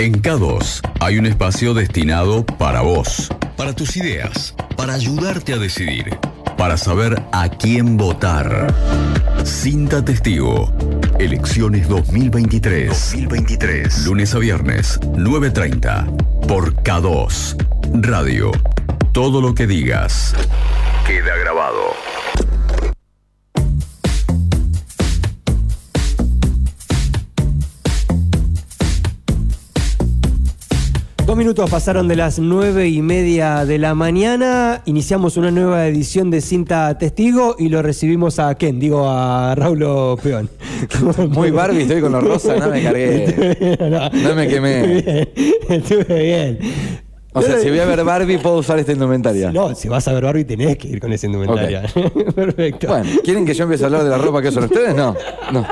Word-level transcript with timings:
En 0.00 0.22
K2 0.22 0.80
hay 1.00 1.18
un 1.18 1.26
espacio 1.26 1.74
destinado 1.74 2.46
para 2.46 2.82
vos, 2.82 3.28
para 3.56 3.74
tus 3.74 3.96
ideas, 3.96 4.54
para 4.76 4.94
ayudarte 4.94 5.54
a 5.54 5.58
decidir, 5.58 6.16
para 6.56 6.76
saber 6.76 7.20
a 7.32 7.48
quién 7.48 7.96
votar. 7.96 8.72
Cinta 9.44 10.04
Testigo. 10.04 10.72
Elecciones 11.18 11.88
2023. 11.88 12.90
2023. 12.90 14.06
Lunes 14.06 14.32
a 14.36 14.38
viernes, 14.38 15.00
9.30. 15.00 16.46
Por 16.46 16.76
K2. 16.76 18.00
Radio. 18.00 18.52
Todo 19.10 19.40
lo 19.40 19.52
que 19.52 19.66
digas. 19.66 20.32
Queda 21.08 21.36
grabado. 21.38 22.17
Minutos 31.38 31.70
pasaron 31.70 32.08
de 32.08 32.16
las 32.16 32.40
nueve 32.40 32.88
y 32.88 33.00
media 33.00 33.64
de 33.64 33.78
la 33.78 33.94
mañana. 33.94 34.82
Iniciamos 34.86 35.36
una 35.36 35.52
nueva 35.52 35.86
edición 35.86 36.32
de 36.32 36.40
Cinta 36.40 36.98
Testigo 36.98 37.54
y 37.56 37.68
lo 37.68 37.80
recibimos 37.80 38.40
a 38.40 38.56
Ken, 38.56 38.80
digo 38.80 39.08
a 39.08 39.54
Raulo 39.54 40.18
Peón. 40.20 40.50
Muy 41.30 41.52
Barbie, 41.52 41.82
estoy 41.82 42.00
con 42.00 42.10
los 42.10 42.24
rosas, 42.24 42.58
no 42.58 42.68
me 42.68 42.82
cargué. 42.82 44.10
No 44.12 44.34
me 44.34 44.48
quemé. 44.48 44.98
Estuve 44.98 45.28
bien. 45.28 45.78
Estuve 45.80 46.22
bien. 46.22 46.58
O 47.32 47.42
sea, 47.42 47.58
si 47.60 47.68
voy 47.68 47.78
a 47.78 47.84
ver 47.84 48.02
Barbie, 48.02 48.38
puedo 48.38 48.56
usar 48.56 48.80
esta 48.80 48.90
indumentaria. 48.90 49.52
No, 49.52 49.76
si 49.76 49.88
vas 49.88 50.08
a 50.08 50.12
ver 50.12 50.24
Barbie 50.24 50.44
tenés 50.44 50.76
que 50.76 50.88
ir 50.88 50.98
con 51.00 51.12
esa 51.12 51.26
indumentaria. 51.26 51.82
Perfecto. 52.34 52.88
Bueno, 52.88 53.10
¿quieren 53.22 53.46
que 53.46 53.54
yo 53.54 53.62
empiece 53.62 53.84
a 53.84 53.86
hablar 53.86 54.02
de 54.02 54.10
la 54.10 54.18
ropa 54.18 54.42
que 54.42 54.48
usan 54.48 54.64
ustedes? 54.64 54.96
No. 54.96 55.14
No. 55.52 55.64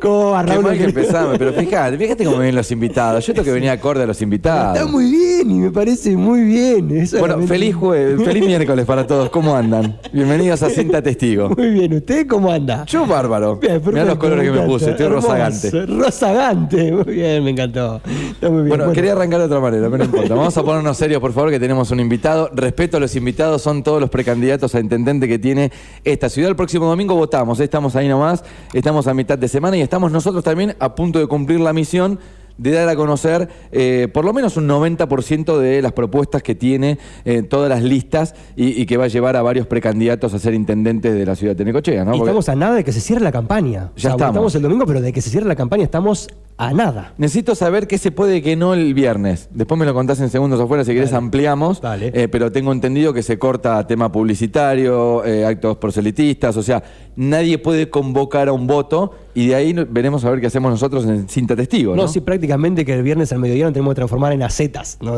¿Cómo 0.00 0.30
va, 0.30 0.44
Qué 0.44 0.58
mal 0.58 0.78
que 0.78 0.84
empezamos, 0.84 1.36
pero 1.36 1.52
fíjate, 1.52 1.98
fíjate 1.98 2.24
cómo 2.24 2.38
vienen 2.38 2.54
los 2.54 2.70
invitados. 2.70 3.26
Yo 3.26 3.34
tengo 3.34 3.44
que 3.44 3.52
venir 3.52 3.68
acorde 3.68 4.02
a 4.04 4.06
los 4.06 4.20
invitados. 4.22 4.78
Está 4.78 4.90
muy 4.90 5.10
bien 5.10 5.50
y 5.50 5.54
me 5.54 5.70
parece 5.70 6.16
muy 6.16 6.40
bien. 6.44 7.06
Bueno, 7.18 7.40
feliz 7.46 7.74
jueves, 7.74 8.22
feliz 8.22 8.46
miércoles 8.46 8.86
para 8.86 9.06
todos. 9.06 9.28
¿Cómo 9.28 9.54
andan? 9.54 9.98
Bienvenidos 10.10 10.62
a 10.62 10.70
Cinta 10.70 11.02
Testigo. 11.02 11.50
Muy 11.50 11.70
bien, 11.70 11.92
¿usted 11.92 12.26
cómo 12.26 12.50
anda? 12.50 12.86
Yo 12.86 13.06
bárbaro. 13.06 13.56
Bien, 13.56 13.82
Mirá 13.84 14.06
los 14.06 14.16
colores 14.16 14.44
que 14.44 14.58
me 14.58 14.66
puse, 14.66 14.90
estoy 14.90 15.06
Hermoso, 15.06 15.28
rozagante. 15.28 15.86
Rozagante, 15.86 16.92
muy 16.92 17.14
bien, 17.14 17.44
me 17.44 17.50
encantó. 17.50 18.00
Está 18.32 18.48
muy 18.48 18.62
bien. 18.62 18.78
Bueno, 18.78 18.92
quería 18.92 19.12
arrancar 19.12 19.40
de 19.40 19.46
otra 19.46 19.60
manera, 19.60 19.84
pero 19.90 19.98
no 19.98 20.04
importa. 20.04 20.34
Vamos 20.34 20.56
a 20.56 20.62
ponernos 20.62 20.96
serios, 20.96 21.20
por 21.20 21.32
favor, 21.34 21.50
que 21.50 21.60
tenemos 21.60 21.90
un 21.90 22.00
invitado. 22.00 22.50
Respeto 22.54 22.96
a 22.96 23.00
los 23.00 23.14
invitados, 23.16 23.60
son 23.60 23.82
todos 23.82 24.00
los 24.00 24.08
precandidatos 24.08 24.74
a 24.74 24.80
intendente 24.80 25.28
que 25.28 25.38
tiene 25.38 25.70
esta 26.04 26.30
ciudad. 26.30 26.48
El 26.48 26.56
próximo 26.56 26.86
domingo 26.86 27.14
votamos, 27.14 27.60
estamos 27.60 27.94
ahí 27.96 28.08
nomás, 28.08 28.42
estamos 28.72 29.06
a 29.06 29.12
mitad 29.12 29.36
de 29.36 29.46
semana 29.46 29.76
y 29.76 29.89
estamos 29.90 30.12
nosotros 30.12 30.44
también 30.44 30.76
a 30.78 30.94
punto 30.94 31.18
de 31.18 31.26
cumplir 31.26 31.58
la 31.58 31.72
misión 31.72 32.20
de 32.56 32.70
dar 32.70 32.88
a 32.88 32.94
conocer 32.94 33.48
eh, 33.72 34.06
por 34.14 34.24
lo 34.24 34.32
menos 34.32 34.56
un 34.56 34.68
90% 34.68 35.58
de 35.58 35.82
las 35.82 35.92
propuestas 35.92 36.44
que 36.44 36.54
tiene 36.54 36.98
eh, 37.24 37.42
todas 37.42 37.68
las 37.68 37.82
listas 37.82 38.36
y, 38.54 38.80
y 38.80 38.86
que 38.86 38.96
va 38.96 39.06
a 39.06 39.08
llevar 39.08 39.34
a 39.34 39.42
varios 39.42 39.66
precandidatos 39.66 40.32
a 40.32 40.38
ser 40.38 40.54
intendentes 40.54 41.12
de 41.12 41.26
la 41.26 41.34
ciudad 41.34 41.56
de 41.56 41.64
Necochea, 41.64 42.04
¿no? 42.04 42.12
Porque 42.12 42.22
estamos 42.22 42.48
a 42.48 42.54
nada 42.54 42.76
de 42.76 42.84
que 42.84 42.92
se 42.92 43.00
cierre 43.00 43.22
la 43.22 43.32
campaña. 43.32 43.90
Ya 43.96 44.10
estamos. 44.10 44.30
Estamos 44.30 44.54
el 44.54 44.62
domingo, 44.62 44.86
pero 44.86 45.00
de 45.00 45.12
que 45.12 45.20
se 45.20 45.30
cierre 45.30 45.46
la 45.46 45.56
campaña 45.56 45.82
estamos 45.82 46.28
a 46.60 46.72
nada. 46.74 47.14
Necesito 47.18 47.54
saber 47.54 47.86
qué 47.86 47.96
se 47.98 48.10
puede 48.12 48.36
y 48.36 48.42
qué 48.42 48.54
no 48.54 48.74
el 48.74 48.92
viernes. 48.94 49.48
Después 49.52 49.78
me 49.78 49.86
lo 49.86 49.94
contás 49.94 50.20
en 50.20 50.28
segundos 50.30 50.60
afuera, 50.60 50.84
si 50.84 50.92
querés 50.92 51.10
Dale. 51.10 51.24
ampliamos. 51.24 51.80
Dale. 51.80 52.12
Eh, 52.14 52.28
pero 52.28 52.52
tengo 52.52 52.70
entendido 52.72 53.12
que 53.14 53.22
se 53.22 53.38
corta 53.38 53.86
tema 53.86 54.12
publicitario, 54.12 55.24
eh, 55.24 55.46
actos 55.46 55.76
proselitistas, 55.78 56.56
o 56.56 56.62
sea, 56.62 56.82
nadie 57.16 57.58
puede 57.58 57.88
convocar 57.88 58.48
a 58.48 58.52
un 58.52 58.66
voto 58.66 59.12
y 59.34 59.46
de 59.48 59.54
ahí 59.54 59.72
veremos 59.88 60.24
a 60.24 60.30
ver 60.30 60.40
qué 60.40 60.48
hacemos 60.48 60.70
nosotros 60.70 61.04
en 61.06 61.28
cinta 61.28 61.56
testigo. 61.56 61.96
No, 61.96 62.02
¿no? 62.02 62.08
sí, 62.08 62.20
prácticamente 62.20 62.84
que 62.84 62.92
el 62.94 63.02
viernes 63.02 63.32
al 63.32 63.38
mediodía 63.38 63.64
nos 63.64 63.72
tenemos 63.72 63.92
que 63.92 63.96
transformar 63.96 64.32
en 64.32 64.42
acetas. 64.42 64.98
No, 65.00 65.14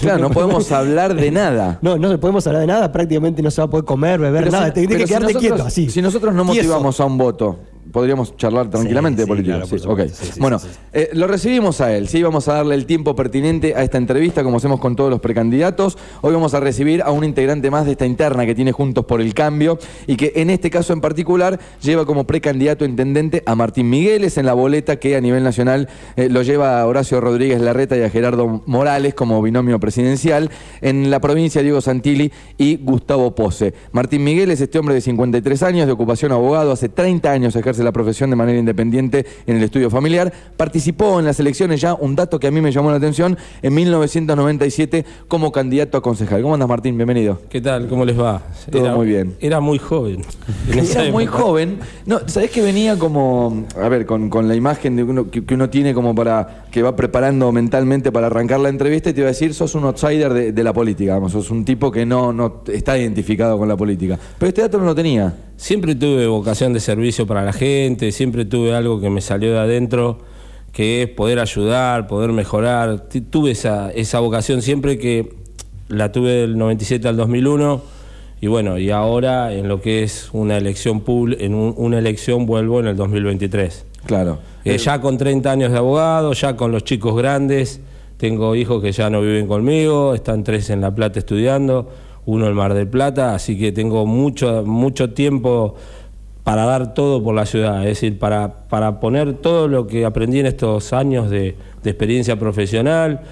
Claro, 0.00 0.18
no 0.18 0.30
podemos 0.30 0.70
hablar 0.72 1.14
de 1.14 1.30
nada. 1.30 1.78
No, 1.80 1.96
no 1.96 2.18
podemos 2.20 2.46
hablar 2.46 2.60
de 2.62 2.66
nada, 2.66 2.92
prácticamente 2.92 3.40
no 3.42 3.50
se 3.50 3.60
va 3.60 3.66
a 3.66 3.70
poder 3.70 3.84
comer, 3.84 4.20
beber, 4.20 4.44
Pero 4.44 4.52
nada. 4.52 4.66
si- 4.66 4.72
Tienes 4.72 4.96
que 4.96 5.02
si 5.04 5.08
quedarte 5.08 5.32
nosotros- 5.34 5.40
quieto, 5.52 5.64
así. 5.66 5.88
Si 5.90 6.02
nosotros 6.02 6.34
no 6.34 6.44
motivamos 6.44 7.00
a 7.00 7.04
un 7.04 7.16
voto, 7.18 7.58
podríamos 7.92 8.36
charlar 8.36 8.68
tranquilamente 8.70 9.22
Sí, 9.22 9.26
de 9.26 9.28
política. 9.28 9.54
claro, 9.56 9.66
Sí, 9.66 9.78
supuesto, 9.78 10.24
sí, 10.24 10.40
bueno, 10.40 10.58
eh, 10.92 11.10
lo 11.12 11.26
recibimos 11.26 11.80
a 11.80 11.94
él. 11.94 12.08
Sí, 12.08 12.22
vamos 12.22 12.48
a 12.48 12.54
darle 12.54 12.74
el 12.74 12.86
tiempo 12.86 13.14
pertinente 13.14 13.74
a 13.74 13.82
esta 13.82 13.98
entrevista, 13.98 14.42
como 14.42 14.56
hacemos 14.56 14.80
con 14.80 14.96
todos 14.96 15.10
los 15.10 15.20
precandidatos. 15.20 15.98
Hoy 16.22 16.32
vamos 16.34 16.54
a 16.54 16.60
recibir 16.60 17.02
a 17.02 17.10
un 17.10 17.22
integrante 17.24 17.70
más 17.70 17.84
de 17.86 17.92
esta 17.92 18.06
interna 18.06 18.46
que 18.46 18.54
tiene 18.54 18.72
Juntos 18.72 19.04
por 19.04 19.20
el 19.20 19.34
Cambio 19.34 19.78
y 20.06 20.16
que 20.16 20.32
en 20.36 20.50
este 20.50 20.70
caso 20.70 20.92
en 20.92 21.00
particular 21.00 21.60
lleva 21.82 22.06
como 22.06 22.24
precandidato 22.24 22.84
intendente 22.84 23.42
a 23.46 23.54
Martín 23.54 23.90
Migueles 23.90 24.38
en 24.38 24.46
la 24.46 24.54
boleta 24.54 24.96
que 24.96 25.14
a 25.16 25.20
nivel 25.20 25.44
nacional 25.44 25.88
eh, 26.16 26.28
lo 26.28 26.42
lleva 26.42 26.80
a 26.80 26.86
Horacio 26.86 27.20
Rodríguez 27.20 27.60
Larreta 27.60 27.96
y 27.96 28.02
a 28.02 28.10
Gerardo 28.10 28.62
Morales 28.66 29.14
como 29.14 29.40
binomio 29.42 29.78
presidencial. 29.80 30.50
En 30.80 31.10
la 31.10 31.20
provincia 31.20 31.62
Diego 31.62 31.80
Santilli 31.80 32.32
y 32.56 32.76
Gustavo 32.76 33.34
Pose. 33.34 33.74
Martín 33.92 34.24
Miguel 34.24 34.50
es 34.50 34.60
este 34.60 34.78
hombre 34.78 34.94
de 34.94 35.00
53 35.00 35.62
años, 35.62 35.86
de 35.86 35.92
ocupación 35.92 36.32
abogado, 36.32 36.72
hace 36.72 36.88
30 36.88 37.30
años 37.30 37.54
ejerce 37.56 37.81
la 37.82 37.92
profesión 37.92 38.30
de 38.30 38.36
manera 38.36 38.58
independiente 38.58 39.26
en 39.46 39.56
el 39.56 39.62
estudio 39.62 39.90
familiar. 39.90 40.32
Participó 40.56 41.18
en 41.18 41.26
las 41.26 41.38
elecciones 41.40 41.80
ya, 41.80 41.94
un 41.94 42.16
dato 42.16 42.38
que 42.38 42.46
a 42.46 42.50
mí 42.50 42.60
me 42.60 42.72
llamó 42.72 42.90
la 42.90 42.96
atención, 42.96 43.36
en 43.62 43.74
1997 43.74 45.04
como 45.28 45.52
candidato 45.52 45.98
a 45.98 46.02
concejal. 46.02 46.42
¿Cómo 46.42 46.54
andas 46.54 46.68
Martín? 46.68 46.96
Bienvenido. 46.96 47.40
¿Qué 47.48 47.60
tal? 47.60 47.88
¿Cómo 47.88 48.04
les 48.04 48.18
va? 48.18 48.42
Todo 48.70 48.96
muy 48.96 49.06
bien. 49.06 49.36
Era 49.40 49.60
muy 49.60 49.78
joven. 49.78 50.22
Era 50.72 51.10
muy 51.10 51.26
joven. 51.26 51.78
No, 52.06 52.20
¿Sabés 52.26 52.50
que 52.50 52.62
venía 52.62 52.98
como, 52.98 53.64
a 53.80 53.88
ver, 53.88 54.06
con, 54.06 54.30
con 54.30 54.48
la 54.48 54.54
imagen 54.54 54.96
de 54.96 55.02
uno, 55.02 55.30
que, 55.30 55.44
que 55.44 55.54
uno 55.54 55.68
tiene 55.70 55.94
como 55.94 56.14
para, 56.14 56.61
que 56.72 56.82
va 56.82 56.96
preparando 56.96 57.52
mentalmente 57.52 58.10
para 58.10 58.26
arrancar 58.28 58.58
la 58.58 58.70
entrevista 58.70 59.10
y 59.10 59.12
te 59.12 59.20
iba 59.20 59.28
a 59.28 59.32
decir, 59.32 59.52
sos 59.52 59.74
un 59.74 59.84
outsider 59.84 60.52
de, 60.52 60.64
la 60.64 60.72
política, 60.72 61.12
vamos, 61.14 61.32
sos 61.32 61.50
un 61.50 61.64
tipo 61.66 61.92
que 61.92 62.06
no, 62.06 62.32
no 62.32 62.62
está 62.72 62.98
identificado 62.98 63.58
con 63.58 63.68
la 63.68 63.76
política. 63.76 64.18
Pero 64.38 64.48
este 64.48 64.62
dato 64.62 64.78
no 64.78 64.86
lo 64.86 64.94
tenía. 64.94 65.36
Siempre 65.56 65.94
tuve 65.94 66.26
vocación 66.26 66.72
de 66.72 66.80
servicio 66.80 67.26
para 67.26 67.44
la 67.44 67.52
gente, 67.52 68.10
siempre 68.10 68.46
tuve 68.46 68.74
algo 68.74 69.00
que 69.02 69.10
me 69.10 69.20
salió 69.20 69.52
de 69.52 69.58
adentro, 69.58 70.18
que 70.72 71.02
es 71.02 71.08
poder 71.10 71.40
ayudar, 71.40 72.06
poder 72.06 72.32
mejorar. 72.32 73.06
Tuve 73.30 73.50
esa, 73.50 73.92
esa 73.92 74.20
vocación 74.20 74.62
siempre 74.62 74.98
que 74.98 75.34
la 75.88 76.10
tuve 76.10 76.30
del 76.30 76.56
97 76.56 77.06
al 77.06 77.18
2001 77.18 77.82
y 78.40 78.46
bueno, 78.46 78.78
y 78.78 78.90
ahora 78.90 79.52
en 79.52 79.68
lo 79.68 79.82
que 79.82 80.02
es 80.04 80.30
una 80.32 80.56
elección 80.56 81.02
pública, 81.02 81.44
en 81.44 81.54
un- 81.54 81.74
una 81.76 81.98
elección 81.98 82.46
vuelvo 82.46 82.80
en 82.80 82.86
el 82.86 82.96
2023. 82.96 83.84
Claro. 84.06 84.38
Eh, 84.64 84.78
ya 84.78 85.00
con 85.00 85.18
30 85.18 85.50
años 85.50 85.72
de 85.72 85.78
abogado, 85.78 86.32
ya 86.32 86.56
con 86.56 86.72
los 86.72 86.84
chicos 86.84 87.16
grandes, 87.16 87.80
tengo 88.16 88.54
hijos 88.54 88.80
que 88.82 88.92
ya 88.92 89.10
no 89.10 89.20
viven 89.20 89.46
conmigo, 89.46 90.14
están 90.14 90.44
tres 90.44 90.70
en 90.70 90.80
La 90.80 90.94
Plata 90.94 91.18
estudiando, 91.18 91.88
uno 92.26 92.46
en 92.46 92.54
Mar 92.54 92.74
del 92.74 92.86
Plata, 92.86 93.34
así 93.34 93.58
que 93.58 93.72
tengo 93.72 94.06
mucho, 94.06 94.62
mucho 94.64 95.10
tiempo 95.10 95.74
para 96.44 96.64
dar 96.64 96.94
todo 96.94 97.22
por 97.22 97.34
la 97.34 97.46
ciudad, 97.46 97.80
es 97.80 98.00
decir, 98.00 98.18
para, 98.18 98.68
para 98.68 99.00
poner 99.00 99.34
todo 99.34 99.68
lo 99.68 99.86
que 99.86 100.04
aprendí 100.04 100.40
en 100.40 100.46
estos 100.46 100.92
años 100.92 101.30
de, 101.30 101.56
de 101.82 101.90
experiencia 101.90 102.38
profesional, 102.38 103.22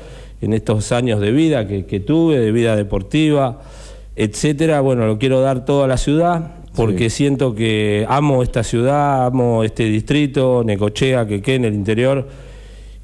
en 0.41 0.53
estos 0.53 0.91
años 0.93 1.21
de 1.21 1.33
vida 1.33 1.67
que, 1.67 1.87
que 1.87 2.01
tuve, 2.01 2.39
de 2.39 2.51
vida 2.51 2.75
deportiva, 2.75 3.61
etcétera, 4.17 4.81
bueno, 4.81 5.07
lo 5.07 5.19
quiero 5.19 5.41
dar 5.41 5.65
todo 5.65 5.85
a 5.85 5.89
la 5.89 5.97
ciudad 5.97 6.53
porque 6.75 7.11
siento 7.11 7.55
que 7.55 8.07
amo 8.09 8.43
esta 8.43 8.63
ciudad, 8.63 9.27
amo 9.27 9.65
este 9.65 9.85
distrito, 9.85 10.63
Necochea, 10.65 11.27
que 11.27 11.55
en 11.55 11.65
el 11.65 11.75
interior, 11.75 12.29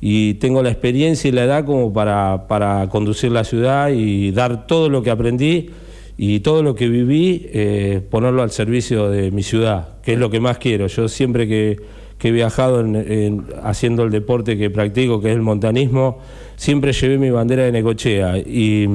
y 0.01 0.35
tengo 0.35 0.63
la 0.63 0.71
experiencia 0.71 1.29
y 1.29 1.33
la 1.33 1.45
edad 1.45 1.65
como 1.65 1.93
para, 1.93 2.47
para 2.49 2.89
conducir 2.89 3.33
la 3.33 3.45
ciudad 3.45 3.91
y 3.91 4.31
dar 4.31 4.67
todo 4.67 4.89
lo 4.89 5.03
que 5.03 5.11
aprendí 5.11 5.71
y 6.19 6.41
todo 6.41 6.63
lo 6.63 6.75
que 6.75 6.89
viví, 6.89 7.47
eh, 7.53 8.01
ponerlo 8.11 8.43
al 8.43 8.51
servicio 8.51 9.11
de 9.11 9.31
mi 9.31 9.43
ciudad, 9.43 10.01
que 10.03 10.13
es 10.15 10.19
lo 10.19 10.31
que 10.31 10.39
más 10.41 10.59
quiero. 10.59 10.87
Yo 10.87 11.09
siempre 11.09 11.49
que, 11.49 11.79
que 12.19 12.29
he 12.29 12.31
viajado 12.31 12.81
en- 12.81 12.97
en- 12.97 13.45
haciendo 13.63 14.05
el 14.05 14.11
deporte 14.11 14.57
que 14.57 14.71
practico, 14.71 15.21
que 15.21 15.31
es 15.31 15.35
el 15.35 15.43
montanismo, 15.43 16.19
siempre 16.57 16.93
llevé 16.93 17.19
mi 17.19 17.31
bandera 17.31 17.65
de 17.65 17.73
Necochea 17.73 18.39
y 18.39 18.87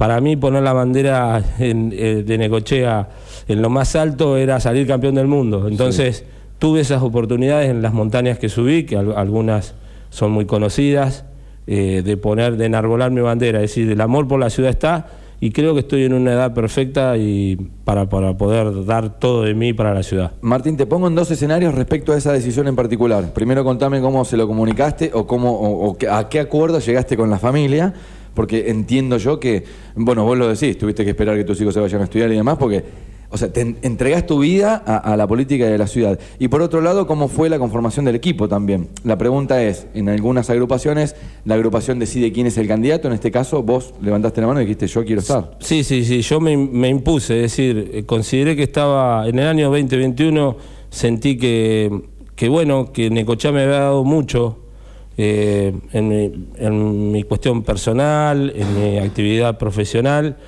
para 0.00 0.18
mí 0.22 0.34
poner 0.34 0.62
la 0.62 0.72
bandera 0.72 1.42
en- 1.58 1.92
eh, 1.94 2.22
de 2.26 2.38
Necochea 2.38 3.06
en 3.48 3.60
lo 3.60 3.68
más 3.68 3.94
alto 3.96 4.38
era 4.38 4.58
salir 4.58 4.86
campeón 4.86 5.14
del 5.14 5.26
mundo. 5.26 5.68
Entonces 5.68 6.24
tuve 6.58 6.80
esas 6.80 7.02
oportunidades 7.02 7.68
en 7.68 7.82
las 7.82 7.92
montañas 7.92 8.38
que 8.38 8.48
subí, 8.48 8.84
que 8.84 8.96
al- 8.96 9.12
algunas 9.14 9.74
son 10.08 10.32
muy 10.32 10.46
conocidas, 10.46 11.26
eh, 11.66 12.00
de 12.02 12.16
poner, 12.16 12.56
de 12.56 12.64
enarbolar 12.64 13.10
mi 13.10 13.20
bandera, 13.20 13.58
es 13.58 13.70
decir, 13.74 13.90
el 13.90 14.00
amor 14.00 14.26
por 14.26 14.40
la 14.40 14.48
ciudad 14.48 14.70
está 14.70 15.06
y 15.38 15.50
creo 15.50 15.74
que 15.74 15.80
estoy 15.80 16.04
en 16.04 16.14
una 16.14 16.32
edad 16.32 16.54
perfecta 16.54 17.18
y 17.18 17.56
para, 17.84 18.08
para 18.08 18.38
poder 18.38 18.86
dar 18.86 19.18
todo 19.18 19.42
de 19.42 19.52
mí 19.52 19.74
para 19.74 19.92
la 19.92 20.02
ciudad. 20.02 20.32
Martín, 20.40 20.78
te 20.78 20.86
pongo 20.86 21.08
en 21.08 21.14
dos 21.14 21.30
escenarios 21.30 21.74
respecto 21.74 22.12
a 22.14 22.16
esa 22.16 22.32
decisión 22.32 22.68
en 22.68 22.74
particular. 22.76 23.34
Primero 23.34 23.64
contame 23.64 24.00
cómo 24.00 24.24
se 24.24 24.38
lo 24.38 24.46
comunicaste 24.48 25.10
o, 25.12 25.26
cómo, 25.26 25.50
o, 25.60 25.96
a 26.10 26.28
qué 26.30 26.40
acuerdo 26.40 26.78
llegaste 26.78 27.18
con 27.18 27.28
la 27.28 27.38
familia, 27.38 27.92
porque 28.34 28.70
entiendo 28.70 29.16
yo 29.16 29.40
que, 29.40 29.64
bueno, 29.94 30.24
vos 30.24 30.38
lo 30.38 30.48
decís, 30.48 30.78
tuviste 30.78 31.04
que 31.04 31.10
esperar 31.10 31.36
que 31.36 31.44
tus 31.44 31.60
hijos 31.60 31.74
se 31.74 31.80
vayan 31.80 32.00
a 32.00 32.04
estudiar 32.04 32.30
y 32.32 32.36
demás, 32.36 32.56
porque 32.58 32.84
o 33.32 33.38
sea, 33.38 33.52
te 33.52 33.60
entregás 33.82 34.26
tu 34.26 34.40
vida 34.40 34.74
a, 34.74 35.16
la 35.16 35.26
política 35.28 35.66
de 35.66 35.78
la 35.78 35.86
ciudad. 35.86 36.18
Y 36.40 36.48
por 36.48 36.62
otro 36.62 36.80
lado, 36.80 37.06
¿cómo 37.06 37.28
fue 37.28 37.48
la 37.48 37.60
conformación 37.60 38.04
del 38.04 38.16
equipo 38.16 38.48
también? 38.48 38.88
La 39.04 39.18
pregunta 39.18 39.62
es, 39.62 39.86
en 39.94 40.08
algunas 40.08 40.50
agrupaciones, 40.50 41.14
la 41.44 41.54
agrupación 41.54 42.00
decide 42.00 42.32
quién 42.32 42.48
es 42.48 42.58
el 42.58 42.66
candidato, 42.66 43.06
en 43.06 43.14
este 43.14 43.30
caso 43.30 43.62
vos 43.62 43.94
levantaste 44.02 44.40
la 44.40 44.48
mano 44.48 44.60
y 44.60 44.64
dijiste, 44.64 44.88
yo 44.88 45.04
quiero 45.04 45.20
estar. 45.20 45.56
Sí, 45.60 45.84
sí, 45.84 46.04
sí, 46.04 46.22
yo 46.22 46.40
me, 46.40 46.88
impuse, 46.88 47.36
es 47.36 47.52
decir, 47.52 47.90
eh, 47.94 48.02
consideré 48.04 48.56
que 48.56 48.64
estaba, 48.64 49.28
en 49.28 49.38
el 49.38 49.46
año 49.46 49.66
2021, 49.70 50.56
sentí 50.90 51.38
que, 51.38 52.02
que 52.34 52.48
bueno, 52.48 52.92
que 52.92 53.10
Necochá 53.10 53.52
me 53.52 53.62
había 53.62 53.78
dado 53.78 54.02
mucho. 54.02 54.58
Eh, 55.22 55.74
en, 55.92 56.08
mi, 56.08 56.32
en 56.56 57.12
mi 57.12 57.24
cuestión 57.24 57.62
personal, 57.62 58.50
en 58.56 58.74
mi 58.74 58.98
actividad 58.98 59.58
profesional, 59.58 60.38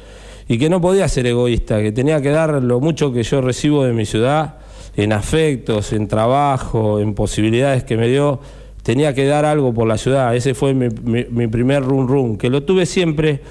y 0.48 0.56
que 0.56 0.70
no 0.70 0.80
podía 0.80 1.06
ser 1.08 1.26
egoísta, 1.26 1.82
que 1.82 1.92
tenía 1.92 2.22
que 2.22 2.30
dar 2.30 2.62
lo 2.62 2.80
mucho 2.80 3.12
que 3.12 3.22
yo 3.22 3.42
recibo 3.42 3.84
de 3.84 3.92
mi 3.92 4.06
ciudad, 4.06 4.60
en 4.96 5.12
afectos, 5.12 5.92
en 5.92 6.08
trabajo, 6.08 7.00
en 7.00 7.12
posibilidades 7.12 7.84
que 7.84 7.98
me 7.98 8.08
dio, 8.08 8.40
tenía 8.82 9.12
que 9.12 9.26
dar 9.26 9.44
algo 9.44 9.74
por 9.74 9.86
la 9.86 9.98
ciudad. 9.98 10.34
Ese 10.34 10.54
fue 10.54 10.72
mi, 10.72 10.88
primer 11.48 11.82
run 11.82 12.08
run, 12.08 12.38
que 12.38 12.48
lo 12.48 12.62
tuve 12.62 12.86
siempre, 12.86 13.42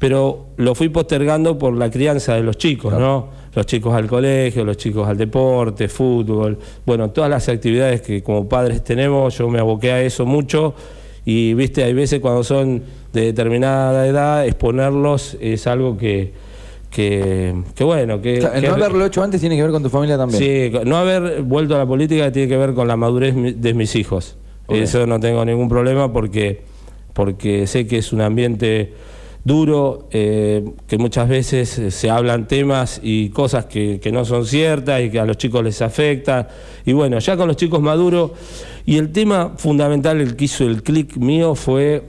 pero 0.00 0.46
lo 0.56 0.74
fui 0.74 0.88
postergando 0.88 1.56
por 1.56 1.74
la 1.76 1.88
crianza 1.88 2.34
de 2.34 2.42
los 2.42 2.58
chicos, 2.58 2.92
¿no? 2.94 3.28
Los 3.54 3.66
chicos 3.66 3.94
al 3.94 4.06
colegio, 4.06 4.64
los 4.64 4.76
chicos 4.76 5.06
al 5.08 5.16
deporte, 5.16 5.88
fútbol, 5.88 6.58
bueno, 6.84 7.10
todas 7.10 7.30
las 7.30 7.48
actividades 7.48 8.00
que 8.00 8.22
como 8.22 8.48
padres 8.48 8.82
tenemos, 8.82 9.38
yo 9.38 9.48
me 9.48 9.60
aboqué 9.60 9.92
a 9.92 10.02
eso 10.02 10.26
mucho 10.26 10.74
y 11.24 11.54
viste, 11.54 11.84
hay 11.84 11.94
veces 11.94 12.20
cuando 12.20 12.42
son 12.44 12.82
de 13.12 13.26
determinada 13.26 14.06
edad, 14.06 14.44
exponerlos 14.44 15.36
es 15.40 15.66
algo 15.66 15.96
que, 15.96 16.32
que, 16.90 17.54
bueno, 17.80 18.20
que... 18.20 18.38
el 18.38 18.64
no 18.64 18.74
haberlo 18.74 19.06
hecho 19.06 19.22
antes 19.22 19.40
tiene 19.40 19.56
que 19.56 19.62
ver 19.62 19.70
con 19.70 19.82
tu 19.82 19.88
familia 19.88 20.16
también. 20.16 20.40
Sí, 20.40 20.78
no 20.84 20.96
haber 20.96 21.42
vuelto 21.42 21.74
a 21.76 21.78
la 21.78 21.86
política 21.86 22.30
tiene 22.30 22.48
que 22.48 22.56
ver 22.56 22.74
con 22.74 22.86
la 22.88 22.96
madurez 22.96 23.34
de 23.36 23.74
mis 23.74 23.96
hijos. 23.96 24.36
Eso 24.68 25.06
no 25.06 25.20
tengo 25.20 25.44
ningún 25.44 25.68
problema 25.68 26.12
porque, 26.12 26.62
porque 27.12 27.66
sé 27.66 27.86
que 27.86 27.98
es 27.98 28.12
un 28.12 28.20
ambiente 28.20 28.92
duro, 29.44 30.08
eh, 30.10 30.64
que 30.86 30.98
muchas 30.98 31.28
veces 31.28 31.94
se 31.94 32.10
hablan 32.10 32.48
temas 32.48 33.00
y 33.02 33.28
cosas 33.28 33.66
que, 33.66 34.00
que, 34.00 34.10
no 34.10 34.24
son 34.24 34.46
ciertas 34.46 35.02
y 35.02 35.10
que 35.10 35.20
a 35.20 35.26
los 35.26 35.36
chicos 35.36 35.62
les 35.62 35.82
afecta. 35.82 36.48
Y 36.84 36.92
bueno, 36.92 37.18
ya 37.18 37.36
con 37.36 37.48
los 37.48 37.56
chicos 37.56 37.80
maduros, 37.80 38.32
y 38.86 38.96
el 38.96 39.12
tema 39.12 39.54
fundamental, 39.56 40.20
el 40.20 40.36
que 40.36 40.46
hizo 40.46 40.64
el 40.64 40.82
clic 40.82 41.16
mío 41.16 41.54
fue 41.54 42.02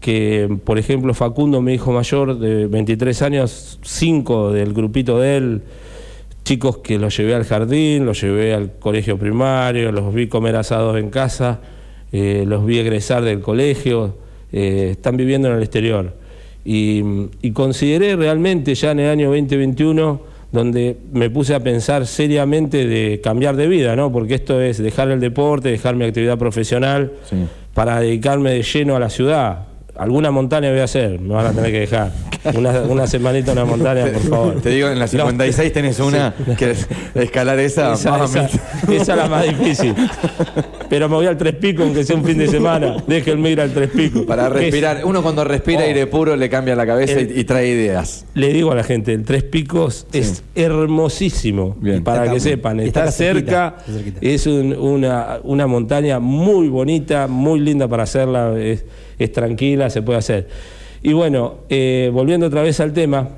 que, 0.00 0.58
por 0.64 0.78
ejemplo, 0.78 1.14
Facundo, 1.14 1.60
mi 1.60 1.74
hijo 1.74 1.92
mayor 1.92 2.38
de 2.38 2.66
23 2.66 3.22
años, 3.22 3.78
cinco 3.82 4.50
del 4.50 4.72
grupito 4.72 5.20
de 5.20 5.36
él, 5.36 5.62
chicos 6.42 6.78
que 6.78 6.98
los 6.98 7.16
llevé 7.16 7.34
al 7.34 7.44
jardín, 7.44 8.06
los 8.06 8.20
llevé 8.20 8.54
al 8.54 8.72
colegio 8.78 9.18
primario, 9.18 9.92
los 9.92 10.12
vi 10.12 10.26
comer 10.26 10.56
asados 10.56 10.98
en 10.98 11.10
casa, 11.10 11.60
eh, 12.12 12.44
los 12.46 12.64
vi 12.64 12.78
egresar 12.78 13.22
del 13.22 13.40
colegio, 13.40 14.16
eh, 14.52 14.88
están 14.92 15.16
viviendo 15.16 15.48
en 15.48 15.56
el 15.56 15.62
exterior. 15.62 16.19
Y, 16.64 17.02
y, 17.42 17.52
consideré 17.52 18.16
realmente 18.16 18.74
ya 18.74 18.90
en 18.90 19.00
el 19.00 19.10
año 19.10 19.28
2021, 19.28 20.20
donde 20.52 20.96
me 21.12 21.30
puse 21.30 21.54
a 21.54 21.60
pensar 21.60 22.06
seriamente 22.06 22.86
de 22.86 23.20
cambiar 23.22 23.56
de 23.56 23.66
vida, 23.66 23.96
¿no? 23.96 24.12
porque 24.12 24.34
esto 24.34 24.60
es 24.60 24.78
dejar 24.78 25.10
el 25.10 25.20
deporte, 25.20 25.70
dejar 25.70 25.96
mi 25.96 26.04
actividad 26.04 26.38
profesional 26.38 27.12
para 27.72 28.00
dedicarme 28.00 28.50
de 28.50 28.62
lleno 28.62 28.96
a 28.96 29.00
la 29.00 29.08
ciudad, 29.08 29.66
Alguna 30.00 30.30
montaña 30.30 30.70
voy 30.70 30.80
a 30.80 30.84
hacer, 30.84 31.20
me 31.20 31.34
van 31.34 31.48
a 31.48 31.52
tener 31.52 31.70
que 31.70 31.80
dejar. 31.80 32.10
Una, 32.54 32.70
una 32.84 33.06
semanita 33.06 33.52
una 33.52 33.66
montaña, 33.66 34.06
por 34.06 34.22
favor. 34.22 34.62
Te 34.62 34.70
digo, 34.70 34.88
en 34.88 34.98
la 34.98 35.06
56 35.06 35.74
tenés 35.74 36.00
una 36.00 36.32
que 36.56 36.74
escalar 37.14 37.58
esa. 37.58 37.92
Esa, 37.92 38.24
esa, 38.24 38.48
es 38.88 39.08
la 39.08 39.28
más 39.28 39.44
difícil. 39.44 39.94
Pero 40.90 41.08
me 41.08 41.14
voy 41.14 41.26
al 41.26 41.38
Tres 41.38 41.54
Picos, 41.54 41.86
aunque 41.86 42.04
sea 42.04 42.16
un 42.16 42.24
fin 42.24 42.36
de 42.36 42.48
semana. 42.48 42.96
Déjenme 43.06 43.50
ir 43.50 43.60
al 43.60 43.72
Tres 43.72 43.90
Picos. 43.90 44.26
Para 44.26 44.48
respirar. 44.48 45.02
Uno 45.04 45.22
cuando 45.22 45.44
respira 45.44 45.82
aire 45.82 46.04
oh. 46.04 46.10
puro 46.10 46.36
le 46.36 46.50
cambia 46.50 46.76
la 46.76 46.84
cabeza 46.84 47.20
y, 47.20 47.44
trae 47.44 47.68
ideas. 47.68 48.26
Le 48.34 48.52
digo 48.52 48.72
a 48.72 48.74
la 48.74 48.82
gente, 48.82 49.14
el 49.14 49.24
Tres 49.24 49.44
Picos 49.44 50.06
es 50.12 50.42
hermosísimo. 50.54 51.76
Para 52.04 52.30
que 52.30 52.40
sepan, 52.40 52.80
está, 52.80 53.10
cerca, 53.12 53.76
es 54.20 54.46
una, 54.46 55.38
una 55.44 55.66
montaña 55.66 56.18
muy 56.18 56.68
bonita, 56.68 57.28
muy 57.28 57.60
linda 57.60 57.88
para 57.88 58.02
hacerla 58.02 58.52
es 59.20 59.32
tranquila, 59.32 59.90
se 59.90 60.02
puede 60.02 60.18
hacer. 60.18 60.48
Y 61.02 61.12
bueno, 61.12 61.58
eh, 61.68 62.10
volviendo 62.12 62.46
otra 62.46 62.62
vez 62.62 62.80
al 62.80 62.92
tema, 62.92 63.28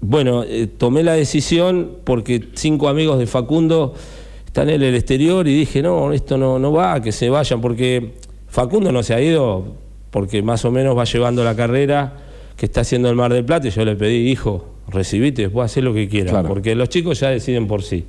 bueno, 0.00 0.44
eh, 0.44 0.66
tomé 0.66 1.02
la 1.02 1.14
decisión 1.14 1.92
porque 2.04 2.44
cinco 2.54 2.88
amigos 2.88 3.18
de 3.18 3.26
Facundo 3.26 3.94
están 4.54 4.70
en 4.70 4.84
el 4.84 4.94
exterior 4.94 5.48
y 5.48 5.58
dije, 5.58 5.82
no, 5.82 6.12
esto 6.12 6.38
no, 6.38 6.60
no 6.60 6.70
va, 6.70 7.02
que 7.02 7.10
se 7.10 7.28
vayan, 7.28 7.60
porque 7.60 8.12
Facundo 8.46 8.92
no 8.92 9.02
se 9.02 9.12
ha 9.12 9.20
ido 9.20 9.74
porque 10.12 10.44
más 10.44 10.64
o 10.64 10.70
menos 10.70 10.96
va 10.96 11.02
llevando 11.02 11.42
la 11.42 11.56
carrera 11.56 12.18
que 12.56 12.66
está 12.66 12.82
haciendo 12.82 13.10
el 13.10 13.16
Mar 13.16 13.32
del 13.32 13.44
Plata 13.44 13.66
y 13.66 13.70
yo 13.70 13.84
le 13.84 13.96
pedí, 13.96 14.30
hijo, 14.30 14.64
recibite, 14.86 15.42
después 15.42 15.72
hacer 15.72 15.82
lo 15.82 15.92
que 15.92 16.08
quieras, 16.08 16.44
porque 16.46 16.76
los 16.76 16.88
chicos 16.88 17.18
ya 17.18 17.30
deciden 17.30 17.66
por 17.66 17.82
sí. 17.82 18.04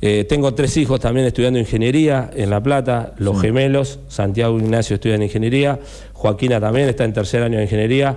Eh, 0.00 0.22
tengo 0.28 0.54
tres 0.54 0.76
hijos 0.76 1.00
también 1.00 1.26
estudiando 1.26 1.58
ingeniería 1.58 2.30
en 2.32 2.48
La 2.50 2.62
Plata, 2.62 3.14
los 3.18 3.40
gemelos, 3.40 3.98
Santiago 4.06 4.60
y 4.60 4.62
Ignacio 4.62 4.94
estudian 4.94 5.20
ingeniería, 5.20 5.80
Joaquina 6.12 6.60
también 6.60 6.88
está 6.88 7.02
en 7.02 7.12
tercer 7.12 7.42
año 7.42 7.56
de 7.56 7.64
ingeniería. 7.64 8.16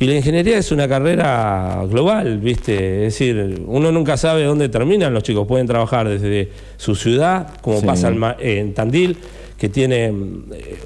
Y 0.00 0.06
la 0.06 0.14
ingeniería 0.14 0.56
es 0.56 0.72
una 0.72 0.88
carrera 0.88 1.84
global, 1.86 2.38
¿viste? 2.38 3.06
Es 3.06 3.18
decir, 3.18 3.64
uno 3.66 3.92
nunca 3.92 4.16
sabe 4.16 4.44
dónde 4.44 4.70
terminan 4.70 5.12
los 5.12 5.22
chicos. 5.22 5.46
Pueden 5.46 5.66
trabajar 5.66 6.08
desde 6.08 6.48
su 6.78 6.94
ciudad, 6.94 7.52
como 7.60 7.82
pasa 7.82 8.10
en 8.38 8.72
Tandil, 8.72 9.18
que 9.58 9.68
tiene 9.68 10.06
eh, 10.06 10.12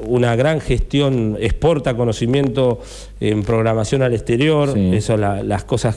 una 0.05 0.35
gran 0.35 0.61
gestión, 0.61 1.37
exporta 1.39 1.97
conocimiento 1.97 2.81
en 3.21 3.45
programación 3.45 4.03
al 4.03 4.15
exterior, 4.15 4.77
eso, 4.77 5.17
las 5.17 5.63
cosas 5.63 5.97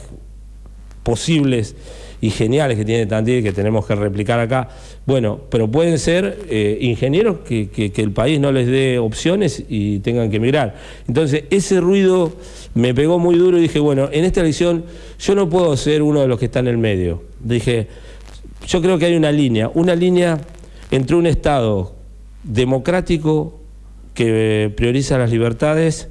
posibles 1.08 1.74
y 2.20 2.28
geniales 2.28 2.76
que 2.76 2.84
tiene 2.84 3.06
Tandil 3.06 3.42
que 3.42 3.52
tenemos 3.52 3.86
que 3.86 3.94
replicar 3.94 4.38
acá. 4.40 4.68
Bueno, 5.06 5.40
pero 5.48 5.70
pueden 5.70 5.98
ser 5.98 6.38
eh, 6.50 6.76
ingenieros 6.82 7.38
que, 7.38 7.70
que, 7.70 8.02
el 8.02 8.10
país 8.10 8.38
no 8.38 8.52
les 8.52 8.66
dé 8.66 8.98
opciones 8.98 9.64
y 9.70 10.00
tengan 10.00 10.28
que 10.30 10.36
emigrar. 10.36 10.74
Entonces, 11.06 11.44
ese 11.48 11.80
ruido 11.80 12.34
me 12.74 12.92
pegó 12.92 13.18
muy 13.18 13.36
duro 13.36 13.56
y 13.56 13.62
dije, 13.62 13.78
bueno, 13.78 14.10
en 14.12 14.26
esta 14.26 14.42
elección 14.42 14.84
yo 15.18 15.34
no 15.34 15.48
puedo 15.48 15.74
ser 15.78 16.02
uno 16.02 16.20
de 16.20 16.28
los 16.28 16.38
que 16.38 16.44
está 16.44 16.58
en 16.58 16.66
el 16.66 16.76
medio. 16.76 17.22
Dije, 17.42 17.86
yo 18.66 18.82
creo 18.82 18.98
que 18.98 19.06
hay 19.06 19.16
una 19.16 19.32
línea, 19.32 19.70
una 19.72 19.94
línea 19.94 20.38
entre 20.90 21.16
un 21.16 21.26
Estado 21.26 21.94
democrático 22.44 23.58
que 24.12 24.70
prioriza 24.76 25.16
las 25.16 25.30
libertades 25.30 26.08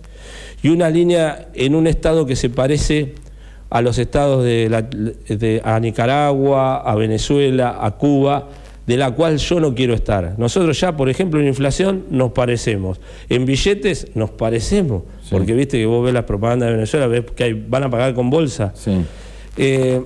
y 0.63 0.69
una 0.69 0.89
línea 0.89 1.49
en 1.53 1.75
un 1.75 1.85
Estado 1.85 2.25
que 2.25 2.35
se 2.35 2.49
parece 2.49 3.13
a 3.69 3.81
los 3.81 3.97
estados 3.97 4.43
de, 4.43 5.61
a 5.63 5.79
Nicaragua, 5.79 6.77
a 6.77 6.95
Venezuela, 6.95 7.77
a 7.81 7.91
Cuba, 7.91 8.47
de 8.85 8.95
la 8.95 9.11
cual 9.11 9.37
yo 9.37 9.59
no 9.59 9.75
quiero 9.75 9.93
estar. 9.93 10.35
Nosotros 10.37 10.79
ya, 10.79 10.95
por 10.95 11.09
ejemplo, 11.09 11.41
en 11.41 11.47
inflación 11.47 12.05
nos 12.09 12.31
parecemos, 12.31 13.01
en 13.27 13.45
billetes 13.45 14.07
nos 14.15 14.29
parecemos, 14.29 15.03
porque 15.29 15.53
viste 15.53 15.77
que 15.77 15.85
vos 15.85 16.05
ves 16.05 16.13
las 16.13 16.23
propagandas 16.23 16.69
de 16.69 16.75
Venezuela, 16.75 17.07
ves 17.07 17.25
que 17.35 17.53
van 17.53 17.83
a 17.83 17.89
pagar 17.89 18.13
con 18.13 18.29
bolsa. 18.29 18.73
Eh, 19.57 20.01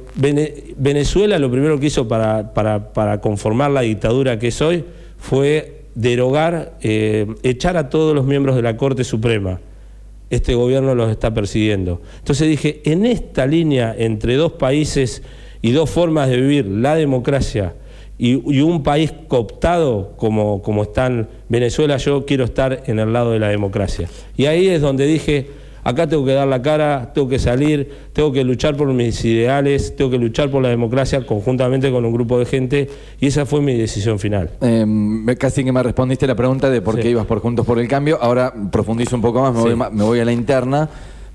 Venezuela 0.77 1.37
lo 1.37 1.51
primero 1.51 1.79
que 1.79 1.87
hizo 1.87 2.07
para, 2.07 2.53
para, 2.53 3.19
conformar 3.19 3.71
la 3.71 3.81
dictadura 3.81 4.39
que 4.39 4.47
es 4.47 4.61
hoy 4.61 4.85
fue 5.17 5.83
derogar, 5.93 6.77
eh, 6.81 7.27
echar 7.43 7.75
a 7.75 7.89
todos 7.89 8.15
los 8.15 8.25
miembros 8.25 8.55
de 8.55 8.61
la 8.61 8.77
Corte 8.77 9.03
Suprema 9.03 9.59
este 10.31 10.55
gobierno 10.55 10.95
los 10.95 11.11
está 11.11 11.33
persiguiendo. 11.33 12.01
Entonces 12.17 12.47
dije, 12.47 12.81
en 12.85 13.05
esta 13.05 13.45
línea 13.45 13.93
entre 13.95 14.35
dos 14.35 14.53
países 14.53 15.21
y 15.61 15.71
dos 15.71 15.89
formas 15.89 16.29
de 16.29 16.37
vivir, 16.37 16.65
la 16.65 16.95
democracia 16.95 17.75
y, 18.17 18.61
un 18.61 18.83
país 18.83 19.11
cooptado 19.27 20.13
como, 20.15 20.61
como 20.61 20.83
está 20.83 21.07
en 21.07 21.27
Venezuela, 21.49 21.97
yo 21.97 22.25
quiero 22.25 22.45
estar 22.45 22.83
en 22.85 22.99
el 22.99 23.13
lado 23.13 23.31
de 23.31 23.39
la 23.39 23.49
democracia. 23.49 24.09
Y 24.37 24.45
ahí 24.45 24.67
es 24.67 24.79
donde 24.79 25.05
dije, 25.05 25.47
acá 25.83 26.07
tengo 26.07 26.25
que 26.25 26.33
dar 26.33 26.47
la 26.47 26.61
cara, 26.61 27.11
tengo 27.13 27.27
que 27.27 27.39
salir, 27.39 27.91
tengo 28.13 28.31
que 28.31 28.43
luchar 28.43 28.75
por 28.75 28.87
mis 28.93 29.23
ideales, 29.25 29.95
tengo 29.95 30.11
que 30.11 30.17
luchar 30.17 30.49
por 30.49 30.61
la 30.61 30.69
democracia 30.69 31.25
conjuntamente 31.25 31.91
con 31.91 32.05
un 32.05 32.13
grupo 32.13 32.39
de 32.39 32.45
gente 32.45 32.89
y 33.19 33.27
esa 33.27 33.45
fue 33.45 33.61
mi 33.61 33.75
decisión 33.75 34.19
final. 34.19 34.49
Eh, 34.61 34.85
casi 35.37 35.63
que 35.63 35.71
me 35.71 35.83
respondiste 35.83 36.27
la 36.27 36.35
pregunta 36.35 36.69
de 36.69 36.81
por 36.81 36.99
qué 36.99 37.09
ibas 37.09 37.25
por 37.25 37.39
Juntos 37.39 37.65
por 37.65 37.79
el 37.79 37.87
Cambio, 37.87 38.19
ahora 38.21 38.53
profundizo 38.71 39.15
un 39.15 39.21
poco 39.21 39.41
más, 39.41 39.53
me, 39.53 39.61
voy, 39.61 39.75
me 39.75 40.03
voy 40.03 40.19
a 40.19 40.25
la 40.25 40.31
interna 40.31 40.89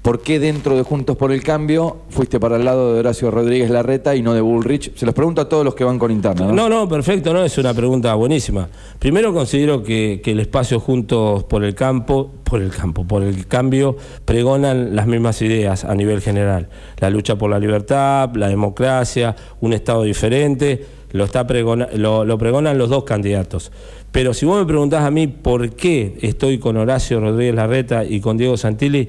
¿Por 0.06 0.20
qué 0.20 0.38
dentro 0.38 0.76
de 0.76 0.84
Juntos 0.84 1.16
por 1.16 1.32
el 1.32 1.42
Cambio 1.42 1.96
fuiste 2.10 2.38
para 2.38 2.54
el 2.54 2.64
lado 2.64 2.94
de 2.94 3.00
Horacio 3.00 3.28
Rodríguez 3.28 3.70
Larreta 3.70 4.14
y 4.14 4.22
no 4.22 4.34
de 4.34 4.40
Bullrich? 4.40 4.94
Se 4.94 5.04
los 5.04 5.12
pregunto 5.12 5.40
a 5.40 5.48
todos 5.48 5.64
los 5.64 5.74
que 5.74 5.82
van 5.82 5.98
con 5.98 6.12
interna. 6.12 6.46
No, 6.52 6.68
no, 6.68 6.88
perfecto, 6.88 7.34
no, 7.34 7.42
es 7.42 7.58
una 7.58 7.74
pregunta 7.74 8.14
buenísima. 8.14 8.68
Primero 9.00 9.34
considero 9.34 9.82
que, 9.82 10.22
el 10.24 10.38
espacio 10.38 10.78
Juntos 10.78 11.42
por 11.42 11.64
el 11.64 11.74
Campo, 11.74 12.30
por 12.44 12.62
el 12.62 12.70
campo, 12.70 13.04
por 13.04 13.24
el 13.24 13.48
cambio, 13.48 13.96
pregonan 14.24 14.94
las 14.94 15.08
mismas 15.08 15.42
ideas 15.42 15.84
a 15.84 15.96
nivel 15.96 16.20
general. 16.20 16.68
La 17.00 17.10
lucha 17.10 17.34
por 17.34 17.50
la 17.50 17.58
libertad, 17.58 18.30
la 18.36 18.46
democracia, 18.46 19.34
un 19.60 19.72
Estado 19.72 20.04
diferente, 20.04 20.86
lo, 21.10 21.24
está 21.24 21.42
lo 21.42 22.38
pregonan 22.38 22.78
los 22.78 22.90
dos 22.90 23.02
candidatos. 23.02 23.72
Pero 24.12 24.34
si 24.34 24.46
vos 24.46 24.60
me 24.60 24.66
preguntás 24.66 25.02
a 25.02 25.10
mí 25.10 25.26
por 25.26 25.70
qué 25.70 26.16
estoy 26.22 26.60
con 26.60 26.76
Horacio 26.76 27.18
Rodríguez 27.18 27.56
Larreta 27.56 28.04
y 28.04 28.20
con 28.20 28.36
Diego 28.36 28.56
Santilli, 28.56 29.08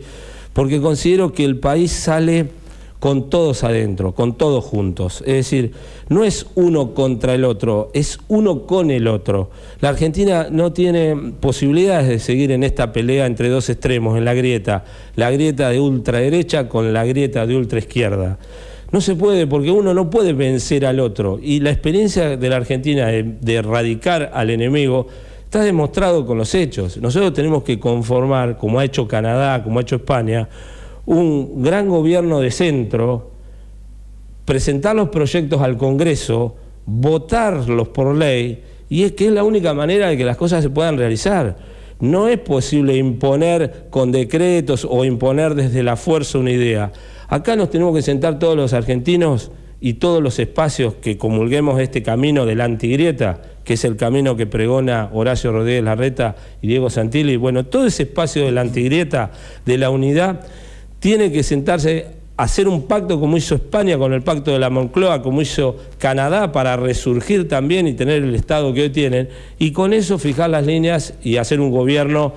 porque 0.58 0.82
considero 0.82 1.34
que 1.34 1.46
el 1.46 1.60
país 1.60 1.92
sale 1.92 2.48
con 3.00 3.30
todos 3.30 3.64
adentro, 3.64 4.16
con 4.16 4.40
todos 4.40 4.66
juntos. 4.66 5.22
Es 5.28 5.34
decir, 5.36 5.74
no 6.10 6.24
es 6.24 6.48
uno 6.56 6.96
contra 6.96 7.36
el 7.36 7.46
otro, 7.46 7.92
es 7.94 8.18
uno 8.28 8.66
con 8.66 8.90
el 8.90 9.08
otro. 9.08 9.52
La 9.82 9.90
Argentina 9.90 10.48
no 10.50 10.74
tiene 10.74 11.16
posibilidades 11.40 12.08
de 12.08 12.18
seguir 12.18 12.52
en 12.52 12.64
esta 12.64 12.92
pelea 12.92 13.28
entre 13.28 13.50
dos 13.50 13.70
extremos, 13.70 14.18
en 14.18 14.26
la 14.26 14.34
grieta, 14.34 14.84
la 15.16 15.30
grieta 15.30 15.70
de 15.70 15.80
ultraderecha 15.80 16.68
con 16.68 16.92
la 16.92 17.06
grieta 17.06 17.46
de 17.46 17.56
ultraizquierda. 17.56 18.40
No 18.92 19.00
se 19.00 19.14
puede 19.14 19.46
porque 19.46 19.70
uno 19.70 19.94
no 19.94 20.10
puede 20.10 20.34
vencer 20.34 20.88
al 20.88 21.00
otro. 21.00 21.40
Y 21.40 21.60
la 21.60 21.70
experiencia 21.70 22.36
de 22.36 22.50
la 22.50 22.56
Argentina 22.56 23.06
de, 23.06 23.36
de 23.42 23.54
erradicar 23.54 24.32
al 24.34 24.50
enemigo 24.50 25.06
Está 25.48 25.62
demostrado 25.62 26.26
con 26.26 26.38
los 26.38 26.54
hechos. 26.54 26.98
Nosotros 26.98 27.32
tenemos 27.32 27.64
que 27.64 27.80
conformar, 27.80 28.58
como 28.58 28.80
ha 28.80 28.84
hecho 28.84 29.08
Canadá, 29.08 29.64
como 29.64 29.80
ha 29.80 29.82
hecho 29.82 29.96
España, 29.96 30.50
un 31.06 31.64
gran 31.64 31.88
gobierno 31.88 32.42
de 32.42 32.52
centro, 32.52 33.32
presentar 34.44 34.98
los 34.98 35.08
proyectos 35.08 35.62
al 35.62 35.78
Congreso, 35.78 36.58
votarlos 36.86 37.88
por 37.88 38.14
ley, 38.14 38.62
y 38.90 39.04
es 39.04 39.14
que 39.14 39.28
es 39.28 39.32
la 39.32 39.46
única 39.46 39.74
manera 39.74 40.10
de 40.10 40.18
que 40.18 40.26
las 40.26 40.36
cosas 40.36 40.62
se 40.62 40.70
puedan 40.70 40.98
realizar. 40.98 41.56
No 42.02 42.28
es 42.28 42.40
posible 42.40 42.98
imponer 42.98 43.88
con 43.90 44.12
decretos 44.12 44.86
o 44.90 45.06
imponer 45.06 45.56
desde 45.56 45.82
la 45.82 45.96
fuerza 45.96 46.40
una 46.40 46.52
idea. 46.52 46.92
Acá 47.30 47.56
nos 47.56 47.70
tenemos 47.70 47.96
que 47.96 48.02
sentar 48.02 48.38
todos 48.38 48.58
los 48.58 48.74
argentinos 48.74 49.50
y 49.80 49.94
todos 49.94 50.24
los 50.24 50.40
espacios 50.40 50.96
que 50.96 51.18
comulguemos 51.18 51.80
este 51.80 52.02
camino 52.02 52.46
de 52.46 52.56
la 52.56 52.66
antigrieta, 52.66 53.42
que 53.64 53.74
es 53.74 53.84
el 53.86 53.96
camino 53.96 54.36
que 54.36 54.48
pregona 54.48 55.10
Horacio 55.14 55.52
Rodríguez 55.52 55.84
Larreta 55.84 56.36
y 56.62 56.68
Diego 56.68 56.90
Santilli, 56.90 57.36
bueno, 57.36 57.66
todo 57.66 57.86
ese 57.86 58.04
espacio 58.04 58.46
de 58.46 58.52
la 58.52 58.62
antigrieta, 58.62 59.32
de 59.66 59.78
la 59.78 59.90
unidad, 59.90 60.42
tiene 61.00 61.32
que 61.32 61.44
sentarse 61.44 62.08
a 62.38 62.44
hacer 62.44 62.68
un 62.68 62.88
pacto 62.88 63.20
como 63.20 63.38
hizo 63.38 63.56
España 63.56 63.98
con 63.98 64.14
el 64.14 64.24
pacto 64.24 64.52
de 64.52 64.60
la 64.60 64.70
Moncloa, 64.70 65.22
como 65.22 65.42
hizo 65.42 65.76
Canadá 65.98 66.52
para 66.52 66.76
resurgir 66.78 67.48
también 67.48 67.88
y 67.88 67.94
tener 67.94 68.24
el 68.24 68.36
Estado 68.36 68.74
que 68.74 68.84
hoy 68.84 68.90
tienen, 68.90 69.30
y 69.60 69.72
con 69.72 69.94
eso 69.94 70.18
fijar 70.18 70.50
las 70.50 70.66
líneas 70.66 71.14
y 71.24 71.38
hacer 71.38 71.60
un 71.60 71.72
gobierno 71.72 72.34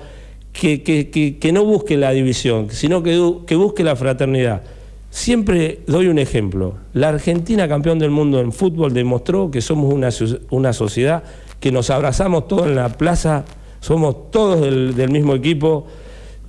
que, 0.53 0.83
que, 0.83 1.51
no 1.51 1.65
busque 1.65 1.97
la 1.97 2.11
división, 2.11 2.67
sino 2.71 3.01
que, 3.01 3.33
que 3.47 3.55
busque 3.55 3.83
la 3.83 3.95
fraternidad. 3.95 4.63
Siempre 5.11 5.81
doy 5.87 6.07
un 6.07 6.17
ejemplo. 6.17 6.75
La 6.93 7.09
Argentina, 7.09 7.67
campeón 7.67 7.99
del 7.99 8.11
mundo 8.11 8.39
en 8.39 8.53
fútbol, 8.53 8.93
demostró 8.93 9.51
que 9.51 9.59
somos 9.59 9.93
una, 9.93 10.09
una 10.51 10.71
sociedad 10.71 11.23
que 11.59 11.69
nos 11.69 11.89
abrazamos 11.89 12.47
todos 12.47 12.67
en 12.67 12.75
la 12.75 12.89
plaza, 12.89 13.43
somos 13.81 14.31
todos 14.31 14.61
del, 14.61 15.09
mismo 15.11 15.35
equipo, 15.35 15.85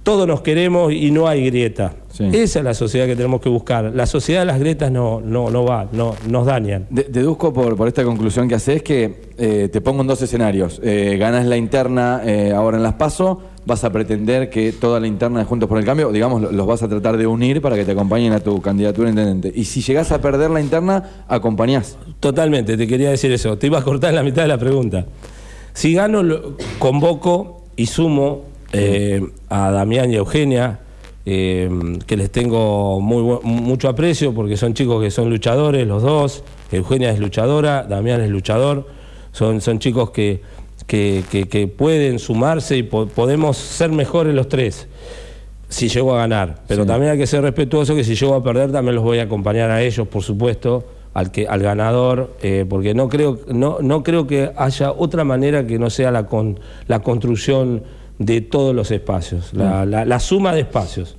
todos 0.04 0.28
nos 0.28 0.42
queremos 0.42 0.92
y 0.92 1.10
no 1.10 1.26
hay 1.26 1.44
grieta. 1.44 1.96
Esa 2.18 2.58
es 2.60 2.64
la 2.64 2.74
sociedad 2.74 3.06
que 3.06 3.16
tenemos 3.16 3.40
que 3.40 3.48
buscar. 3.48 3.92
La 3.96 4.06
sociedad 4.06 4.42
de 4.42 4.46
las 4.46 4.60
grietas 4.60 4.92
no, 4.92 5.20
no, 5.20 5.50
no 5.50 5.64
va, 5.64 5.88
no, 5.90 6.14
nos 6.28 6.46
dañan. 6.46 6.86
deduzco 6.88 7.52
por, 7.52 7.76
por, 7.76 7.88
esta 7.88 8.04
conclusión 8.04 8.48
que 8.48 8.54
haces 8.54 8.82
que 8.82 9.22
eh, 9.38 9.70
te 9.72 9.80
pongo 9.80 10.02
en 10.02 10.06
dos 10.06 10.22
escenarios. 10.22 10.80
Eh, 10.84 11.16
ganas 11.18 11.46
la 11.46 11.56
interna 11.56 12.22
eh, 12.24 12.52
ahora 12.54 12.76
en 12.76 12.84
las 12.84 12.94
PASO 12.94 13.40
vas 13.64 13.84
a 13.84 13.92
pretender 13.92 14.50
que 14.50 14.72
toda 14.72 14.98
la 14.98 15.06
interna 15.06 15.40
de 15.40 15.44
Juntos 15.44 15.68
por 15.68 15.78
el 15.78 15.84
Cambio, 15.84 16.10
digamos, 16.10 16.52
los 16.52 16.66
vas 16.66 16.82
a 16.82 16.88
tratar 16.88 17.16
de 17.16 17.26
unir 17.26 17.60
para 17.60 17.76
que 17.76 17.84
te 17.84 17.92
acompañen 17.92 18.32
a 18.32 18.40
tu 18.40 18.60
candidatura 18.60 19.08
a 19.08 19.10
intendente. 19.10 19.52
Y 19.54 19.64
si 19.64 19.82
llegás 19.82 20.12
a 20.12 20.20
perder 20.20 20.50
la 20.50 20.60
interna, 20.60 21.24
acompañás. 21.28 21.96
Totalmente, 22.20 22.76
te 22.76 22.86
quería 22.86 23.10
decir 23.10 23.30
eso. 23.32 23.58
Te 23.58 23.68
iba 23.68 23.78
a 23.78 23.82
cortar 23.82 24.14
la 24.14 24.22
mitad 24.22 24.42
de 24.42 24.48
la 24.48 24.58
pregunta. 24.58 25.06
Si 25.74 25.94
gano, 25.94 26.22
convoco 26.78 27.62
y 27.76 27.86
sumo 27.86 28.44
eh, 28.72 29.22
a 29.48 29.70
Damián 29.70 30.10
y 30.10 30.16
Eugenia, 30.16 30.80
eh, 31.24 31.70
que 32.06 32.16
les 32.16 32.32
tengo 32.32 33.00
mucho 33.00 33.88
aprecio 33.88 34.34
porque 34.34 34.56
son 34.56 34.74
chicos 34.74 35.00
que 35.00 35.10
son 35.10 35.30
luchadores, 35.30 35.86
los 35.86 36.02
dos. 36.02 36.42
Eugenia 36.72 37.10
es 37.10 37.20
luchadora, 37.20 37.84
Damián 37.84 38.20
es 38.20 38.30
luchador. 38.30 38.88
Son, 39.30 39.60
son 39.60 39.78
chicos 39.78 40.10
que 40.10 40.42
que, 40.92 41.72
pueden 41.74 42.18
sumarse 42.18 42.76
y 42.76 42.82
podemos 42.82 43.56
ser 43.56 43.90
mejores 43.90 44.34
los 44.34 44.48
tres 44.48 44.88
si 45.68 45.88
llego 45.88 46.14
a 46.14 46.18
ganar. 46.18 46.62
Pero 46.68 46.84
también 46.84 47.12
hay 47.12 47.18
que 47.18 47.26
ser 47.26 47.40
respetuoso 47.42 47.94
que 47.94 48.04
si 48.04 48.14
llego 48.14 48.34
a 48.34 48.42
perder 48.42 48.72
también 48.72 48.94
los 48.96 49.04
voy 49.04 49.18
a 49.18 49.22
acompañar 49.22 49.70
a 49.70 49.82
ellos, 49.82 50.06
por 50.06 50.22
supuesto, 50.22 50.84
al, 51.14 51.30
que, 51.30 51.48
al 51.48 51.62
ganador, 51.62 52.36
eh, 52.42 52.66
porque 52.68 52.92
no 52.92 53.08
creo, 53.08 53.40
no, 53.48 53.78
no 53.80 54.02
creo 54.02 54.26
que 54.26 54.52
haya 54.54 54.92
otra 54.92 55.24
manera 55.24 55.66
que 55.66 55.78
no 55.78 55.88
sea 55.88 56.10
la, 56.10 56.26
con, 56.26 56.60
la 56.88 57.00
construcción 57.00 57.84
de 58.18 58.42
todos 58.42 58.74
los 58.74 58.90
espacios, 58.90 59.54
la, 59.54 59.86
la 59.86 60.20
suma 60.20 60.52
de 60.52 60.60
espacios. 60.60 61.16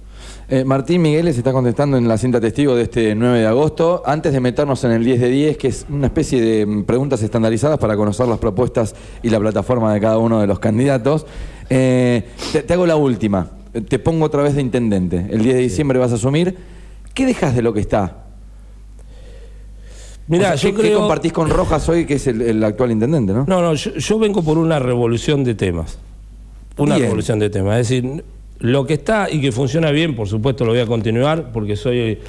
Eh, 0.53 0.63
Martín 0.63 1.01
Miguel 1.01 1.25
se 1.33 1.39
está 1.39 1.51
contestando 1.51 1.97
en 1.97 2.07
la 2.07 2.15
cinta 2.15 2.39
testigo 2.39 2.75
de 2.75 2.83
este 2.83 3.15
9 3.15 3.39
de 3.39 3.47
agosto. 3.47 4.03
Antes 4.05 4.33
de 4.33 4.39
meternos 4.39 4.83
en 4.83 4.91
el 4.91 5.03
10 5.03 5.21
de 5.21 5.29
10, 5.29 5.57
que 5.57 5.69
es 5.69 5.87
una 5.89 6.05
especie 6.05 6.39
de 6.39 6.63
mm, 6.63 6.83
preguntas 6.83 7.23
estandarizadas 7.23 7.79
para 7.79 7.95
conocer 7.97 8.27
las 8.27 8.37
propuestas 8.37 8.93
y 9.23 9.31
la 9.31 9.39
plataforma 9.39 9.91
de 9.91 9.99
cada 9.99 10.19
uno 10.19 10.39
de 10.39 10.45
los 10.45 10.59
candidatos, 10.59 11.25
eh, 11.71 12.21
te, 12.67 12.71
hago 12.71 12.85
la 12.85 12.97
última. 12.97 13.49
Te 13.89 13.97
pongo 13.97 14.25
otra 14.25 14.43
vez 14.43 14.53
de 14.53 14.61
intendente. 14.61 15.25
El 15.31 15.41
10 15.41 15.55
de 15.55 15.61
diciembre 15.61 15.97
vas 15.97 16.11
a 16.11 16.15
asumir. 16.15 16.55
¿Qué 17.15 17.25
dejas 17.25 17.55
de 17.55 17.63
lo 17.63 17.73
que 17.73 17.79
está? 17.79 18.25
Mira, 20.27 20.53
yo 20.53 20.75
¿qué, 20.75 20.93
compartís 20.93 21.33
con 21.33 21.49
Rojas 21.49 21.89
hoy, 21.89 22.05
que 22.05 22.13
es 22.13 22.27
el, 22.27 22.63
actual 22.63 22.91
intendente, 22.91 23.33
no? 23.33 23.45
No, 23.47 23.59
no, 23.59 23.73
yo, 23.73 24.19
vengo 24.19 24.43
por 24.43 24.59
una 24.59 24.77
revolución 24.77 25.43
de 25.43 25.55
temas. 25.55 25.97
Una 26.77 26.99
revolución 26.99 27.39
de 27.39 27.49
temas. 27.49 27.79
Es 27.79 27.89
decir, 27.89 28.23
lo 28.63 28.87
que 28.87 28.93
está 28.93 29.27
y 29.29 29.41
que 29.41 29.51
funciona 29.51 29.91
bien, 29.91 30.15
por 30.15 30.29
supuesto, 30.29 30.63
lo 30.63 30.71
voy 30.71 30.79
a 30.79 30.85
continuar 30.85 31.51
porque 31.51 31.75
soy. 31.75 32.19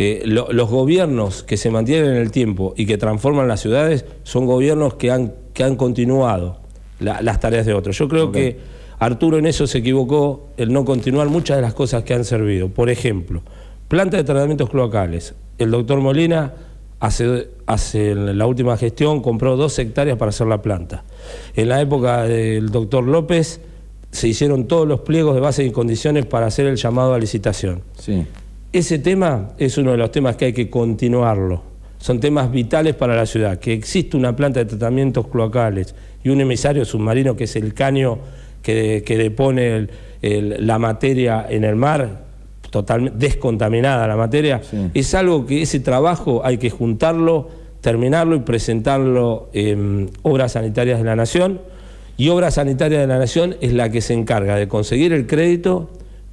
Eh, 0.00 0.22
los 0.26 0.70
gobiernos 0.70 1.42
que 1.42 1.56
se 1.56 1.70
mantienen 1.70 2.10
en 2.10 2.16
el 2.18 2.30
tiempo 2.30 2.72
y 2.76 2.86
que 2.86 2.98
transforman 2.98 3.48
las 3.48 3.60
ciudades 3.60 4.04
son 4.22 4.46
gobiernos 4.46 4.94
que 4.94 5.10
han, 5.10 5.34
que 5.52 5.64
han 5.64 5.74
continuado 5.74 6.60
las 7.00 7.40
tareas 7.40 7.66
de 7.66 7.74
otros. 7.74 7.98
Yo 7.98 8.06
creo 8.08 8.30
que 8.30 8.58
Arturo 9.00 9.38
en 9.38 9.46
eso 9.46 9.66
se 9.66 9.78
equivocó, 9.78 10.50
el 10.56 10.72
no 10.72 10.84
continuar 10.84 11.28
muchas 11.28 11.56
de 11.56 11.62
las 11.62 11.74
cosas 11.74 12.04
que 12.04 12.14
han 12.14 12.24
servido. 12.24 12.68
Por 12.68 12.90
ejemplo, 12.90 13.42
planta 13.88 14.16
de 14.16 14.24
tratamientos 14.24 14.70
cloacales. 14.70 15.34
El 15.58 15.72
doctor 15.72 16.00
Molina 16.00 16.54
hace, 17.00 17.50
hace 17.66 18.12
en 18.12 18.38
la 18.38 18.46
última 18.46 18.76
gestión 18.76 19.20
compró 19.20 19.56
dos 19.56 19.76
hectáreas 19.80 20.16
para 20.16 20.28
hacer 20.28 20.46
la 20.46 20.62
planta. 20.62 21.02
En 21.56 21.68
la 21.68 21.80
época 21.80 22.22
del 22.22 22.70
doctor 22.70 23.04
López 23.04 23.60
se 24.10 24.28
hicieron 24.28 24.66
todos 24.66 24.86
los 24.86 25.00
pliegos 25.00 25.34
de 25.34 25.40
base 25.40 25.64
y 25.64 25.70
condiciones 25.70 26.26
para 26.26 26.46
hacer 26.46 26.66
el 26.66 26.76
llamado 26.76 27.14
a 27.14 27.18
licitación. 27.18 27.82
Sí. 27.98 28.24
Ese 28.72 28.98
tema 28.98 29.50
es 29.58 29.78
uno 29.78 29.92
de 29.92 29.96
los 29.96 30.10
temas 30.10 30.36
que 30.36 30.46
hay 30.46 30.52
que 30.52 30.68
continuarlo. 30.68 31.62
Son 31.98 32.20
temas 32.20 32.50
vitales 32.50 32.94
para 32.94 33.16
la 33.16 33.26
ciudad. 33.26 33.58
Que 33.58 33.72
existe 33.72 34.16
una 34.16 34.36
planta 34.36 34.60
de 34.60 34.66
tratamientos 34.66 35.26
cloacales 35.28 35.94
y 36.22 36.28
un 36.28 36.40
emisario 36.40 36.84
submarino 36.84 37.36
que 37.36 37.44
es 37.44 37.56
el 37.56 37.74
caño 37.74 38.18
que, 38.62 39.02
depone 39.06 39.88
la 40.20 40.78
materia 40.78 41.46
en 41.48 41.64
el 41.64 41.76
mar, 41.76 42.24
totalmente 42.70 43.18
descontaminada 43.18 44.06
la 44.06 44.16
materia, 44.16 44.60
es 44.92 45.14
algo 45.14 45.46
que 45.46 45.62
ese 45.62 45.80
trabajo 45.80 46.42
hay 46.44 46.58
que 46.58 46.68
juntarlo, 46.68 47.48
terminarlo 47.80 48.36
y 48.36 48.40
presentarlo 48.40 49.48
en 49.54 50.10
obras 50.22 50.52
sanitarias 50.52 50.98
de 50.98 51.04
la 51.04 51.16
Nación 51.16 51.60
y 52.18 52.28
Obra 52.30 52.50
Sanitaria 52.50 53.00
de 53.00 53.06
la 53.06 53.16
Nación 53.16 53.56
es 53.60 53.72
la 53.72 53.90
que 53.90 54.00
se 54.00 54.12
encarga 54.12 54.56
de 54.56 54.66
conseguir 54.66 55.12
el 55.12 55.28
crédito 55.28 55.88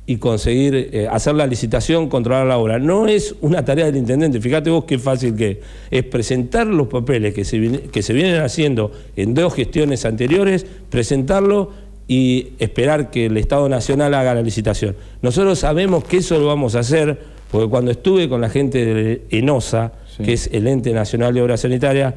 y 0.07 0.17
conseguir 0.17 0.75
eh, 0.75 1.07
hacer 1.09 1.35
la 1.35 1.45
licitación, 1.45 2.09
controlar 2.09 2.47
la 2.47 2.57
obra. 2.57 2.79
No 2.79 3.07
es 3.07 3.35
una 3.41 3.63
tarea 3.63 3.85
del 3.85 3.97
intendente, 3.97 4.41
fíjate 4.41 4.71
vos 4.71 4.85
qué 4.85 4.97
fácil 4.97 5.35
que 5.35 5.61
es, 5.91 6.03
presentar 6.03 6.65
los 6.65 6.87
papeles 6.87 7.35
que 7.35 7.45
se, 7.45 7.83
que 7.91 8.01
se 8.01 8.13
vienen 8.13 8.41
haciendo 8.41 8.91
en 9.15 9.35
dos 9.35 9.53
gestiones 9.53 10.05
anteriores, 10.05 10.65
presentarlo 10.89 11.71
y 12.07 12.53
esperar 12.57 13.11
que 13.11 13.27
el 13.27 13.37
Estado 13.37 13.69
Nacional 13.69 14.15
haga 14.15 14.33
la 14.33 14.41
licitación. 14.41 14.95
Nosotros 15.21 15.59
sabemos 15.59 16.03
que 16.03 16.17
eso 16.17 16.39
lo 16.39 16.47
vamos 16.47 16.75
a 16.75 16.79
hacer, 16.79 17.19
porque 17.51 17.69
cuando 17.69 17.91
estuve 17.91 18.27
con 18.27 18.41
la 18.41 18.49
gente 18.49 18.83
de 18.85 19.21
ENOSA, 19.29 19.91
que 20.23 20.33
es 20.33 20.49
el 20.51 20.65
Ente 20.65 20.93
Nacional 20.93 21.33
de 21.35 21.43
Obras 21.43 21.61
Sanitarias, 21.61 22.15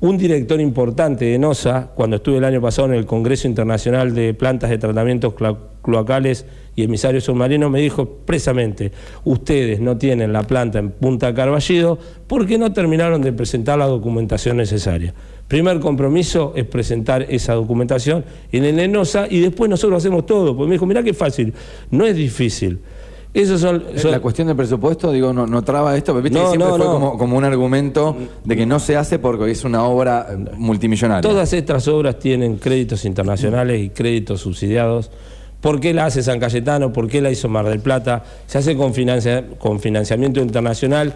Un 0.00 0.18
director 0.18 0.60
importante 0.60 1.24
de 1.24 1.38
NOSA, 1.38 1.92
cuando 1.94 2.16
estuve 2.16 2.36
el 2.36 2.44
año 2.44 2.60
pasado 2.60 2.88
en 2.88 2.94
el 2.94 3.06
Congreso 3.06 3.48
Internacional 3.48 4.14
de 4.14 4.34
Plantas 4.34 4.68
de 4.68 4.76
Tratamientos 4.76 5.32
Cloacales 5.82 6.44
y 6.76 6.82
Emisarios 6.82 7.24
Submarinos, 7.24 7.70
me 7.70 7.80
dijo 7.80 8.02
expresamente, 8.02 8.92
ustedes 9.24 9.80
no 9.80 9.96
tienen 9.96 10.34
la 10.34 10.42
planta 10.42 10.78
en 10.78 10.90
Punta 10.90 11.32
Carballido 11.32 11.98
porque 12.26 12.58
no 12.58 12.74
terminaron 12.74 13.22
de 13.22 13.32
presentar 13.32 13.78
la 13.78 13.86
documentación 13.86 14.58
necesaria. 14.58 15.14
Primer 15.48 15.80
compromiso 15.80 16.52
es 16.54 16.66
presentar 16.66 17.22
esa 17.30 17.54
documentación 17.54 18.24
en 18.52 18.64
el 18.66 18.78
ENOSA 18.78 19.28
y 19.30 19.40
después 19.40 19.70
nosotros 19.70 19.96
hacemos 19.96 20.26
todo. 20.26 20.54
Porque 20.54 20.68
me 20.68 20.74
dijo, 20.74 20.84
mirá 20.84 21.02
qué 21.02 21.14
fácil, 21.14 21.54
no 21.90 22.04
es 22.04 22.14
difícil. 22.14 22.80
Eso 23.32 23.58
son, 23.58 23.84
La 24.04 24.18
cuestión 24.18 24.48
del 24.48 24.56
presupuesto, 24.56 25.12
digo, 25.12 25.32
no, 25.32 25.46
no 25.46 25.62
traba 25.62 25.96
esto, 25.96 26.12
pero 26.12 26.22
viste 26.22 26.40
que 26.40 26.46
siempre 26.48 26.68
fue 26.68 27.18
como, 27.18 27.36
un 27.36 27.44
argumento 27.44 28.16
de 28.44 28.56
que 28.56 28.66
no 28.66 28.80
se 28.80 28.96
hace 28.96 29.20
porque 29.20 29.50
es 29.50 29.64
una 29.64 29.84
obra 29.84 30.26
multimillonaria. 30.56 31.22
Todas 31.22 31.52
estas 31.52 31.86
obras 31.86 32.18
tienen 32.18 32.56
créditos 32.56 33.04
internacionales 33.04 33.80
y 33.80 33.90
créditos 33.90 34.40
subsidiados. 34.40 35.12
¿Por 35.60 35.78
qué 35.78 35.94
la 35.94 36.06
hace 36.06 36.22
San 36.22 36.40
Cayetano? 36.40 36.92
¿Por 36.92 37.06
qué 37.06 37.20
la 37.20 37.30
hizo 37.30 37.48
Mar 37.48 37.68
del 37.68 37.80
Plata? 37.80 38.24
Se 38.46 38.58
hace 38.58 38.76
con, 38.76 38.92
con 39.58 39.78
financiamiento 39.78 40.40
internacional. 40.40 41.14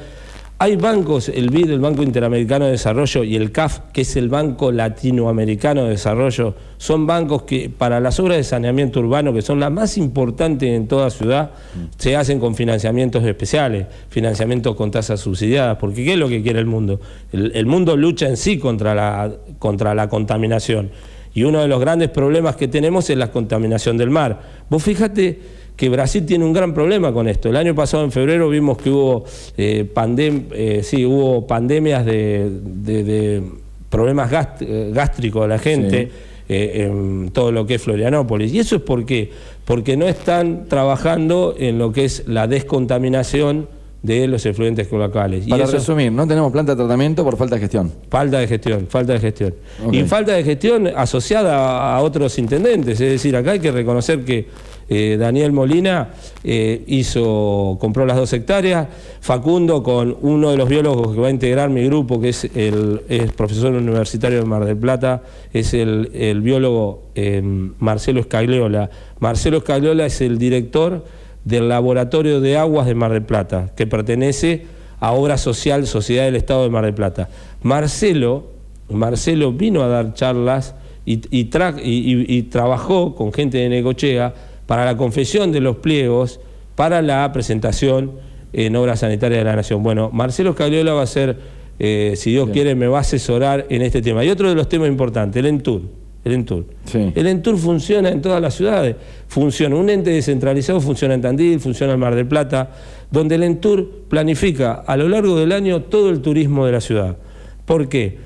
Hay 0.56 0.76
bancos, 0.76 1.28
el 1.30 1.50
BID, 1.50 1.70
el 1.70 1.80
Banco 1.80 2.04
Interamericano 2.04 2.66
de 2.66 2.70
Desarrollo, 2.70 3.25
y 3.25 3.34
el 3.34 3.50
CAF, 3.50 3.80
que 3.92 4.02
es 4.02 4.14
el 4.14 4.28
Banco 4.28 4.70
Latinoamericano 4.70 5.82
de 5.82 5.90
Desarrollo, 5.90 6.54
son 6.76 7.08
bancos 7.08 7.42
que 7.42 7.68
para 7.68 7.99
las 7.99 8.20
obras 8.20 8.37
de 8.37 8.44
saneamiento 8.44 9.00
urbano, 9.00 9.32
que 9.32 9.42
son 9.42 9.58
las 9.58 9.73
más 9.73 9.99
importantes 9.99 10.70
en 10.70 10.87
toda 10.87 11.11
ciudad, 11.11 11.50
se 11.99 12.14
hacen 12.14 12.38
con 12.38 12.54
financiamientos 12.54 13.25
especiales, 13.25 13.88
financiamientos 14.11 14.76
con 14.76 14.92
tasas 14.92 15.18
subsidiadas, 15.18 15.76
porque 15.78 16.04
¿qué 16.04 16.12
es 16.12 16.18
lo 16.20 16.28
que 16.28 16.40
quiere 16.40 16.61
el 16.61 16.66
mundo? 16.66 17.00
El, 17.32 17.66
mundo 17.66 17.96
lucha 17.96 18.28
en 18.28 18.37
sí 18.37 18.56
contra 18.56 18.94
la, 18.94 19.32
contra 19.58 19.92
la 19.92 20.08
contaminación. 20.08 20.92
Y 21.34 21.42
uno 21.42 21.62
de 21.62 21.66
los 21.66 21.80
grandes 21.80 22.11
problemas 22.11 22.54
que 22.54 22.68
tenemos 22.68 23.11
es 23.11 23.18
la 23.18 23.32
contaminación 23.32 23.96
del 23.96 24.11
mar. 24.11 24.40
Vos 24.70 24.84
fíjate 24.84 25.63
que 25.76 25.88
Brasil 25.88 26.25
tiene 26.25 26.45
un 26.45 26.52
gran 26.52 26.73
problema 26.73 27.12
con 27.12 27.28
esto. 27.28 27.49
El 27.49 27.57
año 27.57 27.75
pasado, 27.75 28.04
en 28.04 28.12
febrero, 28.12 28.49
vimos 28.49 28.78
que 28.78 28.90
hubo, 28.90 29.25
eh, 29.57 29.90
eh 29.97 30.81
sí, 30.83 31.04
hubo 31.04 31.47
pandemias 31.47 32.04
de, 32.04 33.43
problemas 33.90 34.31
eh, 34.61 34.90
gástricos 34.93 35.45
a 35.45 35.49
la 35.49 35.59
gente. 35.59 36.11
Eh, 36.47 36.85
en 36.85 37.31
todo 37.31 37.50
lo 37.50 37.66
que 37.66 37.76
es 37.76 37.83
Florianópolis. 37.83 38.52
¿Y 38.52 38.59
eso 38.59 38.76
es 38.76 38.83
por 38.83 39.07
qué? 39.07 39.31
Porque 39.64 39.97
no 39.97 40.07
están 40.07 40.66
trabajando 40.69 41.54
en 41.59 41.78
lo 41.78 41.90
que 41.90 42.04
es 42.04 42.28
la 42.28 42.47
descontaminación 42.47 43.66
de 44.02 44.28
los 44.28 44.45
efluentes 44.45 44.93
locales. 44.93 45.47
Para 45.47 45.64
resumir, 45.64 46.12
no 46.12 46.26
tenemos 46.26 46.52
planta 46.52 46.73
de 46.73 46.76
tratamiento 46.76 47.25
por 47.25 47.38
falta 47.38 47.54
de 47.54 47.62
gestión. 47.62 47.90
Falta 48.11 48.40
de 48.40 48.47
gestión, 48.47 48.87
falta 48.90 49.14
de 49.14 49.21
gestión. 49.21 49.54
Y 49.90 50.02
falta 50.02 50.33
de 50.33 50.45
gestión 50.45 50.87
asociada 50.95 51.97
a 51.97 52.02
otros 52.02 52.38
intendentes, 52.38 53.00
es 53.00 53.12
decir, 53.12 53.35
acá 53.35 53.52
hay 53.52 53.61
que 53.61 53.73
reconocer 53.73 54.23
que 54.23 54.47
eh, 54.88 55.17
Daniel 55.19 55.53
Molina 55.53 56.11
eh, 56.43 56.85
hizo, 56.87 57.79
compró 57.81 58.05
las 58.05 58.17
dos 58.17 58.33
hectáreas, 58.33 58.88
Facundo 59.21 59.83
con 59.83 60.17
uno 60.21 60.50
de 60.50 60.59
los 60.59 60.69
biólogos 60.69 61.14
que 61.14 61.21
va 61.21 61.29
a 61.29 61.31
integrar 61.31 61.71
mi 61.71 61.85
grupo, 61.87 62.21
que 62.21 62.29
es 62.29 62.45
el 62.55 63.00
profesor 63.37 63.73
universitario 63.73 64.41
de 64.41 64.45
Mar 64.45 64.67
del 64.67 64.76
Plata, 64.76 65.23
es 65.53 65.73
el, 65.73 66.41
biólogo 66.43 67.05
eh, 67.14 67.41
Marcelo 67.79 68.21
Escagliola. 68.21 68.91
Marcelo 69.21 69.59
Escagliola 69.59 70.05
es 70.05 70.21
el 70.21 70.37
director 70.37 71.05
del 71.45 71.69
Laboratorio 71.69 72.41
de 72.41 72.59
Aguas 72.59 72.87
de 72.87 72.95
Mar 72.95 73.12
del 73.12 73.23
Plata, 73.23 73.73
que 73.75 73.87
pertenece 73.87 74.67
a 75.00 75.12
Obra 75.12 75.38
Social 75.38 75.87
Sociedad 75.87 76.25
del 76.25 76.37
Estado 76.37 76.64
de 76.64 76.71
Mar 76.71 76.85
del 76.85 76.95
Plata. 76.95 77.29
Marcelo, 77.62 78.45
Marcelo 78.91 79.53
vino 79.53 79.83
a 79.83 79.88
dar 79.88 80.12
charlas 80.12 80.75
y, 81.07 81.21
y 81.31 82.43
trabajó 82.45 83.14
con 83.14 83.33
gente 83.33 83.59
de 83.59 83.69
Necochea 83.71 84.35
para 84.66 84.85
la 84.85 84.97
confesión 84.97 85.52
de 85.52 85.61
los 85.61 85.76
pliegos 85.76 86.40
para 86.75 87.02
la 87.02 87.30
presentación 87.33 88.12
en 88.52 88.76
obra 88.76 88.97
sanitaria 88.97 89.38
de 89.38 89.44
la 89.44 89.56
Nación. 89.56 89.83
Bueno, 89.83 90.11
Marcelo 90.12 90.54
Cagliola 90.54 90.92
va 90.92 91.02
a 91.02 91.06
ser, 91.06 91.37
eh, 91.78 92.14
si 92.16 92.30
Dios 92.30 92.50
quiere, 92.50 92.75
me 92.75 92.87
va 92.87 92.99
a 92.99 93.00
asesorar 93.00 93.66
en 93.68 93.83
este 93.83 94.00
tema. 94.00 94.25
Y 94.25 94.30
otro 94.30 94.49
de 94.49 94.54
los 94.54 94.68
temas 94.68 94.88
importantes, 94.88 95.40
el 95.40 95.47
ENTUR. 95.47 95.83
El 96.25 96.33
ENTUR. 96.33 96.64
El 96.94 97.26
ENTUR 97.26 97.59
funciona 97.59 98.09
en 98.09 98.23
todas 98.23 98.40
las 98.40 98.54
ciudades. 98.54 98.97
Funciona, 99.28 99.76
un 99.76 99.90
ente 99.90 100.11
descentralizado 100.11 100.80
funciona 100.80 101.14
en 101.14 101.21
Tandil, 101.21 101.61
funciona 101.61 101.92
en 101.92 102.00
Mar 102.00 102.14
del 102.14 102.26
Plata, 102.26 102.71
donde 103.11 103.35
el 103.35 103.42
ENTUR 103.42 104.06
planifica 104.09 104.73
a 104.87 104.97
lo 104.97 105.09
largo 105.09 105.38
del 105.38 105.52
año 105.52 105.83
todo 105.83 106.09
el 106.09 106.23
turismo 106.23 106.64
de 106.64 106.73
la 106.73 106.80
ciudad. 106.80 107.18
¿Por 107.66 107.88
qué? 107.88 108.16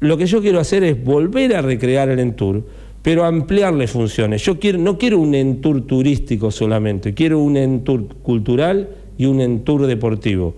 Lo 0.00 0.18
que 0.18 0.26
yo 0.26 0.42
quiero 0.42 0.60
hacer 0.60 0.84
es 0.84 1.02
volver 1.02 1.56
a 1.56 1.62
recrear 1.62 2.10
el 2.10 2.18
ENTUR 2.18 2.62
pero 3.04 3.26
ampliarle 3.26 3.86
funciones. 3.86 4.42
Yo 4.42 4.58
quiero, 4.58 4.78
no 4.78 4.96
quiero 4.96 5.18
un 5.18 5.34
entour 5.34 5.82
turístico 5.82 6.50
solamente, 6.50 7.12
quiero 7.12 7.38
un 7.38 7.58
entour 7.58 8.06
cultural 8.22 8.88
y 9.18 9.26
un 9.26 9.42
entour 9.42 9.86
deportivo. 9.86 10.54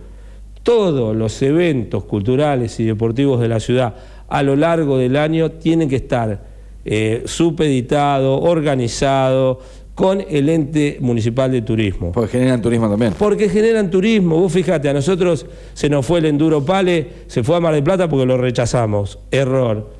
Todos 0.62 1.16
los 1.16 1.42
eventos 1.42 2.04
culturales 2.04 2.78
y 2.78 2.84
deportivos 2.84 3.40
de 3.40 3.48
la 3.48 3.58
ciudad 3.58 3.96
a 4.28 4.44
lo 4.44 4.54
largo 4.54 4.96
del 4.96 5.16
año 5.16 5.50
tienen 5.50 5.88
que 5.88 5.96
estar 5.96 6.44
eh, 6.84 7.24
supeditados, 7.24 8.38
organizados, 8.40 9.58
con 9.96 10.22
el 10.28 10.48
ente 10.48 10.98
municipal 11.00 11.50
de 11.50 11.62
turismo. 11.62 12.12
Porque 12.12 12.38
generan 12.38 12.62
turismo 12.62 12.88
también. 12.88 13.14
Porque 13.18 13.48
generan 13.48 13.90
turismo. 13.90 14.38
Vos 14.38 14.52
fíjate, 14.52 14.88
a 14.88 14.92
nosotros 14.92 15.46
se 15.74 15.88
nos 15.88 16.06
fue 16.06 16.20
el 16.20 16.26
Enduro 16.26 16.64
Pale, 16.64 17.08
se 17.26 17.42
fue 17.42 17.56
a 17.56 17.60
Mar 17.60 17.74
del 17.74 17.82
Plata 17.82 18.08
porque 18.08 18.26
lo 18.26 18.36
rechazamos. 18.36 19.18
Error. 19.32 19.95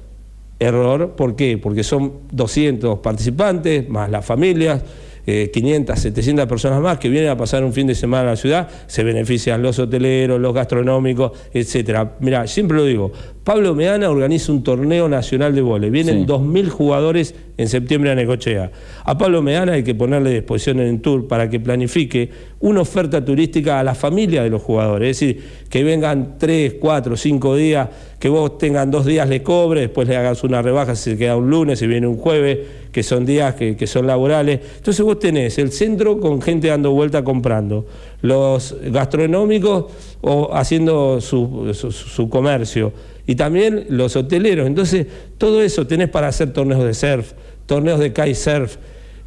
Error, 0.59 1.15
¿por 1.17 1.37
qué? 1.37 1.59
Porque 1.59 1.85
son 1.85 2.21
200 2.33 3.01
participantes, 3.01 3.89
más 3.89 4.11
las 4.11 4.25
familias, 4.25 4.83
500, 5.27 5.97
eh, 5.97 6.01
700 6.01 6.47
personas 6.47 6.81
más 6.81 6.99
que 6.99 7.09
vienen 7.09 7.31
a 7.31 7.37
pasar 7.37 7.65
un 7.65 7.73
fin 7.73 7.87
de 7.87 7.95
semana 7.95 8.23
en 8.23 8.29
la 8.31 8.37
ciudad, 8.37 8.69
se 8.87 9.03
benefician 9.03 9.61
los 9.61 9.79
hoteleros, 9.79 10.41
los 10.41 10.55
gastronómicos, 10.55 11.33
etcétera. 11.53 12.17
Mira, 12.21 12.47
siempre 12.47 12.77
lo 12.77 12.85
digo, 12.85 13.13
Pablo 13.47 13.77
Meana 13.77 14.11
organiza 14.11 14.51
un 14.51 14.65
torneo 14.65 15.09
nacional 15.09 15.55
de 15.55 15.63
vole, 15.63 15.89
vienen 15.89 16.27
2.000 16.27 16.69
jugadores 16.69 17.33
en 17.57 17.69
septiembre 17.69 18.11
a 18.11 18.17
Necochea. 18.17 18.73
A 19.05 19.17
Pablo 19.17 19.41
Meana 19.41 19.75
hay 19.75 19.85
que 19.85 19.95
ponerle 19.95 20.31
disposición 20.33 20.81
en 20.81 20.89
el 20.89 21.01
tour 21.01 21.29
para 21.29 21.49
que 21.49 21.61
planifique 21.61 22.29
una 22.59 22.81
oferta 22.81 23.25
turística 23.25 23.79
a 23.79 23.85
la 23.85 23.95
familia 23.95 24.43
de 24.43 24.51
los 24.51 24.63
jugadores, 24.63 25.11
es 25.11 25.21
decir, 25.21 25.45
que 25.71 25.85
vengan 25.85 26.39
3, 26.39 26.75
4, 26.81 27.17
5 27.17 27.55
días, 27.55 27.89
que 28.19 28.29
vos 28.29 28.59
tengan 28.59 28.91
dos 28.91 29.07
días 29.07 29.29
le 29.29 29.45
cobre, 29.45 29.83
después 29.83 30.09
le 30.09 30.17
hagas 30.17 30.43
una 30.43 30.61
rebaja 30.61 30.97
si 30.97 31.13
se 31.13 31.17
queda 31.17 31.37
un 31.37 31.49
lunes, 31.49 31.79
si 31.79 31.87
viene 31.87 32.09
un 32.09 32.17
jueves, 32.17 32.59
que 32.91 33.05
son 33.05 33.25
días 33.25 33.55
que, 33.55 33.87
son 33.87 34.09
laborales. 34.09 34.59
Entonces 34.79 35.05
vos 35.05 35.21
tenés 35.21 35.57
el 35.59 35.71
centro 35.71 36.19
con 36.19 36.43
gente 36.43 36.67
dando 36.67 36.91
vuelta 36.91 37.23
comprando, 37.23 37.87
los 38.23 38.75
gastronómicos 38.91 39.85
o 40.23 40.53
haciendo 40.53 41.21
su, 41.21 41.73
su, 41.75 42.29
comercio 42.29 42.93
y 43.27 43.35
también 43.35 43.87
los 43.89 44.17
hoteleros. 44.17 44.67
Entonces 44.67 45.07
todo 45.39 45.63
eso 45.63 45.87
tenés 45.87 46.09
para 46.09 46.29
hacer 46.29 46.53
torneos 46.53 46.85
de 46.85 46.95
surf, 46.95 47.33
torneos 47.67 47.99
de 47.99 48.13
kitesurf, 48.13 48.77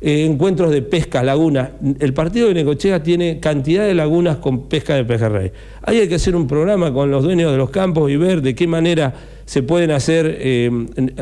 eh, 0.01 0.25
encuentros 0.25 0.71
de 0.71 0.81
pesca, 0.81 1.21
lagunas. 1.23 1.71
El 1.99 2.13
partido 2.13 2.47
de 2.47 2.53
Necochea 2.53 3.03
tiene 3.03 3.39
cantidad 3.39 3.85
de 3.85 3.93
lagunas 3.93 4.37
con 4.37 4.69
pesca 4.69 4.95
de 4.95 5.03
pejerrey. 5.03 5.51
Ahí 5.81 5.99
hay 5.99 6.07
que 6.07 6.15
hacer 6.15 6.35
un 6.35 6.47
programa 6.47 6.93
con 6.93 7.11
los 7.11 7.23
dueños 7.23 7.51
de 7.51 7.57
los 7.57 7.69
campos 7.69 8.09
y 8.09 8.15
ver 8.15 8.41
de 8.41 8.55
qué 8.55 8.65
manera 8.65 9.13
se 9.49 9.63
pueden 9.63 9.89
hacer, 9.89 10.37
eh, 10.41 10.69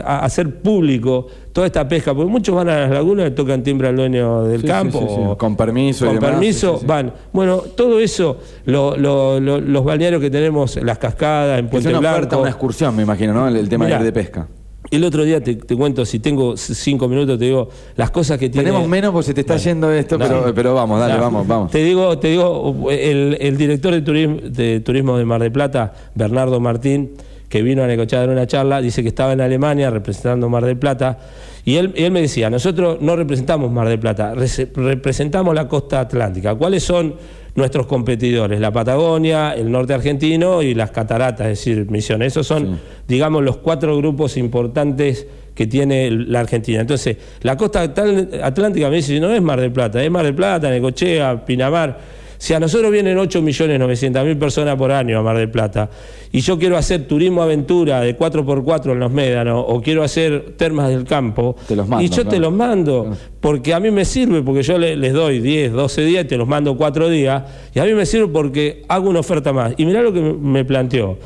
hacer 0.04 0.60
público 0.60 1.28
toda 1.54 1.66
esta 1.66 1.88
pesca, 1.88 2.13
porque 2.13 2.30
muchos 2.30 2.54
van 2.54 2.68
a 2.68 2.82
las 2.82 2.92
lagunas 2.92 3.30
y 3.30 3.32
tocan 3.32 3.63
timbre 3.63 3.88
al 3.88 3.96
dueño 3.96 4.44
del 4.44 4.66
campo. 4.66 5.38
con 5.38 5.56
permiso. 5.56 6.08
Con 6.08 6.20
permiso, 6.20 6.82
van. 6.86 7.13
Bueno, 7.32 7.60
todo 7.60 8.02
eso, 8.02 8.38
los 8.66 9.86
balnearios 9.86 10.20
que 10.22 10.30
tenemos, 10.30 10.76
las 10.76 10.98
cascadas 10.98 11.58
en 11.58 11.70
Puente 11.70 11.88
es 11.88 11.98
una 11.98 12.18
Blanco. 12.18 12.42
una 12.42 12.50
excursión, 12.50 12.98
me 12.98 13.04
imagino, 13.04 13.32
¿no? 13.32 13.48
El, 13.48 13.70
tema 13.70 13.86
de 13.86 14.12
pesca. 14.12 14.46
El 14.92 15.06
otro 15.06 15.24
día 15.24 15.42
te, 15.42 15.58
cuento, 15.58 16.06
si 16.06 16.20
tengo 16.20 16.58
cinco 16.58 17.08
minutos, 17.08 17.40
te 17.40 17.46
digo 17.46 17.70
las 17.96 18.12
cosas 18.12 18.38
que 18.38 18.50
tiene. 18.50 18.66
Tenemos 18.66 18.90
menos 18.90 19.13
porque 19.13 19.28
se 19.28 19.34
te 19.34 19.40
está 19.40 19.56
yendo 19.56 19.90
esto, 19.90 20.18
pero, 20.54 20.74
vamos, 20.74 21.00
dale, 21.00 21.16
vamos, 21.16 21.48
vamos. 21.48 21.72
Te 21.72 21.82
digo, 21.82 22.20
te 22.20 22.28
digo, 22.28 22.90
el, 22.92 23.56
director 23.56 23.94
de 23.94 24.02
turismo, 24.02 24.36
de 24.44 24.82
turismo 24.82 25.18
de 25.18 25.24
Mar 25.24 25.42
de 25.42 25.50
Plata, 25.50 25.94
Bernardo 26.13 26.60
Martín, 26.60 27.12
que 27.50 27.62
vino 27.62 27.84
a 27.84 27.88
Necochea 27.88 28.20
a 28.20 28.22
dar 28.22 28.30
una 28.30 28.48
charla, 28.48 28.82
dice 28.82 29.02
que 29.02 29.10
estaba 29.10 29.34
en 29.34 29.42
Alemania 29.42 29.90
representando 29.90 30.50
Mar 30.50 30.66
del 30.66 30.78
Plata, 30.78 31.18
y 31.64 31.76
él, 31.76 31.94
él 31.96 32.12
me 32.12 32.22
decía, 32.22 32.50
nosotros 32.50 32.98
no 33.02 33.16
representamos 33.16 33.72
Mar 33.72 33.90
del 33.90 34.00
Plata, 34.00 34.34
representamos 34.76 35.54
la 35.54 35.68
costa 35.68 36.00
atlántica. 36.00 36.56
¿Cuáles 36.56 36.84
son 36.84 37.16
nuestros 37.56 37.88
competidores? 37.88 38.60
La 38.62 38.72
Patagonia, 38.72 39.52
el 39.54 39.70
norte 39.70 39.94
argentino 39.94 40.62
y 40.62 40.74
las 40.74 40.92
cataratas, 40.92 41.48
es 41.48 41.60
decir, 41.60 41.92
Misiones. 41.92 42.28
Esos 42.34 42.48
son, 42.48 42.80
digamos, 43.08 43.44
los 43.44 43.58
cuatro 43.58 43.98
grupos 43.98 44.38
importantes 44.38 45.28
que 45.54 45.68
tiene 45.68 46.10
la 46.12 46.40
Argentina. 46.40 46.80
Entonces, 46.80 47.18
la 47.42 47.58
costa 47.58 47.82
atlántica 47.82 48.90
me 48.90 48.98
dice, 48.98 49.20
no 49.20 49.34
es 49.34 49.42
Mar 49.42 49.60
del 49.60 49.72
Plata, 49.72 50.02
es 50.02 50.10
Mar 50.10 50.24
del 50.24 50.36
Plata, 50.36 50.70
Necochea, 50.70 51.44
Pinamar. 51.46 52.18
Si 52.38 52.54
a 52.54 52.60
nosotros 52.60 52.91
vienen 52.91 53.17
8.900.000 53.17 54.38
personas 54.38 54.76
por 54.76 54.91
año 54.91 55.19
a 55.19 55.23
Mar 55.23 55.38
del 55.38 55.50
Plata 55.50 55.89
y 56.32 56.41
yo 56.41 56.58
quiero 56.60 56.78
hacer 56.78 57.08
turismo 57.08 57.41
aventura 57.41 58.02
de 58.02 58.17
4x4 58.17 58.91
en 58.91 59.00
los 59.00 59.12
médanos 59.12 59.63
o 59.67 59.82
quiero 59.82 60.04
hacer 60.04 60.54
termas 60.58 60.89
del 60.89 61.04
campo, 61.06 61.56
Te 61.67 61.76
los 61.76 61.88
mando, 61.88 62.06
y 62.06 62.10
yo 62.10 62.26
te 62.26 62.39
los 62.39 62.54
mando 62.54 63.15
porque 63.39 63.73
a 63.73 63.80
mí 63.80 63.89
me 63.91 64.06
sirve, 64.06 64.41
porque 64.41 64.62
yo 64.63 64.78
le- 64.78 64.95
les 64.95 65.13
doy 65.13 65.39
10, 65.39 65.71
12 65.71 66.04
días 66.06 66.26
y 66.26 66.28
te 66.28 66.38
los 66.38 66.47
mando 66.47 66.76
4 66.78 67.10
días 67.10 67.43
y 67.73 67.80
a 67.80 67.86
mí 67.86 67.93
me 67.93 68.06
sirve 68.06 68.28
porque 68.28 68.84
hago 68.88 69.10
una 69.10 69.19
oferta 69.19 69.52
más. 69.54 69.73
Y 69.78 69.86
mirá 69.86 70.02
lo 70.02 70.13
que 70.13 70.21
me 70.21 70.63
planteó. 70.65 71.17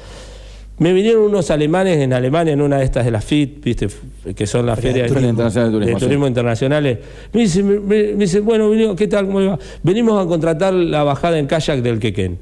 Me 0.82 0.94
vinieron 0.94 1.22
unos 1.22 1.52
alemanes 1.52 2.00
en 2.00 2.12
Alemania 2.12 2.54
en 2.54 2.62
una 2.62 2.80
de 2.80 2.86
estas 2.86 3.06
de 3.06 3.12
las 3.12 3.24
FIT, 3.24 3.64
¿viste? 3.64 3.88
Que 4.36 4.48
son 4.48 4.66
las 4.66 4.80
Feria 4.80 5.08
ferias 5.08 5.24
Internacional 5.30 5.80
de 5.80 5.94
Turismo, 5.94 6.26
internacionales. 6.26 6.98
Me 7.32 7.42
dice, 7.42 7.62
me, 7.62 7.80
me- 7.80 8.04
dice, 8.16 8.40
bueno, 8.40 8.68
venimos, 8.68 8.96
¿qué 8.96 9.08
tal? 9.08 9.28
¿Cómo 9.28 9.42
le 9.42 9.48
va? 9.50 9.60
Venimos 9.84 10.20
a 10.20 10.28
contratar 10.28 10.74
la 10.74 11.04
bajada 11.04 11.38
en 11.38 11.46
kayak 11.46 11.84
del 11.84 12.00
Quequén. 12.00 12.40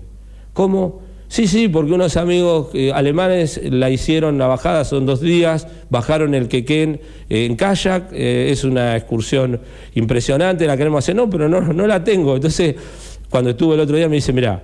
¿Cómo? 0.53 1.01
Sí, 1.27 1.47
sí, 1.47 1.67
porque 1.67 1.91
unos 1.91 2.15
amigos 2.15 2.69
eh, 2.75 2.93
alemanes 2.93 3.59
la 3.61 3.89
hicieron 3.89 4.37
la 4.37 4.47
bajada, 4.47 4.85
son 4.85 5.05
dos 5.05 5.19
días, 5.19 5.67
bajaron 5.89 6.33
el 6.33 6.47
Quequén 6.47 7.01
eh, 7.29 7.43
en 7.43 7.57
kayak, 7.57 8.13
eh, 8.13 8.51
es 8.51 8.63
una 8.63 8.95
excursión 8.95 9.59
impresionante, 9.95 10.65
la 10.65 10.77
queremos 10.77 10.99
hacer, 11.03 11.13
no, 11.13 11.29
pero 11.29 11.49
no, 11.49 11.59
no 11.59 11.85
la 11.85 12.05
tengo. 12.05 12.35
Entonces, 12.37 12.73
cuando 13.29 13.49
estuve 13.49 13.75
el 13.75 13.81
otro 13.81 13.97
día 13.97 14.07
me 14.07 14.15
dice, 14.15 14.31
mira, 14.31 14.63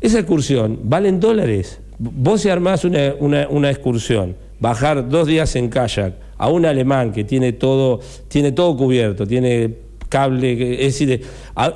esa 0.00 0.18
excursión 0.18 0.80
vale 0.82 1.08
en 1.08 1.20
dólares. 1.20 1.78
Vos 2.04 2.40
si 2.40 2.48
armás 2.48 2.84
una, 2.84 3.14
una- 3.20 3.46
una 3.48 3.70
excursión, 3.70 4.34
bajar 4.58 5.08
dos 5.08 5.28
días 5.28 5.54
en 5.56 5.68
kayak 5.68 6.14
a 6.36 6.48
un 6.48 6.64
alemán 6.66 7.12
que 7.12 7.22
tiene 7.22 7.52
todo, 7.52 8.00
tiene 8.28 8.50
todo 8.50 8.76
cubierto, 8.76 9.24
tiene 9.26 9.74
cable, 10.08 10.52
es 10.84 10.98
decir, 10.98 11.22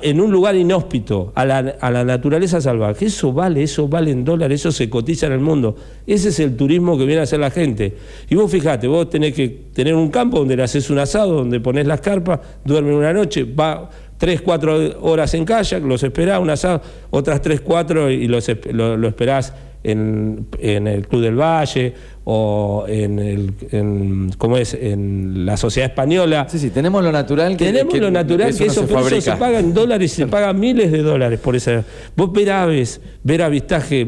en 0.03 0.21
un 0.21 0.31
lugar 0.31 0.55
inhóspito, 0.55 1.31
a 1.33 1.43
la, 1.45 1.57
a 1.79 1.89
la 1.89 2.03
naturaleza 2.03 2.59
salvaje, 2.61 3.05
eso 3.05 3.31
vale, 3.33 3.63
eso 3.63 3.87
vale 3.87 4.11
en 4.11 4.23
dólares, 4.25 4.59
eso 4.59 4.71
se 4.71 4.89
cotiza 4.91 5.25
en 5.27 5.31
el 5.33 5.39
mundo. 5.39 5.75
Ese 6.05 6.29
es 6.29 6.39
el 6.41 6.55
turismo 6.55 6.97
que 6.99 7.05
viene 7.05 7.21
a 7.21 7.23
hacer 7.23 7.39
la 7.39 7.49
gente. 7.49 7.95
Y 8.29 8.35
vos 8.35 8.51
fijate, 8.51 8.87
vos 8.87 9.09
tenés 9.09 9.33
que 9.33 9.47
tener 9.73 9.95
un 9.95 10.09
campo 10.09 10.37
donde 10.39 10.55
le 10.55 10.61
haces 10.63 10.89
un 10.91 10.99
asado, 10.99 11.33
donde 11.33 11.59
pones 11.61 11.87
las 11.87 12.01
carpas, 12.01 12.39
duermen 12.63 12.93
una 12.93 13.11
noche, 13.13 13.43
va 13.43 13.89
tres, 14.19 14.41
cuatro 14.41 14.77
horas 15.01 15.33
en 15.33 15.43
kayak, 15.45 15.81
los 15.83 16.03
esperás, 16.03 16.39
un 16.39 16.49
asado, 16.51 16.81
otras 17.09 17.41
tres, 17.41 17.61
cuatro 17.61 18.11
y 18.11 18.27
los, 18.27 18.47
lo, 18.71 18.97
lo 18.97 19.07
esperás 19.07 19.53
en, 19.91 20.45
en 20.59 20.87
el 20.87 21.07
Club 21.07 21.21
del 21.21 21.35
Valle 21.39 21.93
o 22.25 22.85
en, 22.87 23.19
el, 23.19 23.53
en, 23.71 24.31
¿cómo 24.37 24.57
es? 24.57 24.73
en 24.73 25.45
la 25.45 25.55
Sociedad 25.57 25.89
Española. 25.89 26.45
Sí, 26.49 26.59
sí, 26.59 26.69
tenemos 26.71 27.03
lo 27.03 27.11
natural 27.11 27.55
que 27.55 27.65
Tenemos 27.65 27.93
que- 27.93 28.01
lo 28.01 28.11
natural 28.11 28.53
que, 28.55 28.65
no 28.65 28.71
eso, 28.71 28.81
se 28.81 28.85
eso 28.85 28.93
fabrica. 29.01 29.21
se 29.33 29.37
paga 29.39 29.59
en 29.59 29.73
dólares, 29.73 30.11
se 30.11 30.27
paga 30.35 30.51
miles 30.53 30.91
de 30.91 31.01
dólares 31.03 31.39
por 31.39 31.55
esa. 31.55 31.83
Vos 32.15 32.31
ver 32.33 32.51
aves, 32.51 32.99
ver 33.23 33.41
avistaje, 33.41 34.05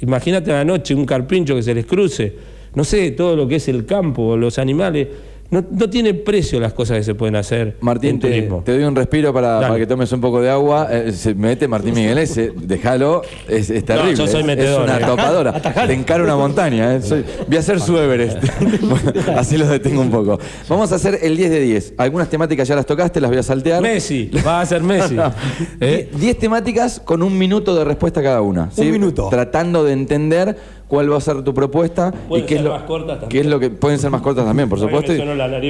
imagínate 0.00 0.50
a 0.50 0.54
la 0.56 0.64
noche 0.64 0.94
un 0.94 1.04
carpincho 1.04 1.54
que 1.54 1.62
se 1.62 1.74
les 1.74 1.84
cruce, 1.86 2.32
no 2.74 2.84
sé, 2.84 3.10
todo 3.12 3.36
lo 3.36 3.46
que 3.48 3.56
es 3.56 3.68
el 3.68 3.84
campo, 3.86 4.36
los 4.36 4.58
animales, 4.58 5.08
no, 5.50 5.64
no 5.70 5.88
tiene 5.88 6.12
precio 6.12 6.60
las 6.60 6.74
cosas 6.74 6.98
que 6.98 7.04
se 7.04 7.14
pueden 7.14 7.34
hacer 7.36 7.76
Martín, 7.80 8.20
en 8.22 8.62
te, 8.64 8.72
doy 8.72 8.84
un 8.84 8.94
respiro 8.94 9.32
para, 9.32 9.74
que 9.76 9.86
tomes 9.86 10.12
un 10.12 10.20
poco 10.20 10.42
de 10.42 10.50
agua. 10.50 10.88
Eh, 10.90 11.12
se 11.12 11.34
mete 11.34 11.66
Martín 11.66 11.94
Miguel 11.94 12.18
ese, 12.18 12.52
déjalo, 12.54 13.22
es, 13.48 13.70
es 13.70 13.84
terrible. 13.84 14.14
yo 14.14 14.26
soy 14.26 14.44
metedor, 14.44 14.82
Es 14.82 14.90
una 14.90 14.98
eh. 14.98 15.06
topadora. 15.06 15.52
Te 15.86 15.92
encara 15.94 16.22
una 16.22 16.36
montaña. 16.36 16.96
eh. 16.96 17.02
Soy- 17.02 17.24
voy 17.46 17.56
a 17.56 17.60
hacer 17.60 17.80
su 17.80 17.96
Everest. 17.96 18.38
Bueno, 18.82 19.12
así 19.38 19.56
los 19.56 19.68
detengo 19.68 20.02
un 20.02 20.10
poco. 20.10 20.38
Vamos 20.68 20.92
a 20.92 20.96
hacer 20.96 21.18
el 21.22 21.36
10 21.36 21.50
de 21.50 21.60
10. 21.60 21.94
Algunas 21.96 22.28
temáticas 22.28 22.68
ya 22.68 22.76
las 22.76 22.84
tocaste, 22.84 23.20
las 23.20 23.30
voy 23.30 23.38
a 23.38 23.42
saltear. 23.42 23.80
Messi, 23.80 24.30
va 24.46 24.60
a 24.60 24.66
ser 24.66 24.82
Messi. 24.82 25.16
¿eh? 25.80 26.10
10 26.14 26.38
temáticas 26.38 27.00
con 27.00 27.22
un 27.22 27.38
minuto 27.38 27.74
de 27.74 27.84
respuesta 27.84 28.22
cada 28.22 28.42
una. 28.42 28.70
¿sí? 28.70 28.84
minuto. 28.90 29.28
Tratando 29.30 29.82
de 29.84 29.92
entender 29.92 30.56
cuál 30.88 31.12
va 31.12 31.18
a 31.18 31.20
ser 31.20 31.42
tu 31.44 31.52
propuesta 31.54 32.12
y 32.14 32.28
Pueden 32.28 32.46
qué 32.46 32.54
es, 32.54 32.60
ser 32.60 32.68
lo, 32.70 32.74
más 32.74 32.82
cortas 32.84 33.20
también. 33.20 33.28
qué 33.28 33.40
es 33.40 33.46
lo 33.46 33.60
que 33.60 33.70
pueden 33.70 33.98
ser 33.98 34.10
más 34.10 34.22
cortas 34.22 34.44
también, 34.44 34.68
por 34.68 34.80
supuesto. 34.80 35.12
y- 35.12 35.16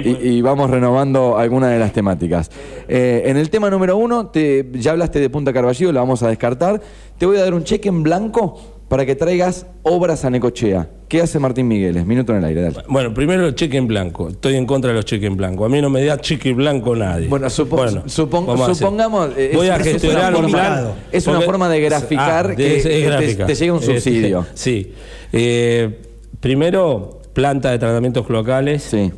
y, 0.08 0.28
y 0.38 0.42
vamos 0.42 0.70
renovando 0.70 1.36
algunas 1.36 1.70
de 1.70 1.78
las 1.78 1.92
temáticas. 1.92 2.50
Eh, 2.88 3.22
en 3.26 3.36
el 3.36 3.50
tema 3.50 3.68
número 3.68 3.96
uno, 3.96 4.28
te- 4.28 4.66
ya 4.74 4.92
hablaste 4.92 5.20
de 5.20 5.28
Punta 5.28 5.52
Carballo, 5.52 5.92
la 5.92 6.00
vamos 6.00 6.22
a 6.22 6.28
descartar. 6.28 6.80
Te 7.18 7.26
voy 7.26 7.36
a 7.36 7.42
dar 7.42 7.52
un 7.54 7.64
cheque 7.64 7.88
en 7.88 8.02
blanco 8.02 8.58
para 8.88 9.04
que 9.04 9.14
traigas 9.14 9.66
obras 9.82 10.24
a 10.24 10.30
Necochea. 10.30 10.88
¿Qué 11.08 11.20
hace 11.22 11.38
Martín 11.38 11.68
Migueles? 11.68 12.04
Minuto 12.06 12.32
en 12.32 12.38
el 12.38 12.44
aire, 12.44 12.62
dale. 12.62 12.76
Bueno, 12.88 13.14
primero 13.14 13.46
el 13.46 13.54
cheque 13.54 13.76
en 13.78 13.86
blanco. 13.86 14.28
Estoy 14.28 14.56
en 14.56 14.66
contra 14.66 14.90
de 14.90 14.96
los 14.96 15.04
cheques 15.04 15.26
en 15.26 15.36
blanco. 15.36 15.64
A 15.64 15.68
mí 15.68 15.80
no 15.80 15.88
me 15.90 16.04
da 16.04 16.18
cheque 16.20 16.50
en 16.50 16.56
blanco 16.56 16.94
nadie. 16.96 17.28
Bueno, 17.28 17.48
supo- 17.48 17.78
supon- 18.06 18.46
vamos 18.46 18.60
a 18.60 18.64
hacer. 18.64 18.76
supongamos, 18.76 19.30
eh, 19.36 19.52
Voy 19.54 19.66
es- 19.66 19.72
a 19.72 19.76
es 19.76 19.82
gestionar 19.84 20.34
un 20.34 20.50
plan. 20.50 20.92
es 21.12 21.26
una 21.26 21.40
forma 21.42 21.68
de 21.68 21.80
graficar 21.80 22.54
que- 22.56 22.76
es- 22.76 22.86
es 22.86 23.36
que 23.36 23.44
te- 23.46 23.54
llega 23.54 23.72
un 23.72 23.82
Eh, 23.82 23.86
subsidio. 23.86 24.46
sí. 24.54 24.92
Eh, 25.32 25.98
primero, 26.40 27.20
planta 27.32 27.70
de 27.70 27.78
tratamientos 27.78 28.26
cloacales. 28.26 28.82
Sí. 28.82 29.10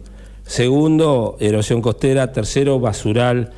Segundo, 0.45 1.37
erosión 1.41 1.81
costera. 1.81 2.33
Tercero, 2.33 2.81
basural. 2.81 3.51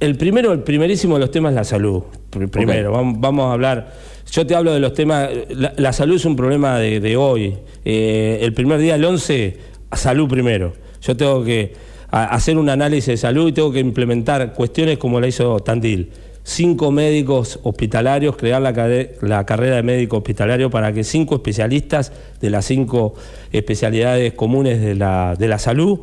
El 0.00 0.16
primero, 0.16 0.52
el 0.52 0.60
primerísimo 0.64 1.14
de 1.14 1.20
los 1.20 1.30
temas 1.30 1.50
es 1.52 1.56
la 1.56 1.64
salud. 1.64 2.02
Pr- 2.30 2.48
Primero, 2.50 2.92
vamos, 2.92 3.16
vamos 3.20 3.46
a 3.46 3.52
hablar. 3.52 3.94
Yo 4.30 4.46
te 4.46 4.54
hablo 4.54 4.72
de 4.72 4.80
los 4.80 4.92
temas. 4.92 5.30
La, 5.76 5.92
salud 5.92 6.16
es 6.16 6.24
un 6.24 6.36
problema 6.36 6.78
de, 6.78 7.16
hoy. 7.16 7.54
Eh, 7.84 8.38
el 8.42 8.52
primer 8.52 8.78
día, 8.78 8.96
el 8.96 9.04
11, 9.04 9.56
salud 9.92 10.28
primero. 10.28 10.74
Yo 11.00 11.16
tengo 11.16 11.44
que 11.44 11.72
hacer 12.10 12.58
un 12.58 12.68
análisis 12.68 13.06
de 13.06 13.16
salud 13.16 13.48
y 13.48 13.52
tengo 13.52 13.72
que 13.72 13.80
implementar 13.80 14.52
cuestiones 14.54 14.98
como 14.98 15.20
la 15.20 15.28
hizo 15.28 15.58
Tandil. 15.60 16.10
Cinco 16.42 16.90
médicos 16.90 17.60
hospitalarios, 17.62 18.36
crear 18.36 18.62
la, 18.62 18.72
la 19.20 19.44
carrera 19.44 19.76
de 19.76 19.82
médico 19.82 20.16
hospitalario 20.18 20.70
para 20.70 20.92
que 20.92 21.04
cinco 21.04 21.34
especialistas 21.36 22.12
de 22.40 22.48
las 22.48 22.64
cinco 22.64 23.14
especialidades 23.52 24.32
comunes 24.32 24.80
de 24.80 24.94
la, 24.94 25.36
de 25.38 25.48
la 25.48 25.58
salud 25.58 26.00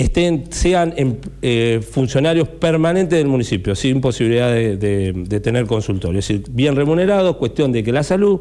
estén, 0.00 0.44
sean 0.52 0.94
em- 0.96 1.16
eh, 1.42 1.80
funcionarios 1.88 2.48
permanentes 2.48 3.18
del 3.18 3.28
municipio, 3.28 3.74
sin 3.74 4.00
posibilidad 4.00 4.50
de, 4.52 4.76
de- 4.76 5.12
de 5.14 5.40
tener 5.40 5.66
consultorio. 5.66 6.18
Es 6.20 6.28
decir, 6.28 6.44
bien 6.50 6.76
remunerados, 6.76 7.36
cuestión 7.36 7.72
de 7.72 7.82
que 7.82 7.92
la 7.92 8.02
salud 8.02 8.40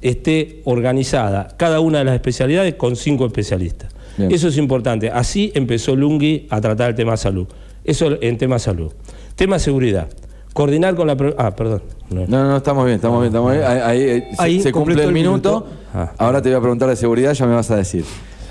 esté 0.00 0.60
organizada, 0.64 1.48
cada 1.56 1.80
una 1.80 1.98
de 1.98 2.04
las 2.04 2.14
especialidades 2.14 2.74
con 2.74 2.96
cinco 2.96 3.26
especialistas. 3.26 3.92
Bien. 4.16 4.30
Eso 4.32 4.48
es 4.48 4.56
importante. 4.58 5.10
Así 5.10 5.52
empezó 5.54 5.94
Lungui 5.96 6.46
a 6.50 6.60
tratar 6.60 6.90
el 6.90 6.96
tema 6.96 7.16
salud. 7.16 7.46
Eso 7.84 8.16
en 8.20 8.36
tema 8.38 8.58
salud. 8.58 8.92
Tema 9.36 9.58
seguridad. 9.58 10.08
Coordinar 10.52 10.94
con 10.94 11.06
la... 11.06 11.16
Ah, 11.38 11.56
perdón. 11.56 11.82
No. 12.10 12.26
No, 12.26 12.44
no, 12.48 12.56
estamos 12.58 12.84
bien, 12.84 12.96
estamos 12.96 13.20
bien, 13.22 13.28
estamos 13.32 13.52
bien. 13.52 13.64
Ahí, 13.64 13.80
ahí, 14.38 14.56
eh, 14.58 14.62
se- 14.62 14.70
cumple 14.72 14.94
el 14.94 15.00
el 15.00 15.12
minuto. 15.12 15.60
minuto. 15.60 15.66
Ah. 15.94 16.12
Ahora 16.18 16.42
te 16.42 16.50
voy 16.50 16.58
a 16.58 16.60
preguntar 16.60 16.88
de 16.90 16.96
seguridad, 16.96 17.32
ya 17.32 17.46
me 17.46 17.54
vas 17.54 17.70
a 17.70 17.76
decir. 17.76 18.04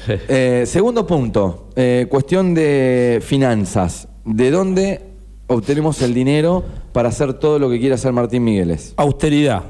Eh, 0.08 0.64
segundo 0.68 1.06
punto, 1.06 1.70
eh, 1.76 2.08
cuestión 2.10 2.54
de 2.54 3.22
finanzas. 3.24 4.08
¿De 4.26 4.52
dónde 4.52 5.02
obtenemos 5.48 6.02
el 6.02 6.14
dinero 6.14 6.64
para 6.94 7.10
hacer 7.10 7.34
todo 7.34 7.60
lo 7.60 7.70
que 7.70 7.80
quiere 7.80 7.96
hacer 7.96 8.12
Martín 8.14 8.44
Migueles? 8.44 8.94
Austeridad. 8.98 9.64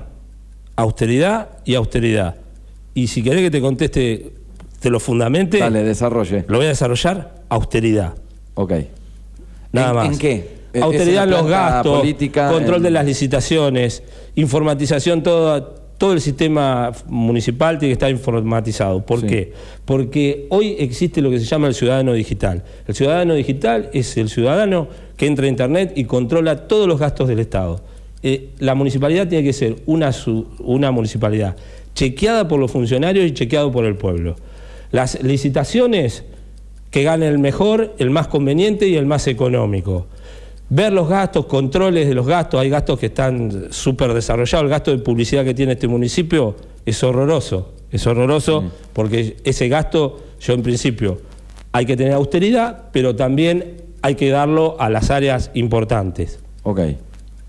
Austeridad 0.76 1.50
y 1.66 1.76
austeridad. 1.76 2.36
Y 2.94 3.08
si 3.08 3.24
querés 3.24 3.42
que 3.44 3.52
te 3.52 3.62
conteste, 3.62 4.34
te 4.80 4.90
lo 4.90 5.00
fundamente, 5.00 5.60
Dale, 5.60 5.84
desarrolle. 5.84 6.46
lo 6.48 6.58
voy 6.58 6.66
a 6.66 6.70
desarrollar, 6.70 7.42
austeridad. 7.50 8.14
Ok. 8.56 8.74
Nada 9.72 9.90
¿En- 9.90 9.96
más. 9.96 10.08
en 10.12 10.18
qué? 10.18 10.62
¿Es 10.74 10.82
Austeridad 10.82 11.26
en 11.26 11.32
los 11.32 11.48
gastos, 11.48 12.00
política, 12.00 12.50
control 12.50 12.78
en- 12.78 12.84
de 12.84 12.92
las 12.92 13.06
licitaciones, 13.06 14.04
informatización, 14.36 15.22
todo, 15.22 15.81
todo 16.02 16.14
el 16.14 16.20
sistema 16.22 16.92
municipal 17.10 17.78
tiene 17.78 17.92
que 17.92 17.94
estar 17.94 18.10
informatizado. 18.10 19.06
¿Por 19.06 19.20
Sí. 19.20 19.28
qué? 19.28 19.54
Porque 19.86 20.48
hoy 20.50 20.76
existe 20.80 21.22
lo 21.22 21.30
que 21.30 21.38
se 21.38 21.46
llama 21.46 21.68
el 21.68 21.76
ciudadano 21.76 22.14
digital. 22.14 22.64
El 22.88 22.96
ciudadano 22.96 23.36
digital 23.36 23.92
es 23.94 24.18
el 24.18 24.28
ciudadano 24.28 24.88
que 25.16 25.28
entra 25.28 25.46
a 25.46 25.50
Internet 25.50 25.94
y 25.96 26.06
controla 26.06 26.68
todos 26.68 26.88
los 26.88 27.00
gastos 27.00 27.28
del 27.28 27.38
Estado. 27.38 27.82
Eh, 28.24 28.50
la 28.58 28.74
municipalidad 28.74 29.28
tiene 29.28 29.44
que 29.44 29.54
ser 29.54 29.76
una, 29.86 30.10
una 30.58 30.90
municipalidad 30.90 31.56
chequeada 31.94 32.48
por 32.48 32.60
los 32.60 32.72
funcionarios 32.72 33.28
y 33.28 33.34
chequeado 33.36 33.72
por 33.72 33.86
el 33.86 33.94
pueblo. 33.94 34.36
Las 34.92 35.22
licitaciones 35.22 36.24
que 36.90 37.04
gane 37.04 37.28
el 37.28 37.38
mejor, 37.38 37.94
el 38.00 38.10
más 38.10 38.28
conveniente 38.28 38.88
y 38.88 38.96
el 38.96 39.06
más 39.06 39.28
económico. 39.28 40.08
Ver 40.74 40.94
los 40.94 41.10
gastos, 41.10 41.48
controles 41.48 42.08
de 42.08 42.16
los 42.16 42.26
gastos, 42.26 42.58
hay 42.62 42.70
gastos 42.70 42.98
que 42.98 43.08
están 43.08 43.68
súper 43.72 44.14
desarrollados, 44.14 44.64
el 44.64 44.70
gasto 44.70 44.92
de 44.92 45.00
publicidad 45.00 45.44
que 45.44 45.54
tiene 45.54 45.74
este 45.74 45.90
municipio 45.90 46.56
es 46.86 47.04
horroroso, 47.04 47.74
es 47.92 48.08
horroroso 48.08 48.72
porque 48.94 49.36
ese 49.44 49.68
gasto, 49.68 50.24
yo 50.40 50.54
en 50.54 50.64
principio, 50.64 51.20
hay 51.74 51.86
que 51.86 51.98
tener 51.98 52.14
austeridad, 52.14 52.86
pero 52.94 53.18
también 53.18 53.82
hay 54.02 54.16
que 54.16 54.30
darlo 54.30 54.78
a 54.80 54.90
las 54.90 55.12
áreas 55.12 55.52
importantes. 55.56 56.40
Ok. 56.64 56.80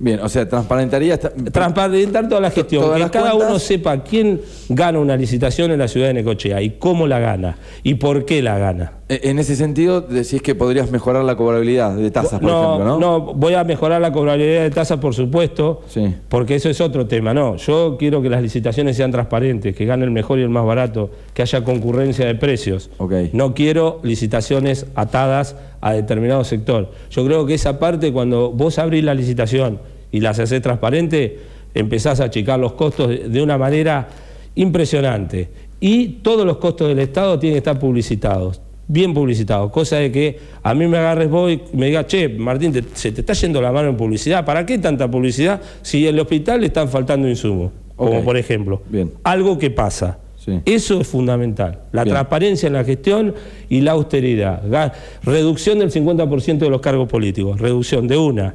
Bien, 0.01 0.19
o 0.19 0.29
sea, 0.29 0.49
transparentaría... 0.49 1.17
Transparentar 1.17 2.29
toda 2.29 2.41
la 2.41 2.51
gestión, 2.51 2.83
todas 2.83 2.97
que 2.97 3.03
las 3.03 3.11
cada 3.13 3.31
cuentas. 3.31 3.51
uno 3.51 3.59
sepa 3.61 4.03
quién 4.03 4.41
gana 4.69 4.99
una 4.99 5.17
licitación 5.17 5.71
en 5.71 5.79
la 5.79 5.87
ciudad 5.87 6.09
de 6.09 6.15
Necochea 6.15 6.61
y 6.61 6.71
cómo 6.71 7.07
la 7.07 7.21
gana 7.21 7.57
y 7.85 7.95
por 7.95 8.25
qué 8.25 8.43
la 8.43 8.59
gana. 8.59 8.95
Eh, 9.13 9.21
En 9.29 9.39
ese 9.39 9.57
sentido, 9.57 10.01
decís 10.01 10.41
que 10.41 10.55
podrías 10.55 10.91
mejorar 10.91 11.23
la 11.25 11.37
cobrabilidad 11.37 11.95
de 11.95 12.11
tasas, 12.11 12.41
por 12.41 12.49
no, 12.51 12.75
ejemplo, 12.77 12.99
¿no? 12.99 13.21
voy 13.35 13.53
a 13.55 13.63
mejorar 13.65 14.01
la 14.01 14.11
cobrabilidad 14.11 14.63
de 14.63 14.71
tasas, 14.71 14.99
por 14.99 15.15
supuesto, 15.15 15.83
Sí. 15.89 16.15
porque 16.31 16.55
eso 16.55 16.71
es 16.71 16.81
otro 16.81 17.07
tema. 17.07 17.35
No, 17.35 17.57
yo 17.57 17.97
quiero 17.99 18.23
que 18.23 18.31
las 18.31 18.41
licitaciones 18.41 18.97
sean 18.97 19.11
transparentes, 19.11 19.77
que 19.77 19.85
gane 19.85 20.05
el 20.05 20.11
mejor 20.13 20.39
y 20.39 20.43
el 20.43 20.49
más 20.49 20.65
barato, 20.65 21.11
que 21.35 21.43
haya 21.43 21.63
concurrencia 21.63 22.25
de 22.27 22.35
precios. 22.37 22.89
Ok. 22.97 23.13
No 23.35 23.53
quiero 23.53 24.01
licitaciones 24.03 24.87
atadas 24.95 25.57
a 25.83 25.93
determinado 25.93 26.43
sector. 26.45 26.91
Yo 27.11 27.27
creo 27.27 27.45
que 27.45 27.53
esa 27.55 27.79
parte, 27.79 28.13
cuando 28.13 28.51
vos 28.51 28.79
abrís 28.79 29.05
la 29.05 29.13
licitación 29.15 29.79
y 30.11 30.21
las 30.21 30.39
haces 30.39 30.63
transparente, 30.63 31.39
empezás 31.75 32.21
a 32.21 32.25
achicar 32.25 32.59
los 32.59 32.73
costos 32.75 33.11
de 33.31 33.43
una 33.43 33.59
manera 33.59 34.09
impresionante. 34.55 35.49
Y 35.81 36.21
todos 36.23 36.47
los 36.47 36.59
costos 36.59 36.89
del 36.89 37.01
Estado 37.01 37.39
tienen 37.39 37.55
que 37.57 37.59
estar 37.59 37.79
publicitados, 37.79 38.61
bien 38.89 39.15
publicitados, 39.15 39.71
cosa 39.71 39.97
de 39.97 40.11
que 40.13 40.39
a 40.63 40.75
mí 40.75 40.87
me 40.87 40.99
agarres 40.99 41.31
vos 41.31 41.51
y 41.51 41.61
me 41.73 41.87
digas, 41.87 42.07
che, 42.07 42.29
Martín, 42.29 42.73
te- 42.73 42.85
se 42.95 43.13
te 43.13 43.21
está 43.23 43.33
yendo 43.33 43.61
la 43.63 43.73
mano 43.73 43.89
en 43.89 43.97
publicidad, 43.97 44.45
¿para 44.45 44.67
qué 44.67 44.79
tanta 44.79 45.11
publicidad 45.11 45.61
si 45.83 46.07
en 46.07 46.15
el 46.15 46.21
hospital 46.21 46.61
le 46.61 46.67
están 46.67 46.89
faltando 46.89 47.29
insumos? 47.29 47.71
Como 47.97 48.23
por 48.25 48.37
ejemplo, 48.37 48.83
Bien. 48.89 49.13
algo 49.23 49.59
que 49.59 49.71
pasa. 49.71 50.19
Sí. 50.37 50.61
Eso 50.65 51.01
es 51.01 51.07
fundamental. 51.07 51.83
La 51.93 52.03
Bien. 52.03 52.15
transparencia 52.15 52.67
en 52.67 52.73
la 52.73 52.83
gestión 52.83 53.33
y 53.69 53.81
la 53.81 53.93
austeridad. 53.93 54.93
Reducción 55.23 55.79
del 55.79 55.93
50% 55.93 56.59
de 56.59 56.69
los 56.71 56.81
cargos 56.81 57.09
políticos. 57.09 57.61
Reducción 57.61 58.09
de 58.09 58.17
una. 58.17 58.55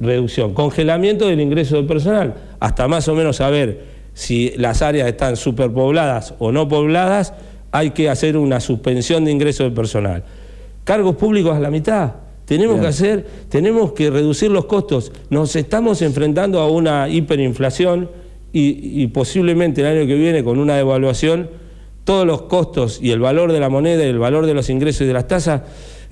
Reducción. 0.00 0.54
Congelamiento 0.54 1.26
del 1.28 1.40
ingreso 1.40 1.76
del 1.76 1.84
personal. 1.86 2.34
Hasta 2.60 2.88
más 2.88 3.08
o 3.08 3.14
menos 3.14 3.36
saber 3.36 3.84
si 4.14 4.52
las 4.56 4.80
áreas 4.80 5.06
están 5.08 5.36
superpobladas 5.36 6.34
o 6.38 6.50
no 6.50 6.66
pobladas, 6.66 7.34
hay 7.76 7.90
que 7.90 8.08
hacer 8.08 8.38
una 8.38 8.58
suspensión 8.58 9.24
de 9.24 9.32
ingreso 9.32 9.64
del 9.64 9.72
personal. 9.74 10.24
Cargos 10.84 11.16
públicos 11.16 11.54
a 11.54 11.60
la 11.60 11.70
mitad. 11.70 12.12
Tenemos 12.46 12.76
Bien. 12.76 12.82
que 12.82 12.88
hacer, 12.88 13.26
tenemos 13.50 13.92
que 13.92 14.08
reducir 14.08 14.50
los 14.50 14.64
costos. 14.64 15.12
Nos 15.28 15.54
estamos 15.56 16.00
enfrentando 16.00 16.60
a 16.60 16.70
una 16.70 17.08
hiperinflación 17.08 18.10
y, 18.52 19.02
y 19.02 19.08
posiblemente 19.08 19.82
el 19.82 19.98
año 19.98 20.06
que 20.06 20.14
viene 20.14 20.42
con 20.42 20.58
una 20.58 20.76
devaluación, 20.76 21.50
todos 22.04 22.26
los 22.26 22.42
costos 22.42 22.98
y 23.02 23.10
el 23.10 23.20
valor 23.20 23.52
de 23.52 23.60
la 23.60 23.68
moneda 23.68 24.04
y 24.04 24.08
el 24.08 24.18
valor 24.18 24.46
de 24.46 24.54
los 24.54 24.70
ingresos 24.70 25.02
y 25.02 25.06
de 25.06 25.12
las 25.12 25.28
tasas 25.28 25.62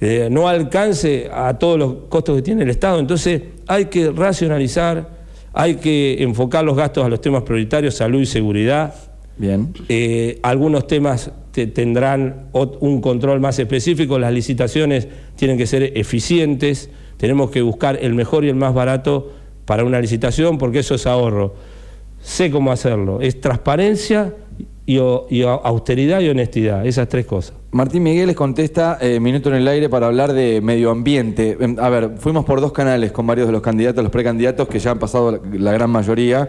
eh, 0.00 0.28
no 0.30 0.48
alcance 0.48 1.30
a 1.32 1.56
todos 1.58 1.78
los 1.78 1.94
costos 2.10 2.36
que 2.36 2.42
tiene 2.42 2.64
el 2.64 2.70
Estado. 2.70 2.98
Entonces 2.98 3.40
hay 3.66 3.86
que 3.86 4.10
racionalizar, 4.10 5.08
hay 5.54 5.76
que 5.76 6.22
enfocar 6.22 6.62
los 6.62 6.76
gastos 6.76 7.06
a 7.06 7.08
los 7.08 7.22
temas 7.22 7.42
prioritarios, 7.44 7.94
salud 7.94 8.20
y 8.20 8.26
seguridad. 8.26 8.94
Bien. 9.38 9.72
Eh, 9.88 10.40
algunos 10.42 10.86
temas 10.86 11.30
te- 11.54 11.68
tendrán 11.68 12.48
un 12.52 13.00
control 13.00 13.40
más 13.40 13.58
específico, 13.58 14.18
las 14.18 14.32
licitaciones 14.32 15.06
tienen 15.36 15.56
que 15.56 15.66
ser 15.66 15.96
eficientes, 15.96 16.90
tenemos 17.16 17.50
que 17.50 17.62
buscar 17.62 17.96
el 18.02 18.14
mejor 18.14 18.44
y 18.44 18.48
el 18.48 18.56
más 18.56 18.74
barato 18.74 19.30
para 19.64 19.84
una 19.84 20.00
licitación 20.00 20.58
porque 20.58 20.80
eso 20.80 20.96
es 20.96 21.06
ahorro. 21.06 21.54
Sé 22.20 22.50
cómo 22.50 22.72
hacerlo, 22.72 23.20
es 23.20 23.40
transparencia 23.40 24.34
y, 24.86 24.98
austeridad 24.98 26.20
y 26.20 26.28
honestidad, 26.28 26.84
esas 26.86 27.08
tres 27.08 27.24
cosas. 27.26 27.54
Martín 27.70 28.02
Miguel 28.02 28.26
les 28.26 28.36
contesta, 28.36 28.98
eh, 29.00 29.18
minuto 29.20 29.48
en 29.48 29.56
el 29.56 29.68
aire, 29.68 29.88
para 29.88 30.06
hablar 30.06 30.32
de 30.32 30.60
medio 30.60 30.90
ambiente. 30.90 31.56
Em, 31.60 31.76
A 31.78 31.88
ver, 31.88 32.10
fuimos 32.18 32.44
por 32.44 32.60
dos 32.60 32.72
canales 32.72 33.10
con 33.12 33.26
varios 33.26 33.46
de 33.46 33.52
los 33.52 33.62
candidatos, 33.62 34.02
los 34.02 34.12
precandidatos, 34.12 34.68
que 34.68 34.78
ya 34.78 34.90
han 34.90 34.98
pasado 34.98 35.40
la 35.52 35.72
gran 35.72 35.90
mayoría. 35.90 36.48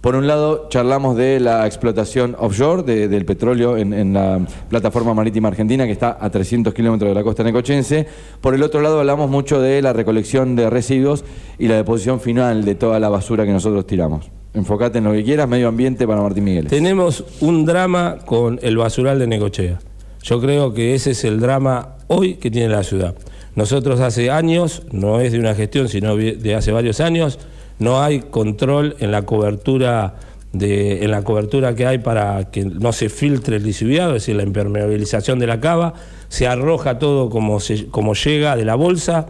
Por 0.00 0.16
un 0.16 0.26
lado, 0.26 0.68
charlamos 0.70 1.14
de 1.16 1.40
la 1.40 1.66
explotación 1.66 2.34
offshore 2.38 2.82
de- 2.84 3.08
del 3.08 3.26
petróleo 3.26 3.76
en, 3.76 3.92
en 3.92 4.14
la 4.14 4.40
plataforma 4.70 5.12
marítima 5.12 5.48
argentina, 5.48 5.84
que 5.84 5.92
está 5.92 6.16
a 6.18 6.30
300 6.30 6.72
kilómetros 6.72 7.10
de 7.10 7.14
la 7.14 7.22
costa 7.22 7.42
necochense. 7.44 8.06
Por 8.40 8.54
el 8.54 8.62
otro 8.62 8.80
lado, 8.80 8.98
hablamos 9.00 9.28
mucho 9.28 9.60
de 9.60 9.82
la 9.82 9.92
recolección 9.92 10.56
de 10.56 10.70
residuos 10.70 11.22
y 11.58 11.68
la 11.68 11.76
deposición 11.76 12.18
final 12.20 12.64
de 12.64 12.74
toda 12.76 12.98
la 12.98 13.10
basura 13.10 13.44
que 13.44 13.52
nosotros 13.52 13.86
tiramos. 13.86 14.30
Enfocate 14.54 14.98
en 14.98 15.04
lo 15.04 15.12
que 15.12 15.22
quieras, 15.22 15.46
medio 15.48 15.68
ambiente 15.68 16.06
para 16.06 16.22
Martín 16.22 16.44
Miguel. 16.44 16.66
Tenemos 16.68 17.22
un 17.42 17.66
drama 17.66 18.16
con 18.24 18.58
el 18.62 18.78
basural 18.78 19.18
de 19.18 19.26
Necochea. 19.26 19.80
Yo 20.22 20.40
creo 20.40 20.72
que 20.72 20.94
ese 20.94 21.10
es 21.10 21.24
el 21.24 21.40
drama 21.40 21.96
hoy 22.08 22.34
que 22.36 22.50
tiene 22.50 22.68
la 22.70 22.82
ciudad. 22.84 23.14
Nosotros 23.54 24.00
hace 24.00 24.30
años, 24.30 24.82
no 24.92 25.20
es 25.20 25.32
de 25.32 25.40
una 25.40 25.54
gestión, 25.54 25.88
sino 25.88 26.16
de 26.16 26.54
hace 26.54 26.72
varios 26.72 27.00
años, 27.00 27.38
no 27.80 28.00
hay 28.02 28.20
control 28.20 28.94
en 29.00 29.10
la 29.10 29.22
cobertura 29.22 30.14
de, 30.52 31.04
en 31.04 31.10
la 31.10 31.22
cobertura 31.22 31.74
que 31.74 31.86
hay 31.86 31.98
para 31.98 32.50
que 32.50 32.64
no 32.64 32.92
se 32.92 33.08
filtre 33.08 33.56
el 33.56 33.62
lisiviado, 33.64 34.10
es 34.14 34.22
decir, 34.22 34.36
la 34.36 34.42
impermeabilización 34.44 35.38
de 35.38 35.46
la 35.46 35.60
cava, 35.60 35.94
se 36.28 36.46
arroja 36.46 36.98
todo 36.98 37.28
como, 37.30 37.58
como 37.90 38.14
llega 38.14 38.56
de 38.56 38.64
la 38.64 38.74
bolsa, 38.76 39.26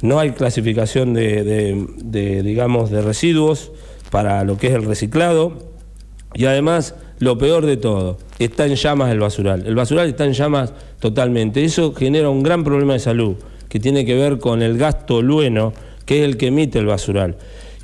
no 0.00 0.18
hay 0.18 0.30
clasificación 0.30 1.12
de, 1.12 1.42
de- 2.02 2.42
digamos, 2.42 2.90
de 2.90 3.02
residuos 3.02 3.72
para 4.10 4.44
lo 4.44 4.56
que 4.56 4.68
es 4.68 4.74
el 4.74 4.84
reciclado. 4.84 5.54
Y 6.34 6.44
además, 6.44 6.94
lo 7.18 7.36
peor 7.38 7.66
de 7.66 7.76
todo, 7.78 8.18
está 8.38 8.66
en 8.66 8.74
llamas 8.76 9.10
el 9.10 9.18
basural. 9.18 9.66
El 9.66 9.74
basural 9.74 10.08
está 10.08 10.24
en 10.24 10.34
llamas 10.34 10.72
totalmente. 11.00 11.64
Eso 11.64 11.94
genera 11.94 12.28
un 12.30 12.42
gran 12.42 12.62
problema 12.62 12.92
de 12.92 12.98
salud 13.00 13.36
que 13.68 13.80
tiene 13.80 14.04
que 14.04 14.14
ver 14.14 14.38
con 14.38 14.62
el 14.62 14.78
gas 14.78 15.06
tolueno, 15.06 15.72
que 16.04 16.18
es 16.20 16.24
el 16.24 16.36
que 16.36 16.46
emite 16.48 16.78
el 16.78 16.86
basural. 16.86 17.36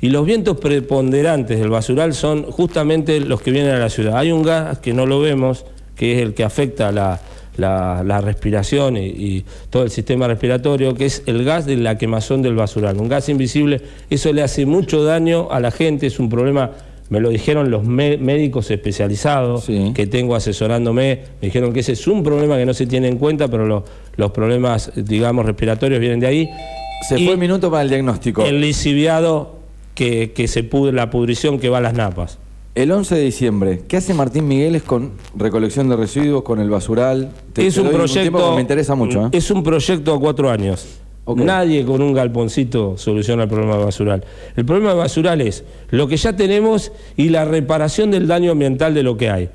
Y 0.05 0.09
los 0.09 0.23
vientos 0.23 0.57
preponderantes 0.57 1.57
del 1.57 1.69
basural 1.71 2.13
son 2.13 2.43
justamente 2.43 3.19
los 3.19 3.41
que 3.41 3.49
vienen 3.49 3.71
a 3.73 3.79
la 3.79 3.89
ciudad. 3.89 4.17
Hay 4.19 4.31
un 4.31 4.43
gas 4.43 4.77
que 4.77 4.93
no 4.93 5.07
lo 5.07 5.19
vemos, 5.19 5.65
que 5.95 6.13
es 6.13 6.21
el 6.21 6.35
que 6.35 6.43
afecta 6.43 6.91
la, 6.91 7.19
la- 7.57 8.03
la 8.05 8.21
respiración 8.21 8.97
y, 8.97 9.07
y 9.07 9.45
todo 9.71 9.81
el 9.81 9.89
sistema 9.89 10.27
respiratorio, 10.27 10.93
que 10.93 11.07
es 11.07 11.23
el 11.25 11.43
gas 11.43 11.65
de 11.65 11.77
la 11.77 11.97
quemazón 11.97 12.43
del 12.43 12.53
basural. 12.53 12.97
Un 12.99 13.09
gas 13.09 13.29
invisible, 13.29 13.81
eso 14.11 14.31
le 14.31 14.43
hace 14.43 14.67
mucho 14.67 15.03
daño 15.03 15.47
a 15.49 15.59
la 15.59 15.71
gente, 15.71 16.05
es 16.05 16.19
un 16.19 16.29
problema, 16.29 16.69
me 17.09 17.19
lo 17.19 17.29
dijeron 17.29 17.71
los 17.71 17.83
mé- 17.83 18.19
médicos 18.19 18.69
especializados 18.69 19.63
Sí. 19.63 19.91
que 19.95 20.05
tengo 20.05 20.35
asesorándome, 20.35 21.21
me 21.41 21.47
dijeron 21.47 21.73
que 21.73 21.79
ese 21.79 21.93
es 21.93 22.05
un 22.05 22.21
problema 22.21 22.57
que 22.57 22.65
no 22.67 22.75
se 22.75 22.85
tiene 22.85 23.07
en 23.07 23.17
cuenta, 23.17 23.47
pero 23.47 23.65
lo- 23.65 23.85
los 24.17 24.29
problemas, 24.29 24.91
digamos, 24.95 25.47
respiratorios 25.47 25.99
vienen 25.99 26.19
de 26.19 26.27
ahí. 26.27 26.49
Se 27.09 27.19
Y 27.19 27.25
fue 27.25 27.33
el 27.33 27.39
minuto 27.39 27.71
para 27.71 27.81
el 27.81 27.89
diagnóstico. 27.89 28.45
El 28.45 28.61
lisiviado 28.61 29.54
que, 29.95 30.31
que 30.33 30.47
se 30.47 30.63
pudre, 30.63 30.93
la 30.93 31.09
pudrición 31.09 31.57
que 31.59 31.69
va 31.69 31.79
a 31.79 31.81
las 31.81 31.93
napas. 31.93 32.37
El 32.75 32.91
11 32.91 33.15
de 33.15 33.21
diciembre, 33.21 33.81
¿qué 33.87 33.97
hace 33.97 34.13
Martín 34.13 34.47
Migueles 34.49 34.83
con 34.83 35.13
recolección 35.35 35.87
de 35.87 35.95
residuos, 35.95 36.43
con 36.43 36.59
el 36.59 36.69
basural? 36.69 37.31
Te- 37.53 37.65
es 37.65 37.75
te 37.75 37.81
un 37.81 37.89
proyecto. 37.89 38.31
porque 38.37 38.55
me 38.55 38.61
interesa 38.61 38.95
mucho. 38.95 39.27
¿eh? 39.27 39.29
Es 39.31 39.49
un 39.49 39.63
proyecto 39.63 40.13
a 40.13 40.19
cuatro 40.19 40.49
años. 40.51 40.85
Nadie 41.27 41.83
con 41.85 42.01
un 42.03 42.13
galponcito 42.13 42.97
soluciona 42.99 43.43
el 43.43 43.49
problema 43.49 43.77
basural. 43.77 44.23
El 44.55 44.63
problema 44.65 44.93
basural 44.93 45.41
es 45.41 45.63
lo 45.89 46.07
que 46.07 46.17
ya 46.17 46.35
tenemos 46.35 46.91
y 47.17 47.29
la 47.29 47.45
reparación 47.45 48.11
del 48.11 48.27
daño 48.27 48.51
ambiental 48.51 48.93
de 48.93 49.01
lo 49.03 49.17
que 49.17 49.29
hay. 49.31 49.49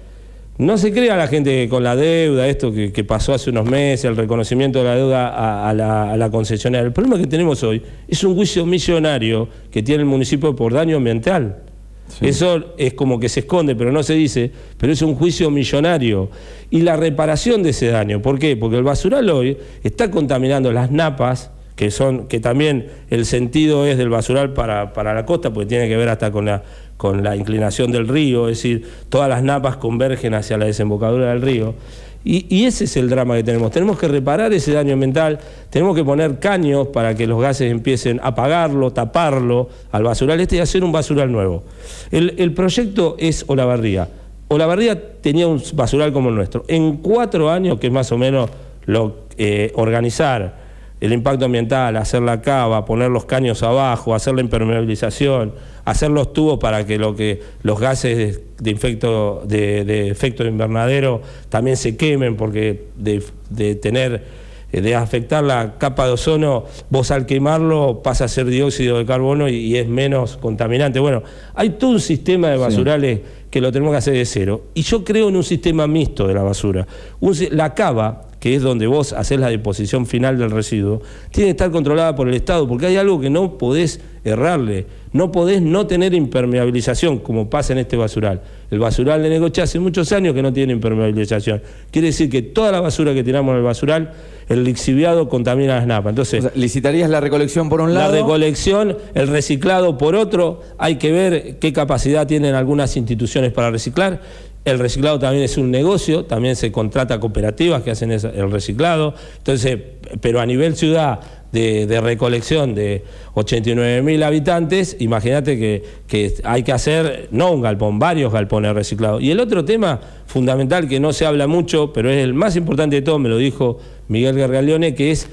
No 0.61 0.77
se 0.77 0.93
crea 0.93 1.17
la 1.17 1.27
gente 1.27 1.51
que 1.51 1.71
con 1.71 1.83
la 1.83 1.97
deuda, 1.97 2.47
esto 2.47 2.71
que, 2.71 2.93
que 2.93 3.03
pasó 3.03 3.33
hace 3.33 3.49
unos 3.49 3.65
meses, 3.65 4.05
el 4.05 4.15
reconocimiento 4.15 4.81
de 4.81 4.85
la 4.85 4.95
deuda 4.95 5.29
a, 5.31 5.71
a 5.71 5.73
la, 5.73 6.13
a 6.13 6.17
la 6.19 6.31
concesionaria. 6.31 6.87
El 6.87 6.93
problema 6.93 7.17
que 7.17 7.27
tenemos 7.27 7.63
hoy 7.63 7.81
es 8.07 8.23
un 8.25 8.35
juicio 8.35 8.67
millonario 8.67 9.49
que 9.71 9.83
tiene 9.83 10.03
el 10.03 10.07
municipio 10.07 10.55
por 10.55 10.75
daño 10.75 10.99
ambiental. 10.99 11.63
Sí. 12.09 12.27
Eso 12.27 12.75
es 12.77 12.93
como 12.93 13.19
que 13.19 13.31
se 13.31 13.41
esconde, 13.41 13.75
pero 13.75 13.91
no 13.91 14.03
se 14.03 14.13
dice, 14.13 14.51
pero 14.77 14.93
es 14.93 15.01
un 15.01 15.15
juicio 15.15 15.51
millonario. 15.51 16.29
Y 16.69 16.83
la 16.83 16.95
reparación 16.95 17.63
de 17.63 17.71
ese 17.71 17.87
daño, 17.87 18.21
¿por 18.21 18.39
qué? 18.39 18.55
Porque 18.55 18.77
el 18.77 18.83
basural 18.83 19.31
hoy 19.31 19.57
está 19.83 20.11
contaminando 20.11 20.73
las 20.73 20.91
napas, 20.91 21.53
que 21.75 21.91
son, 21.91 22.29
que 22.29 22.39
también 22.39 22.89
el 23.09 23.25
sentido 23.25 23.87
es 23.87 23.97
del 23.97 24.11
basural 24.11 24.53
para, 24.53 24.93
para 24.93 25.15
la 25.15 25.25
costa, 25.25 25.55
porque 25.55 25.71
tiene 25.71 25.89
que 25.89 25.97
ver 25.97 26.11
hasta 26.11 26.31
con 26.31 26.45
la, 26.45 26.63
con 27.01 27.23
la 27.23 27.35
inclinación 27.35 27.91
del 27.93 28.07
río, 28.07 28.51
es 28.51 28.59
decir, 28.59 28.87
todas 29.09 29.27
las 29.27 29.43
napas 29.43 29.79
convergen 29.79 30.35
hacia 30.35 30.59
la 30.59 30.67
desembocadura 30.67 31.31
del 31.31 31.41
río. 31.41 31.75
Y, 32.23 32.67
ese 32.67 32.85
es 32.85 32.95
el 32.99 33.09
drama 33.09 33.37
que 33.37 33.43
tenemos. 33.43 33.71
Tenemos 33.71 33.99
que 33.99 34.07
reparar 34.07 34.53
ese 34.53 34.73
daño 34.73 34.93
ambiental, 34.93 35.39
tenemos 35.71 35.97
que 35.97 36.05
poner 36.05 36.39
caños 36.41 36.89
para 36.89 37.15
que 37.15 37.27
los 37.27 37.41
gases 37.41 37.73
empiecen 37.73 38.21
a 38.21 38.29
apagarlo, 38.29 38.91
taparlo 38.91 39.71
al 39.93 40.03
basural 40.03 40.39
este 40.41 40.57
y 40.57 40.59
hacer 40.59 40.85
un 40.85 40.93
basural 40.93 41.33
nuevo. 41.33 41.63
El, 42.11 42.35
el 42.37 42.53
proyecto 42.53 43.17
es 43.19 43.47
Olavarría. 43.47 44.07
Olavarría 44.49 45.23
tenía 45.23 45.49
un 45.49 45.63
basural 45.73 46.13
como 46.13 46.29
el 46.29 46.35
nuestro. 46.35 46.67
En 46.69 46.99
cuatro 46.99 47.49
años, 47.51 47.81
que 47.81 47.87
es 47.87 47.93
más 47.95 48.13
o 48.13 48.19
menos 48.19 48.51
lo, 48.85 49.21
eh, 49.39 49.73
organizar 49.75 50.60
el 51.01 51.13
impacto 51.13 51.47
ambiental, 51.47 51.97
hacer 51.97 52.23
la 52.23 52.43
cava, 52.43 52.85
poner 52.85 53.11
los 53.11 53.25
caños 53.25 53.63
abajo, 53.63 54.15
hacer 54.15 54.35
la 54.35 54.43
impermeabilización, 54.43 55.55
hacer 55.85 56.11
los 56.11 56.33
tubos 56.33 56.59
para 56.59 56.85
que, 56.87 56.99
lo 56.99 57.17
que 57.17 57.41
los 57.63 57.81
gases 57.81 58.41
de, 58.59 58.71
infecto, 58.71 59.43
de, 59.47 59.85
de 59.85 60.09
efecto 60.11 60.45
invernadero 60.45 61.23
también 61.49 61.77
se 61.77 61.97
quemen, 61.97 62.37
porque 62.37 62.85
de, 62.97 63.23
de 63.49 63.75
tener 63.77 64.40
de 64.73 64.95
afectar 64.95 65.43
la 65.43 65.79
capa 65.79 66.07
de 66.07 66.13
ozono, 66.13 66.65
vos 66.91 67.11
al 67.11 67.27
quemarlo 67.27 68.03
pasa 68.03 68.25
a 68.25 68.29
ser 68.29 68.47
dióxido 68.47 68.99
de 68.99 69.07
carbono 69.07 69.49
y, 69.49 69.57
y 69.57 69.77
es 69.77 69.89
menos 69.89 70.37
contaminante. 70.37 71.01
Bueno, 71.01 71.23
hay 71.55 71.71
todo 71.71 71.91
un 71.93 72.01
sistema 72.01 72.49
de 72.51 72.57
basurales 72.57 73.21
que 73.51 73.61
lo 73.61 73.73
tenemos 73.73 73.93
que 73.93 73.99
hacer 73.99 74.15
de 74.15 74.25
cero. 74.25 74.67
Y 74.75 74.83
yo 74.83 75.05
creo 75.05 75.29
en 75.29 75.37
un 75.37 75.45
sistema 75.45 75.87
mixto 75.87 76.27
de 76.27 76.35
la 76.35 76.43
basura. 76.43 76.87
Un 77.19 77.35
la 77.51 77.75
cava, 77.75 78.29
que 78.39 78.55
es 78.55 78.63
donde 78.63 78.87
vos 78.87 79.13
haces 79.13 79.41
la 79.41 79.49
deposición 79.49 80.07
final 80.07 80.39
del 80.39 80.51
residuo, 80.51 81.03
tiene 81.31 81.49
que 81.49 81.51
estar 81.51 81.71
controlada 81.71 82.15
por 82.15 82.29
el 82.29 82.35
Estado, 82.35 82.67
porque 82.69 82.87
hay 82.87 82.97
algo 82.97 83.21
que 83.21 83.29
no 83.29 83.59
podés 83.59 84.01
errarle, 84.25 84.87
no 85.13 85.33
podés 85.33 85.61
no 85.63 85.87
tener 85.87 86.15
impermeabilización, 86.15 87.19
como 87.19 87.51
pasa 87.51 87.73
en 87.73 87.81
este 87.81 87.97
basural. 87.97 88.41
El 88.71 88.79
basural 88.79 89.23
de 89.23 89.29
Negochea 89.29 89.65
hace 89.65 89.81
muchos 89.81 90.13
años 90.13 90.33
que 90.35 90.43
no 90.43 90.53
tiene 90.53 90.73
impermeabilización. 90.73 91.61
Quiere 91.91 92.09
decir 92.09 92.31
que 92.31 92.43
toda 92.43 92.71
la 92.71 92.81
basura 92.81 93.13
que 93.15 93.25
tiramos 93.25 93.53
en 93.53 93.59
el 93.59 93.65
basural, 93.65 94.13
el 94.49 94.63
lixiviado 94.65 95.29
contamina 95.29 95.77
las 95.77 95.87
napas. 95.87 96.11
Entonces, 96.11 96.45
O 96.45 96.49
sea, 96.49 96.53
licitarías 96.55 97.11
la 97.11 97.21
recolección 97.21 97.69
por 97.69 97.81
un 97.81 97.95
la 97.95 98.01
lado. 98.03 98.13
recolección, 98.15 98.97
el 99.15 99.29
reciclado 99.29 99.99
por 99.99 100.15
otro, 100.15 100.63
hay 100.79 100.97
que 100.97 101.11
ver 101.11 101.59
qué 101.59 101.73
capacidad 101.73 102.27
tienen 102.27 102.55
algunas 102.55 102.97
instituciones 102.97 103.53
para 103.53 103.71
reciclar. 103.71 104.21
El 104.65 104.79
reciclado 104.79 105.19
también 105.19 105.45
es 105.45 105.57
un 105.57 105.71
negocio, 105.71 106.27
también 106.27 106.55
se 106.55 106.71
contrata 106.71 107.19
cooperativas 107.19 107.83
que 107.83 107.93
hacen 107.93 108.11
el 108.13 108.51
reciclado. 108.51 109.15
Entonces, 109.39 109.79
pero 110.21 110.41
a 110.41 110.47
nivel 110.47 110.77
ciudad 110.77 111.21
de, 111.51 111.87
de 111.87 112.01
recolección 112.01 112.75
de 112.75 113.03
89 113.35 114.03
mil 114.03 114.23
habitantes, 114.23 114.97
imagínate 115.01 115.59
que, 115.59 115.83
que 116.07 116.35
hay 116.45 116.63
que 116.63 116.73
hacer 116.73 117.29
no 117.31 117.53
un 117.53 117.63
galpón, 117.63 117.99
varios 117.99 118.33
galpones 118.33 118.75
reciclados. 118.75 119.23
Y 119.23 119.31
el 119.31 119.41
otro 119.41 119.65
tema 119.65 119.99
fundamental 120.27 120.89
que 120.89 121.01
no 121.01 121.15
se 121.15 121.25
habla 121.25 121.47
mucho, 121.47 121.93
pero 121.95 122.11
es 122.11 122.23
el 122.23 122.35
más 122.35 122.55
importante 122.57 122.97
de 122.97 123.03
todo, 123.03 123.19
me 123.19 123.31
lo 123.31 123.39
dijo 123.39 123.79
Miguel 124.09 124.37
Gargaleone, 124.37 124.95
que 124.95 125.11
es 125.11 125.27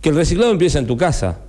que 0.00 0.08
el 0.08 0.16
reciclado 0.16 0.50
empieza 0.50 0.80
en 0.80 0.86
tu 0.86 0.96
casa. 0.96 1.43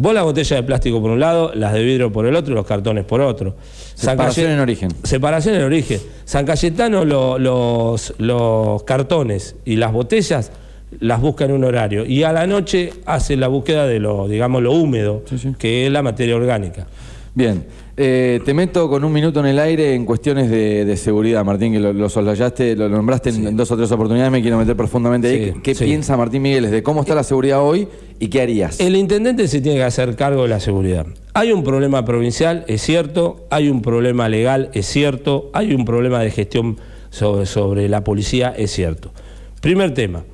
Vos 0.00 0.14
las 0.14 0.24
botellas 0.24 0.58
de 0.58 0.62
plástico 0.62 1.00
por 1.02 1.10
un 1.10 1.20
lado, 1.20 1.52
las 1.54 1.74
de 1.74 1.82
vidrio 1.84 2.10
por 2.10 2.24
el 2.24 2.34
otro 2.34 2.52
y 2.52 2.54
los 2.54 2.66
cartones 2.66 3.04
por 3.04 3.20
otro. 3.20 3.54
Separación 3.94 4.50
en 4.50 4.58
origen. 4.60 4.90
Separación 5.04 5.56
en 5.56 5.62
origen. 5.64 6.00
San 6.24 6.46
Cayetano 6.46 7.04
lo- 7.04 7.38
los, 7.38 8.14
los 8.18 8.82
cartones 8.84 9.56
y 9.66 9.76
las 9.76 9.92
botellas 9.92 10.52
las 11.00 11.20
busca 11.20 11.44
en 11.44 11.52
un 11.52 11.64
horario 11.64 12.04
y 12.06 12.22
a 12.22 12.32
la 12.32 12.46
noche 12.46 12.92
hace 13.04 13.36
la 13.36 13.48
búsqueda 13.48 13.86
de 13.86 14.00
lo, 14.00 14.26
digamos, 14.26 14.62
lo 14.62 14.72
húmedo, 14.72 15.22
que 15.58 15.86
es 15.86 15.92
la 15.92 16.02
materia 16.02 16.34
orgánica. 16.34 16.86
Bien, 17.34 17.64
eh, 17.96 18.40
te 18.44 18.54
meto 18.54 18.88
con 18.88 19.04
un 19.04 19.12
minuto 19.12 19.40
en 19.40 19.46
el 19.46 19.58
aire 19.58 19.94
en 19.94 20.04
cuestiones 20.04 20.50
de, 20.50 20.84
de 20.84 20.96
seguridad, 20.96 21.44
Martín, 21.44 21.72
que 21.72 21.80
lo, 21.80 21.92
lo 21.92 22.08
soslayaste, 22.08 22.76
lo 22.76 22.88
nombraste 22.88 23.30
en, 23.30 23.48
en 23.48 23.56
dos 23.56 23.70
o 23.70 23.76
tres 23.76 23.90
oportunidades, 23.92 24.32
me 24.32 24.42
quiero 24.42 24.56
meter 24.58 24.76
profundamente 24.76 25.28
ahí. 25.28 25.46
Sí, 25.46 25.52
¿Qué, 25.54 25.60
qué 25.62 25.74
sí. 25.74 25.84
piensa 25.84 26.16
Martín 26.16 26.42
Migueles 26.42 26.70
de 26.70 26.82
cómo 26.82 27.00
está 27.02 27.14
la 27.14 27.24
seguridad 27.24 27.60
hoy 27.62 27.88
y 28.18 28.28
qué 28.28 28.42
harías? 28.42 28.80
El 28.80 28.96
intendente 28.96 29.48
se 29.48 29.60
tiene 29.60 29.78
que 29.78 29.84
hacer 29.84 30.16
cargo 30.16 30.42
de 30.42 30.48
la 30.48 30.60
seguridad. 30.60 31.06
Hay 31.34 31.52
un 31.52 31.62
problema 31.62 32.04
provincial, 32.04 32.64
es 32.68 32.82
cierto, 32.82 33.46
hay 33.50 33.68
un 33.68 33.82
problema 33.82 34.28
legal, 34.28 34.70
es 34.72 34.86
cierto, 34.86 35.50
hay 35.52 35.74
un 35.74 35.84
problema 35.84 36.20
de 36.20 36.30
gestión 36.30 36.78
sobre, 37.10 37.46
sobre 37.46 37.88
la 37.88 38.02
policía, 38.04 38.54
es 38.56 38.70
cierto. 38.70 39.12
Primer 39.60 39.92
tema, 39.94 40.24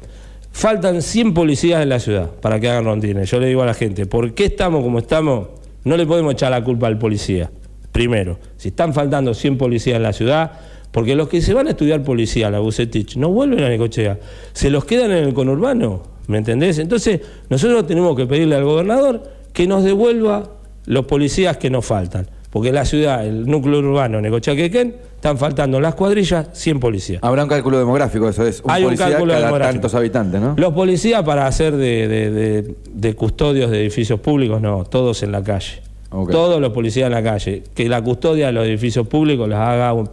faltan 0.53 1.03
100 1.03 1.35
policías 1.35 1.83
en 1.83 1.89
la 1.89 1.99
ciudad 2.01 2.31
para 2.41 2.61
que 2.61 2.69
hagan 2.69 2.85
rondines. 2.85 3.31
Yo 3.31 3.41
le 3.41 3.49
digo 3.49 3.63
a 3.63 3.67
la 3.67 3.75
gente, 3.75 4.07
¿por 4.07 4.33
qué 4.35 4.47
estamos 4.47 4.83
como 4.83 4.99
estamos? 4.99 5.49
No 5.87 5.97
le 5.97 6.05
podemos 6.05 6.33
echar 6.33 6.51
la 6.51 6.65
culpa 6.65 6.89
al 6.89 6.99
policía. 6.99 7.49
Primero, 7.93 8.41
si 8.57 8.71
están 8.71 8.93
faltando 8.93 9.33
100 9.33 9.57
policías 9.57 9.97
en 9.97 10.03
la 10.03 10.13
ciudad, 10.13 10.51
porque 10.91 11.15
los 11.15 11.29
que 11.29 11.41
se 11.41 11.55
van 11.55 11.69
a 11.69 11.71
estudiar 11.71 12.03
policía 12.03 12.51
la 12.51 12.59
Bucetich 12.59 13.17
no 13.17 13.29
vuelven 13.29 13.63
a 13.63 13.69
Necochea, 13.69 14.19
se 14.53 14.69
los 14.69 14.85
quedan 14.85 15.13
en 15.13 15.23
el 15.29 15.33
conurbano, 15.33 16.03
¿me 16.27 16.39
entendés? 16.39 16.81
Entonces, 16.81 17.21
nosotros 17.49 17.87
tenemos 17.87 18.17
que 18.17 18.27
pedirle 18.27 18.57
al 18.57 18.65
gobernador 18.65 19.23
que 19.53 19.69
nos 19.69 19.85
devuelva 19.85 20.57
los 20.87 21.07
policías 21.07 21.57
que 21.57 21.71
nos 21.71 21.87
faltan. 21.87 22.27
Porque 22.51 22.73
la 22.73 22.85
ciudad, 22.85 23.25
el 23.25 23.47
núcleo 23.47 23.79
urbano, 23.79 24.21
Necochea-Quequén, 24.21 24.97
están 25.17 25.39
faltando 25.39 25.81
las 25.81 25.95
cuadrillas 25.95 26.49
100 26.53 26.79
policías. 26.81 27.23
Habrá 27.23 27.43
un 27.43 27.49
cálculo 27.49 27.79
demográfico, 27.79 28.29
eso 28.29 28.47
es. 28.47 28.61
Un 28.63 28.71
Hay 28.71 28.85
un 28.85 28.97
cálculo 28.97 29.33
cada 29.33 29.47
demográfico. 29.47 29.73
tantos 29.81 29.95
habitantes, 29.95 30.41
¿no? 30.41 30.55
Los 30.57 30.73
policías 30.73 31.23
para 31.25 31.47
hacer 31.47 31.75
de, 31.77 32.07
de- 32.09 32.31
de- 32.31 32.75
de 32.93 33.15
custodios 33.15 33.71
de 33.71 33.81
edificios 33.81 34.21
públicos, 34.21 34.61
no, 34.61 34.85
todos 34.85 35.23
en 35.23 35.33
la 35.33 35.43
calle. 35.43 35.83
Todos 36.31 36.61
los 36.61 36.73
policías 36.73 37.07
en 37.09 37.13
la 37.13 37.23
calle. 37.23 37.63
Que 37.75 37.89
la 37.89 38.01
custodia 38.03 38.47
de 38.47 38.53
los 38.53 38.65
edificios 38.67 39.07
públicos 39.09 39.49
las 39.49 39.59
haga 39.61 39.93
un- 39.93 40.09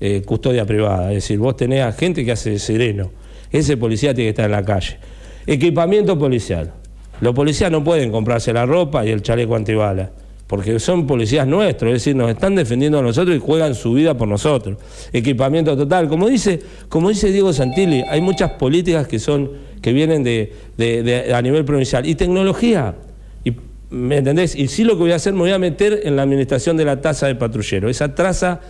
eh, 0.00 0.22
custodia 0.24 0.64
privada. 0.64 1.10
Es 1.10 1.16
decir, 1.16 1.38
vos 1.38 1.56
tenés 1.56 1.82
a 1.82 1.92
gente 1.92 2.24
que 2.24 2.32
hace 2.32 2.58
sereno. 2.58 3.10
Ese 3.52 3.76
policía 3.76 4.14
tiene 4.14 4.26
que 4.26 4.30
estar 4.30 4.46
en 4.46 4.50
la 4.52 4.64
calle. 4.64 4.96
Equipamiento 5.46 6.18
policial. 6.18 6.72
Los 7.20 7.34
policías 7.34 7.70
no 7.70 7.84
pueden 7.84 8.10
comprarse 8.10 8.52
la 8.52 8.66
ropa 8.66 9.04
y 9.06 9.10
el 9.10 9.22
chaleco 9.22 9.54
antibalas. 9.54 10.08
Porque 10.54 10.78
son 10.78 11.04
policías 11.04 11.48
nuestros, 11.48 11.88
es 11.88 11.94
decir, 11.94 12.14
nos 12.14 12.30
están 12.30 12.54
defendiendo 12.54 13.00
a 13.00 13.02
nosotros 13.02 13.34
y 13.34 13.40
juegan 13.40 13.74
su 13.74 13.94
vida 13.94 14.16
por 14.16 14.28
nosotros. 14.28 14.78
Equipamiento 15.12 15.76
total. 15.76 16.08
Como 16.08 16.28
dice, 16.28 16.60
como 16.88 17.08
dice 17.08 17.32
Diego 17.32 17.52
Santilli, 17.52 18.04
hay 18.08 18.20
muchas 18.20 18.52
políticas 18.52 19.08
que 19.08 19.18
son, 19.18 19.50
que 19.82 19.92
vienen 19.92 20.22
de, 20.22 21.32
a 21.34 21.42
nivel 21.42 21.64
provincial. 21.64 22.06
Y 22.06 22.14
tecnología. 22.14 22.94
Y, 23.42 23.52
¿Me 23.90 24.18
entendés? 24.18 24.54
Y 24.54 24.68
sí 24.68 24.84
lo 24.84 24.92
que 24.92 25.00
voy 25.00 25.10
a 25.10 25.16
hacer, 25.16 25.32
me 25.32 25.40
voy 25.40 25.50
a 25.50 25.58
meter 25.58 26.02
en 26.04 26.14
la 26.14 26.22
administración 26.22 26.76
de 26.76 26.84
la 26.84 27.00
tasa 27.00 27.26
de 27.26 27.34
patrullero. 27.34 27.88
Esa 27.88 28.14
tasa 28.14 28.60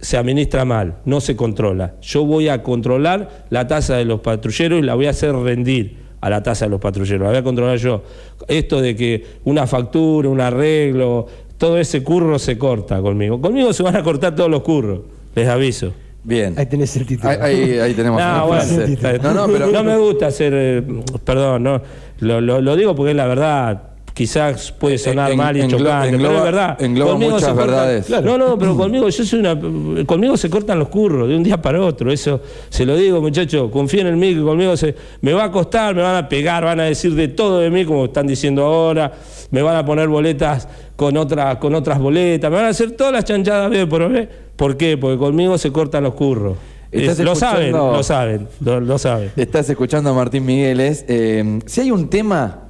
se 0.00 0.16
administra 0.16 0.64
mal, 0.64 1.00
no 1.04 1.20
se 1.20 1.36
controla. 1.36 1.96
Yo 2.00 2.24
voy 2.24 2.48
a 2.48 2.62
controlar 2.62 3.44
la 3.50 3.66
tasa 3.66 3.98
de 3.98 4.06
los 4.06 4.20
patrulleros 4.20 4.78
y 4.78 4.82
la 4.82 4.94
voy 4.94 5.04
a 5.04 5.10
hacer 5.10 5.34
rendir 5.34 6.05
a 6.26 6.30
la 6.30 6.42
tasa 6.42 6.64
de 6.64 6.70
los 6.72 6.80
patrulleros. 6.80 7.22
La 7.22 7.28
voy 7.28 7.38
a 7.38 7.42
controlar 7.44 7.78
yo. 7.78 8.02
Esto 8.48 8.80
de 8.80 8.96
que 8.96 9.24
una 9.44 9.66
factura, 9.66 10.28
un 10.28 10.40
arreglo, 10.40 11.26
todo 11.56 11.78
ese 11.78 12.02
curro 12.02 12.38
se 12.38 12.58
corta 12.58 13.00
conmigo. 13.00 13.40
Conmigo 13.40 13.72
se 13.72 13.82
van 13.84 13.94
a 13.96 14.02
cortar 14.02 14.34
todos 14.34 14.50
los 14.50 14.62
curros, 14.62 15.00
les 15.34 15.46
aviso. 15.48 15.92
Bien. 16.24 16.54
Ahí 16.58 16.66
tenés 16.66 16.96
el 16.96 17.06
título. 17.06 17.30
Ahí, 17.30 17.38
ahí- 17.40 17.78
ahí 17.78 17.94
tenemos 17.94 18.20
No, 18.22 18.46
bueno, 18.48 18.62
está 18.82 19.10
bien. 19.12 19.22
No, 19.22 19.32
no, 19.32 19.46
pero. 19.46 19.68
no 19.68 19.84
me 19.84 19.96
gusta 19.96 20.26
hacer, 20.26 20.52
eh, 20.56 20.82
perdón, 21.24 21.62
no, 21.62 21.80
lo, 22.18 22.40
lo- 22.40 22.60
lo 22.60 22.74
digo 22.76 22.96
porque 22.96 23.12
es 23.12 23.16
la 23.16 23.26
verdad. 23.28 23.82
Quizás 24.16 24.72
puede 24.72 24.96
sonar 24.96 25.30
En- 25.32 25.36
mal 25.36 25.54
y 25.58 25.68
chocante, 25.68 26.16
pero 26.16 26.38
es 26.38 26.42
verdad. 26.42 26.82
engloba 26.82 27.10
Conmigo 27.12 27.32
muchas 27.32 27.48
se 27.50 27.54
cortan- 27.54 27.66
verdades. 27.66 28.06
Claro. 28.06 28.24
No, 28.24 28.38
no, 28.38 28.58
pero 28.58 28.74
conmigo 28.74 29.06
yo 29.10 29.24
soy 29.26 29.40
una, 29.40 29.60
conmigo 30.06 30.38
se 30.38 30.48
cortan 30.48 30.78
los 30.78 30.88
curros 30.88 31.28
de 31.28 31.36
un 31.36 31.42
día 31.42 31.60
para 31.60 31.82
otro. 31.82 32.10
Eso 32.10 32.40
se 32.70 32.86
lo 32.86 32.96
digo, 32.96 33.20
muchachos. 33.20 33.70
Confíen 33.70 34.06
en 34.06 34.18
mí 34.18 34.34
que 34.34 34.40
conmigo 34.40 34.74
se, 34.74 34.94
me 35.20 35.34
va 35.34 35.44
a 35.44 35.50
costar, 35.50 35.94
me 35.94 36.00
van 36.00 36.16
a 36.16 36.26
pegar, 36.30 36.64
van 36.64 36.80
a 36.80 36.84
decir 36.84 37.14
de 37.14 37.28
todo 37.28 37.58
de 37.60 37.68
mí 37.68 37.84
como 37.84 38.06
están 38.06 38.26
diciendo 38.26 38.64
ahora. 38.64 39.12
Me 39.50 39.60
van 39.60 39.76
a 39.76 39.84
poner 39.84 40.08
boletas 40.08 40.66
con 40.96 41.14
otras, 41.18 41.56
con 41.56 41.74
otras 41.74 41.98
boletas, 41.98 42.50
me 42.50 42.56
van 42.56 42.64
a 42.64 42.68
hacer 42.70 42.92
todas 42.92 43.12
las 43.12 43.24
chanchadas 43.24 43.70
de 43.70 43.86
por 43.86 44.08
ver. 44.10 44.30
¿Por 44.56 44.78
qué? 44.78 44.96
Porque 44.96 45.18
conmigo 45.18 45.58
se 45.58 45.70
cortan 45.70 46.04
los 46.04 46.14
curros. 46.14 46.56
Lo 46.90 47.34
saben, 47.34 47.72
lo 47.72 48.02
saben, 48.02 48.48
lo, 48.60 48.80
lo 48.80 48.96
saben. 48.96 49.30
Estás 49.36 49.68
escuchando 49.68 50.08
a 50.08 50.14
Martín 50.14 50.46
Migueles. 50.46 51.04
Eh, 51.06 51.58
si 51.66 51.82
hay 51.82 51.90
un 51.90 52.08
tema, 52.08 52.62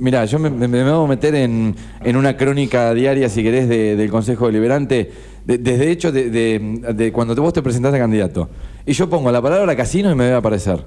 mira, 0.00 0.24
yo 0.24 0.38
me, 0.38 0.50
me, 0.50 0.66
me 0.66 0.82
voy 0.90 1.04
a 1.04 1.08
meter 1.08 1.34
en, 1.36 1.74
en 2.02 2.16
una 2.16 2.36
crónica 2.36 2.92
diaria, 2.94 3.28
si 3.28 3.42
querés, 3.42 3.68
de- 3.68 3.94
del 3.96 4.10
Consejo 4.10 4.46
Deliberante, 4.46 5.10
de- 5.44 5.58
desde 5.58 5.90
hecho 5.90 6.10
de, 6.10 6.30
de- 6.30 7.12
cuando 7.12 7.34
vos 7.36 7.52
te 7.52 7.62
presentaste 7.62 7.98
candidato. 7.98 8.48
Y 8.84 8.92
yo 8.92 9.08
pongo 9.08 9.30
la 9.30 9.40
palabra 9.40 9.76
casino 9.76 10.10
y 10.10 10.14
me 10.14 10.24
debe 10.24 10.36
aparecer. 10.36 10.84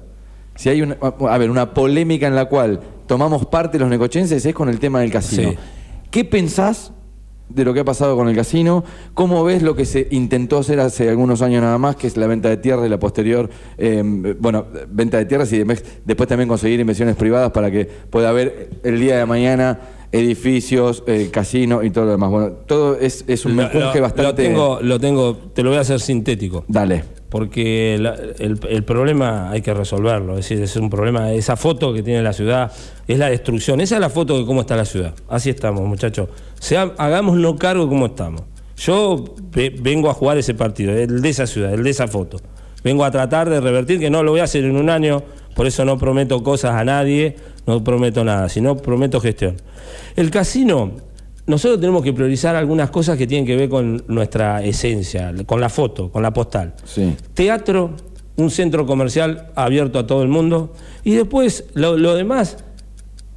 Si 0.56 0.68
hay 0.68 0.82
una, 0.82 0.96
a 1.00 1.38
ver, 1.38 1.50
una 1.50 1.72
polémica 1.74 2.26
en 2.26 2.34
la 2.34 2.44
cual 2.44 2.80
tomamos 3.06 3.46
parte 3.46 3.78
los 3.78 3.88
necochenses 3.88 4.44
es 4.44 4.54
con 4.54 4.68
el 4.68 4.78
tema 4.78 5.00
del 5.00 5.10
casino. 5.10 5.50
Sí. 5.50 5.56
¿Qué 6.10 6.24
pensás 6.24 6.92
de 7.48 7.64
lo 7.64 7.74
que 7.74 7.80
ha 7.80 7.84
pasado 7.84 8.16
con 8.16 8.28
el 8.28 8.34
casino? 8.36 8.84
¿Cómo 9.14 9.44
ves 9.44 9.62
lo 9.62 9.76
que 9.76 9.84
se 9.84 10.08
intentó 10.10 10.58
hacer 10.58 10.80
hace 10.80 11.08
algunos 11.08 11.42
años 11.42 11.62
nada 11.62 11.78
más, 11.78 11.96
que 11.96 12.06
es 12.06 12.16
la 12.16 12.26
venta 12.26 12.48
de 12.48 12.56
tierras 12.56 12.86
y 12.86 12.88
la 12.88 12.98
posterior, 12.98 13.50
eh, 13.78 14.02
bueno, 14.38 14.66
venta 14.90 15.18
de 15.18 15.26
tierras 15.26 15.52
y 15.52 15.58
después 15.58 16.28
también 16.28 16.48
conseguir 16.48 16.80
inversiones 16.80 17.16
privadas 17.16 17.50
para 17.52 17.70
que 17.70 17.84
pueda 17.84 18.30
haber 18.30 18.70
el 18.82 18.98
día 18.98 19.18
de 19.18 19.26
mañana 19.26 19.78
edificios, 20.10 21.02
eh, 21.06 21.28
casino 21.32 21.82
y 21.82 21.90
todo 21.90 22.04
lo 22.06 22.10
demás? 22.12 22.30
Bueno, 22.30 22.48
todo 22.66 22.96
es, 22.98 23.24
es 23.28 23.44
un 23.44 23.56
lo- 23.56 23.62
bastante... 23.64 24.22
Lo 24.22 24.34
tengo, 24.34 24.78
lo 24.80 25.00
tengo, 25.00 25.36
te 25.36 25.62
lo 25.62 25.70
voy 25.70 25.78
a 25.78 25.82
hacer 25.82 26.00
sintético. 26.00 26.64
Dale. 26.68 27.04
Porque 27.34 27.96
el, 27.96 28.84
problema 28.84 29.50
hay 29.50 29.60
que 29.60 29.74
resolverlo. 29.74 30.38
Es 30.38 30.48
decir, 30.48 30.62
es 30.62 30.76
un 30.76 30.88
problema. 30.88 31.32
Esa 31.32 31.56
foto 31.56 31.92
que 31.92 32.00
tiene 32.00 32.22
la 32.22 32.32
ciudad 32.32 32.70
es 33.08 33.18
la 33.18 33.28
destrucción. 33.28 33.80
Esa 33.80 33.96
es 33.96 34.00
la 34.00 34.08
foto 34.08 34.38
de 34.38 34.46
cómo 34.46 34.60
está 34.60 34.76
la 34.76 34.84
ciudad. 34.84 35.14
Así 35.28 35.50
estamos, 35.50 35.82
muchachos. 35.84 36.28
Hagámoslo 36.96 37.56
cargo 37.56 37.88
cómo 37.88 38.06
estamos. 38.06 38.42
Yo 38.76 39.34
ve- 39.50 39.74
vengo 39.76 40.08
a 40.10 40.14
jugar 40.14 40.38
ese 40.38 40.54
partido, 40.54 40.92
el 40.92 41.20
de 41.22 41.28
esa 41.28 41.48
ciudad, 41.48 41.74
el 41.74 41.82
de 41.82 41.90
esa 41.90 42.06
foto. 42.06 42.38
Vengo 42.84 43.04
a 43.04 43.10
tratar 43.10 43.50
de 43.50 43.60
revertir, 43.60 43.98
que 43.98 44.10
no 44.10 44.22
lo 44.22 44.30
voy 44.30 44.38
a 44.38 44.44
hacer 44.44 44.62
en 44.64 44.76
un 44.76 44.88
año, 44.88 45.24
por 45.56 45.66
eso 45.66 45.84
no 45.84 45.98
prometo 45.98 46.40
cosas 46.44 46.76
a 46.76 46.84
nadie, 46.84 47.34
no 47.66 47.82
prometo 47.82 48.22
nada, 48.22 48.48
sino 48.48 48.76
prometo 48.76 49.20
gestión. 49.20 49.56
El 50.14 50.30
casino, 50.30 50.92
nosotros 51.46 51.80
tenemos 51.80 52.02
que 52.02 52.12
priorizar 52.12 52.56
algunas 52.56 52.90
cosas 52.90 53.18
que 53.18 53.26
tienen 53.26 53.46
que 53.46 53.56
ver 53.56 53.68
con 53.68 54.02
nuestra 54.08 54.62
esencia, 54.62 55.32
con 55.46 55.60
la 55.60 55.68
foto, 55.68 56.10
con 56.10 56.22
la 56.22 56.32
postal. 56.32 56.74
Sí. 56.84 57.14
Teatro, 57.34 57.90
un 58.36 58.50
centro 58.50 58.86
comercial 58.86 59.50
abierto 59.54 59.98
a 59.98 60.06
todo 60.06 60.22
el 60.22 60.28
mundo 60.28 60.72
y 61.04 61.14
después 61.14 61.64
lo, 61.74 61.96
lo 61.96 62.14
demás, 62.14 62.56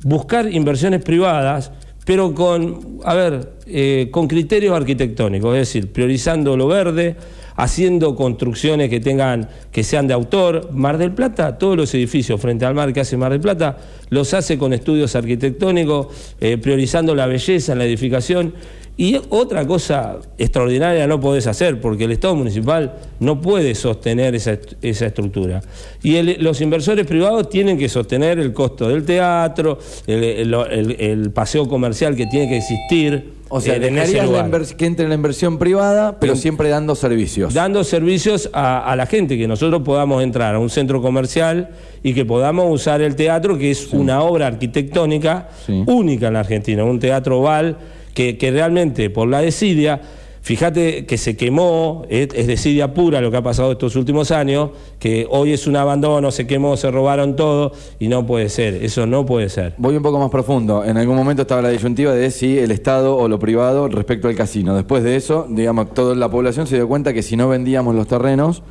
buscar 0.03 0.51
inversiones 0.51 1.03
privadas, 1.03 1.71
pero 2.05 2.33
con, 2.33 2.99
a 3.03 3.13
ver, 3.13 3.53
eh, 3.65 4.07
con 4.11 4.27
criterios 4.27 4.75
arquitectónicos, 4.75 5.53
es 5.55 5.59
decir, 5.59 5.91
priorizando 5.91 6.55
lo 6.55 6.67
verde, 6.67 7.17
haciendo 7.57 8.15
construcciones 8.15 8.89
que 8.89 9.01
tengan, 9.01 9.49
que 9.71 9.83
sean 9.83 10.07
de 10.07 10.13
autor. 10.13 10.71
Mar 10.71 10.97
del 10.97 11.11
Plata, 11.11 11.57
todos 11.57 11.75
los 11.75 11.93
edificios 11.93 12.39
frente 12.39 12.65
al 12.65 12.75
mar 12.75 12.93
que 12.93 13.01
hace 13.01 13.17
Mar 13.17 13.31
del 13.31 13.41
Plata, 13.41 13.77
los 14.09 14.33
hace 14.33 14.57
con 14.57 14.71
estudios 14.73 15.15
arquitectónicos, 15.15 16.07
eh, 16.39 16.57
priorizando 16.57 17.13
la 17.13 17.25
belleza 17.25 17.73
en 17.73 17.79
la 17.79 17.85
edificación. 17.85 18.53
Y 18.99 19.19
otra 19.29 19.67
cosa 19.67 20.17
extraordinaria 20.39 21.05
no 21.05 21.19
podés 21.19 21.45
hacer, 21.45 21.79
porque 21.79 22.05
el 22.05 22.13
Estado 22.13 22.35
municipal 22.35 22.93
no 23.19 23.41
puede 23.41 23.75
sostener 23.75 24.33
esa, 24.33 24.57
esa 24.81 25.05
estructura. 25.05 25.61
Y 26.01 26.19
los 26.37 26.61
inversores 26.61 27.05
privados 27.05 27.49
tienen 27.49 27.77
que 27.77 27.89
sostener 27.89 28.39
el 28.39 28.53
costo 28.53 28.89
del 28.89 29.03
teatro, 29.03 29.77
el 30.07 31.31
paseo 31.31 31.67
comercial 31.67 32.15
que 32.15 32.25
tiene 32.25 32.49
que 32.49 32.57
existir. 32.57 33.36
O 33.49 33.61
sea, 33.61 33.73
eh, 33.75 33.77
en 33.77 33.95
dejarías 33.95 34.29
la 34.29 34.59
que 34.77 34.85
entre 34.85 35.07
la 35.07 35.15
inversión 35.15 35.57
privada, 35.57 36.19
pero 36.19 36.35
siempre 36.35 36.69
dando 36.69 36.95
servicios. 36.95 37.53
Dando 37.53 37.83
servicios 37.83 38.49
a, 38.53 38.79
a 38.91 38.95
la 38.95 39.05
gente, 39.05 39.37
que 39.37 39.47
nosotros 39.47 39.81
podamos 39.83 40.23
entrar 40.23 40.55
a 40.55 40.59
un 40.59 40.69
centro 40.69 41.01
comercial 41.01 41.69
y 42.03 42.13
que 42.13 42.25
podamos 42.25 42.65
usar 42.69 43.01
el 43.01 43.15
teatro, 43.15 43.57
que 43.57 43.71
es 43.71 43.93
una 43.93 44.21
obra 44.21 44.47
arquitectónica 44.47 45.49
Sí. 45.65 45.83
única 45.87 46.27
en 46.27 46.33
la 46.33 46.39
Argentina, 46.41 46.83
un 46.83 46.99
teatro 46.99 47.39
oval 47.39 47.77
que, 48.13 48.37
que 48.37 48.51
realmente 48.51 49.09
por 49.09 49.27
la 49.27 49.41
desidia, 49.41 50.01
fíjate 50.47 51.05
que 51.05 51.17
se 51.17 51.35
quemó, 51.35 52.05
es, 52.07 52.29
es 52.33 52.47
desidia 52.47 52.93
pura 52.93 53.19
lo 53.19 53.29
que 53.29 53.35
ha 53.35 53.43
pasado 53.43 53.73
estos 53.73 53.97
últimos 53.97 54.31
años, 54.31 54.69
que 54.97 55.27
hoy 55.29 55.51
es 55.51 55.67
un 55.67 55.75
abandono, 55.75 56.31
se 56.31 56.47
quemó, 56.47 56.77
se 56.77 56.89
robaron 56.89 57.35
todo 57.35 57.73
y 57.99 58.07
no 58.07 58.25
puede 58.25 58.47
ser, 58.47 58.75
eso 58.75 59.05
no 59.05 59.25
puede 59.25 59.49
ser. 59.49 59.73
Voy 59.77 59.97
un 59.97 60.03
poco 60.03 60.19
más 60.19 60.29
profundo. 60.29 60.85
En 60.85 60.95
algún 60.95 61.17
momento 61.17 61.41
estaba 61.41 61.61
la 61.61 61.67
disyuntiva 61.67 62.13
de 62.13 62.31
si 62.31 62.57
el 62.57 62.71
Estado 62.71 63.17
o 63.17 63.27
lo 63.27 63.39
privado 63.39 63.89
respecto 63.89 64.29
al 64.29 64.35
casino. 64.35 64.73
Después 64.73 65.03
de 65.03 65.17
eso, 65.17 65.47
digamos, 65.49 65.93
toda 65.93 66.15
la 66.15 66.31
población 66.31 66.65
se 66.65 66.77
dio 66.77 66.87
cuenta 66.87 67.11
que 67.11 67.23
si 67.23 67.35
no 67.35 67.49
vendíamos 67.49 67.93
los 67.93 68.07
terrenos, 68.07 68.63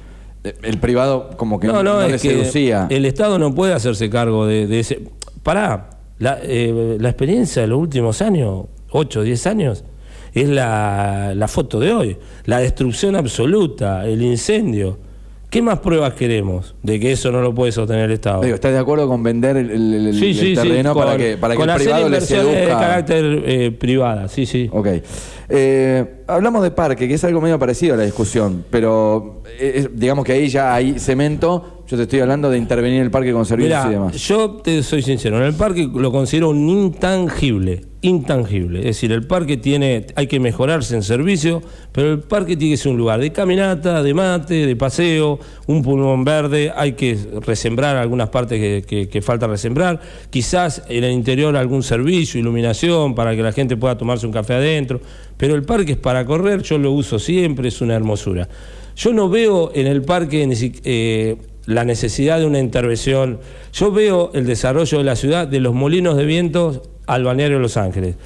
eh, 0.45 0.55
el 0.62 0.79
privado 0.79 1.29
como 1.37 1.61
que 1.61 1.66
no, 1.66 1.83
no 1.83 2.01
es 2.01 2.22
seducía. 2.22 2.87
El 2.89 3.05
Estado 3.05 3.39
no 3.39 3.55
puede 3.55 3.74
hacerse 3.74 4.09
cargo 4.09 4.47
de, 4.47 4.66
de 4.66 4.81
ese. 4.81 5.03
Pará, 5.43 5.91
la, 6.18 6.39
eh, 6.43 6.97
la 6.99 7.11
experiencia 7.11 7.61
de 7.61 7.68
los 7.68 7.79
últimos 7.79 8.22
años, 8.22 8.64
8, 8.93 9.24
10 9.24 9.47
años, 9.47 9.85
es 10.43 10.49
la, 10.49 11.32
la 11.34 11.49
foto 11.49 11.78
de 11.80 11.93
hoy. 11.93 12.16
La 12.45 12.59
destrucción 12.59 13.16
absoluta, 13.16 14.07
el 14.07 14.22
incendio. 14.22 14.99
¿Qué 15.49 15.62
más 15.62 15.78
pruebas 15.78 16.12
queremos 16.14 16.74
de 16.82 16.99
que 16.99 17.12
eso 17.12 17.30
no 17.30 17.41
lo 17.41 17.55
puede 17.55 17.70
sostener 17.70 18.07
el 18.07 18.11
Estado? 18.12 18.43
Digo, 18.43 18.57
¿Estás 18.57 18.72
de 18.72 18.78
acuerdo 18.78 19.07
con 19.09 19.22
vender 19.22 19.57
el, 19.57 19.70
el- 19.70 20.14
sí, 20.14 20.30
el 20.30 20.34
sí, 20.34 20.41
sí, 20.49 20.55
terreno 20.55 20.93
para 20.95 21.12
con- 21.12 21.18
que, 21.20 21.37
para 21.39 21.57
que 21.57 21.62
el 21.62 21.74
privado 21.74 22.01
le 22.01 22.07
inversiones 22.07 22.47
de 22.47 22.53
seduzca? 22.64 22.78
carácter 22.80 23.43
eh, 23.47 23.70
privada, 23.70 24.28
sí, 24.28 24.45
sí. 24.45 24.68
Ok. 24.72 24.89
Eh, 25.49 26.05
hablamos 26.26 26.62
de 26.64 26.72
parque, 26.72 27.07
que 27.07 27.14
es 27.14 27.24
algo 27.24 27.41
medio 27.41 27.59
parecido 27.59 27.95
a 27.95 27.97
la 27.97 28.03
discusión, 28.03 28.64
pero 28.70 29.43
eh, 29.61 29.89
digamos 29.95 30.24
que 30.24 30.32
ahí 30.32 30.49
ya 30.49 30.74
hay 30.74 30.99
cemento. 30.99 31.76
Yo 31.89 31.97
te 31.97 32.03
estoy 32.03 32.18
hablando 32.20 32.51
de 32.51 32.59
intervenir 32.59 32.99
en 32.99 33.05
el 33.05 33.11
parque 33.12 33.32
con 33.32 33.47
servicios 33.47 33.78
Mirá, 33.78 33.89
y 33.89 33.95
demás. 33.95 34.16
yo 34.16 34.51
te 34.62 34.82
soy 34.82 35.03
sincero, 35.03 35.37
en 35.37 35.45
el 35.45 35.55
parque 35.55 35.89
lo 35.95 36.11
considero 36.11 36.51
un 36.51 36.68
intangible, 36.68 37.82
intangible. 38.03 38.80
Es 38.80 38.84
decir, 38.87 39.12
el 39.12 39.24
parque 39.24 39.57
tiene, 39.57 40.07
hay 40.16 40.26
que 40.26 40.41
mejorarse 40.41 40.97
en 40.97 41.05
servicio, 41.05 41.62
pero 41.93 42.11
el 42.12 42.18
parque 42.20 42.57
tiene 42.57 42.74
que 42.74 42.76
ser 42.76 42.91
un 42.91 42.99
lugar 42.99 43.20
de 43.20 43.30
caminata, 43.30 44.03
de 44.03 44.14
mate, 44.14 44.66
de 44.66 44.74
paseo, 44.74 45.39
un 45.68 45.82
pulmón 45.82 46.24
verde, 46.24 46.72
hay 46.74 46.95
que 46.95 47.16
resembrar 47.47 47.97
algunas 47.97 48.30
partes 48.30 48.59
que, 48.61 48.84
que- 48.84 49.09
que 49.09 49.22
falta 49.22 49.47
resembrar, 49.47 50.01
quizás 50.30 50.82
en 50.89 51.05
el 51.05 51.12
interior 51.12 51.57
algún 51.57 51.84
servicio, 51.84 52.41
iluminación, 52.41 53.14
para 53.14 53.37
que 53.37 53.43
la 53.43 53.53
gente 53.53 53.76
pueda 53.76 53.97
tomarse 53.97 54.26
un 54.26 54.32
café 54.32 54.55
adentro, 54.55 55.01
pero 55.37 55.55
el 55.55 55.62
parque 55.62 55.93
es 55.93 55.99
para 55.99 56.26
correr, 56.26 56.62
yo 56.62 56.78
lo 56.78 56.91
uso 56.91 57.20
siempre, 57.20 57.68
es 57.68 57.80
una 57.80 57.95
hermosura. 57.95 58.49
Yo 58.97 59.12
no 59.12 59.28
veo 59.28 59.70
en 59.74 59.87
el 59.87 60.03
parque 60.03 60.49
eh, 60.84 61.37
la 61.67 61.85
necesidad 61.85 62.39
de 62.39 62.47
una 62.47 62.59
intervención. 62.59 63.41
Yo 63.73 63.93
veo 63.93 64.31
el 64.35 64.47
desarrollo 64.47 64.99
de 64.99 65.05
la 65.05 65.17
ciudad 65.17 65.47
de 65.47 65.61
los 65.61 65.75
molinos 65.75 66.17
de 66.17 66.25
vientos 66.25 66.81
al 67.07 67.25
balneario 67.25 67.59
Los 67.59 67.77
Ángeles. 67.77 68.17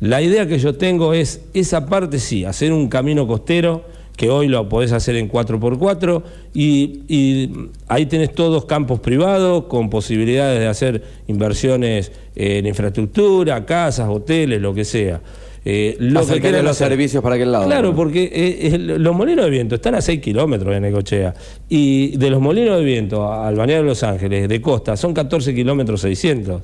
La 0.00 0.20
idea 0.20 0.46
que 0.46 0.58
yo 0.58 0.74
tengo 0.74 1.14
es 1.14 1.42
esa 1.54 1.86
parte 1.86 2.18
sí, 2.18 2.44
hacer 2.44 2.72
un 2.72 2.88
camino 2.88 3.26
costero, 3.26 3.84
que 4.16 4.30
hoy 4.30 4.48
lo 4.48 4.68
podés 4.68 4.92
hacer 4.92 5.16
en 5.16 5.30
4x4, 5.30 6.22
y, 6.54 7.02
y 7.08 7.52
ahí 7.88 8.06
tenés 8.06 8.34
todos 8.34 8.64
campos 8.64 9.00
privados 9.00 9.64
con 9.64 9.90
posibilidades 9.90 10.58
de 10.58 10.66
hacer 10.66 11.02
inversiones 11.26 12.12
en 12.34 12.66
infraestructura, 12.66 13.64
casas, 13.64 14.08
hoteles, 14.10 14.60
lo 14.60 14.74
que 14.74 14.84
sea. 14.84 15.20
Eh, 15.68 15.96
lo 15.98 16.24
que 16.24 16.40
quieran 16.40 16.62
los 16.62 16.76
hacer. 16.76 16.90
servicios 16.90 17.20
para 17.24 17.34
aquel 17.34 17.50
lado. 17.50 17.66
Claro, 17.66 17.88
¿no? 17.88 17.96
porque 17.96 18.30
eh, 18.32 18.78
los 18.78 19.16
molinos 19.16 19.46
de 19.46 19.50
viento 19.50 19.74
están 19.74 19.96
a 19.96 20.00
6 20.00 20.20
kilómetros 20.20 20.72
de 20.72 20.80
Necochea. 20.80 21.34
Y 21.68 22.16
de 22.18 22.30
los 22.30 22.40
molinos 22.40 22.78
de 22.78 22.84
viento 22.84 23.32
al 23.32 23.56
balneario 23.56 23.82
de 23.82 23.88
Los 23.88 24.04
Ángeles, 24.04 24.48
de 24.48 24.62
costa, 24.62 24.96
son 24.96 25.12
14 25.12 25.52
kilómetros 25.56 26.02
600. 26.02 26.62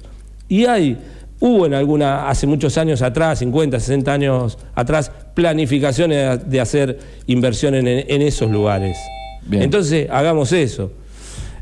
Y 0.49 0.67
hay, 0.67 0.97
hubo 1.41 1.67
en 1.67 1.75
alguna, 1.75 2.29
hace 2.29 2.47
muchos 2.47 2.79
años 2.79 3.03
atrás, 3.03 3.41
50, 3.41 3.81
60 3.81 4.13
años 4.13 4.57
atrás, 4.73 5.11
planificaciones 5.35 6.45
de, 6.45 6.51
de 6.51 6.61
hacer 6.61 6.99
inversiones 7.27 7.81
en, 7.81 8.05
en 8.09 8.23
esos 8.23 8.53
lugares. 8.53 8.97
Bien. 9.45 9.65
Entonces, 9.65 10.09
hagamos 10.11 10.53
eso. 10.53 10.93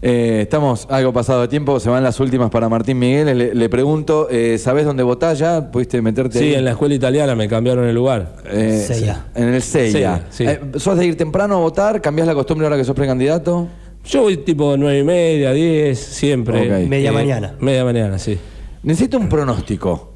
Eh, 0.03 0.41
estamos 0.43 0.87
algo 0.91 1.13
pasado 1.13 1.43
de 1.43 1.49
tiempo, 1.49 1.79
se 1.79 1.91
van 1.91 2.03
las 2.03 2.19
últimas 2.21 2.49
para 2.51 2.69
Martín 2.71 2.99
Miguel. 2.99 3.37
Le, 3.37 3.55
le 3.55 3.69
pregunto, 3.69 4.29
eh, 4.31 4.57
¿sabés 4.59 4.87
dónde 4.87 5.03
votás 5.03 5.39
ya? 5.39 5.71
¿Pudiste 5.71 6.01
meterte 6.01 6.39
Sí, 6.39 6.45
ahí? 6.47 6.55
en 6.55 6.65
la 6.65 6.71
escuela 6.71 6.95
italiana 6.95 7.35
me 7.35 7.49
cambiaron 7.49 7.85
el 7.87 7.95
lugar. 7.95 8.37
Eh, 8.51 8.83
Sella. 8.87 9.27
En 9.35 9.49
el 9.53 9.63
CEIA. 9.63 9.93
Sella, 9.93 10.27
sí. 10.31 10.45
Eh, 10.47 10.61
¿Sos 10.77 10.97
de 10.97 11.05
ir 11.07 11.17
temprano 11.17 11.57
a 11.57 11.59
votar? 11.61 12.01
¿Cambiás 12.01 12.27
la 12.27 12.35
costumbre 12.35 12.67
ahora 12.67 12.79
que 12.79 12.85
sos 12.85 12.97
precandidato? 12.97 13.69
Yo 14.07 14.23
voy 14.23 14.39
tipo 14.39 14.77
9 14.79 14.99
y 15.01 15.05
media, 15.05 15.53
10, 15.53 15.99
siempre. 15.99 16.87
Media 16.87 17.13
mañana. 17.13 17.55
Media 17.61 17.85
mañana, 17.85 18.19
sí. 18.19 18.39
Necesito 18.83 19.19
un 19.19 19.29
pronóstico. 19.29 20.10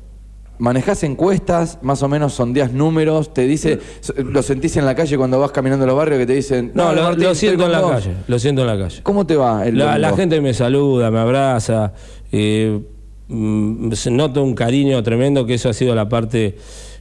Manejás 0.59 1.03
encuestas, 1.03 1.79
más 1.83 2.03
o 2.05 2.09
menos 2.09 2.35
sondeas 2.35 2.73
números, 2.73 3.35
te 3.35 3.43
dice, 3.47 3.81
lo 4.17 4.41
sentís 4.43 4.77
en 4.77 4.85
la 4.87 4.95
calle 4.95 5.17
cuando 5.17 5.41
vas 5.41 5.51
caminando 5.51 5.85
en 5.85 5.89
los 5.89 5.97
barrios 5.97 6.21
que 6.21 6.27
te 6.27 6.35
dicen, 6.35 6.71
No, 6.75 6.85
"Dale, 6.85 6.97
lo, 7.01 7.03
Martín, 7.09 7.25
lo 7.25 7.35
siento 7.35 7.65
en 7.67 7.73
la 7.73 7.81
vos". 7.81 7.91
calle, 7.91 8.11
lo 8.29 8.39
siento 8.39 8.61
en 8.61 8.67
la 8.69 8.79
calle. 8.79 9.01
¿Cómo 9.03 9.27
te 9.27 9.35
va 9.37 9.67
el 9.67 9.77
La, 9.79 10.17
gente 10.17 10.41
me 10.41 10.55
saluda, 10.55 11.11
me 11.11 11.19
abraza, 11.19 11.93
eh, 12.31 12.81
mm, 13.29 13.93
se 13.93 14.11
nota 14.13 14.41
un 14.41 14.55
cariño 14.55 15.03
tremendo 15.03 15.45
que 15.45 15.55
eso 15.55 15.69
ha 15.69 15.73
sido 15.73 15.95
la 15.95 16.09
parte... 16.09 16.57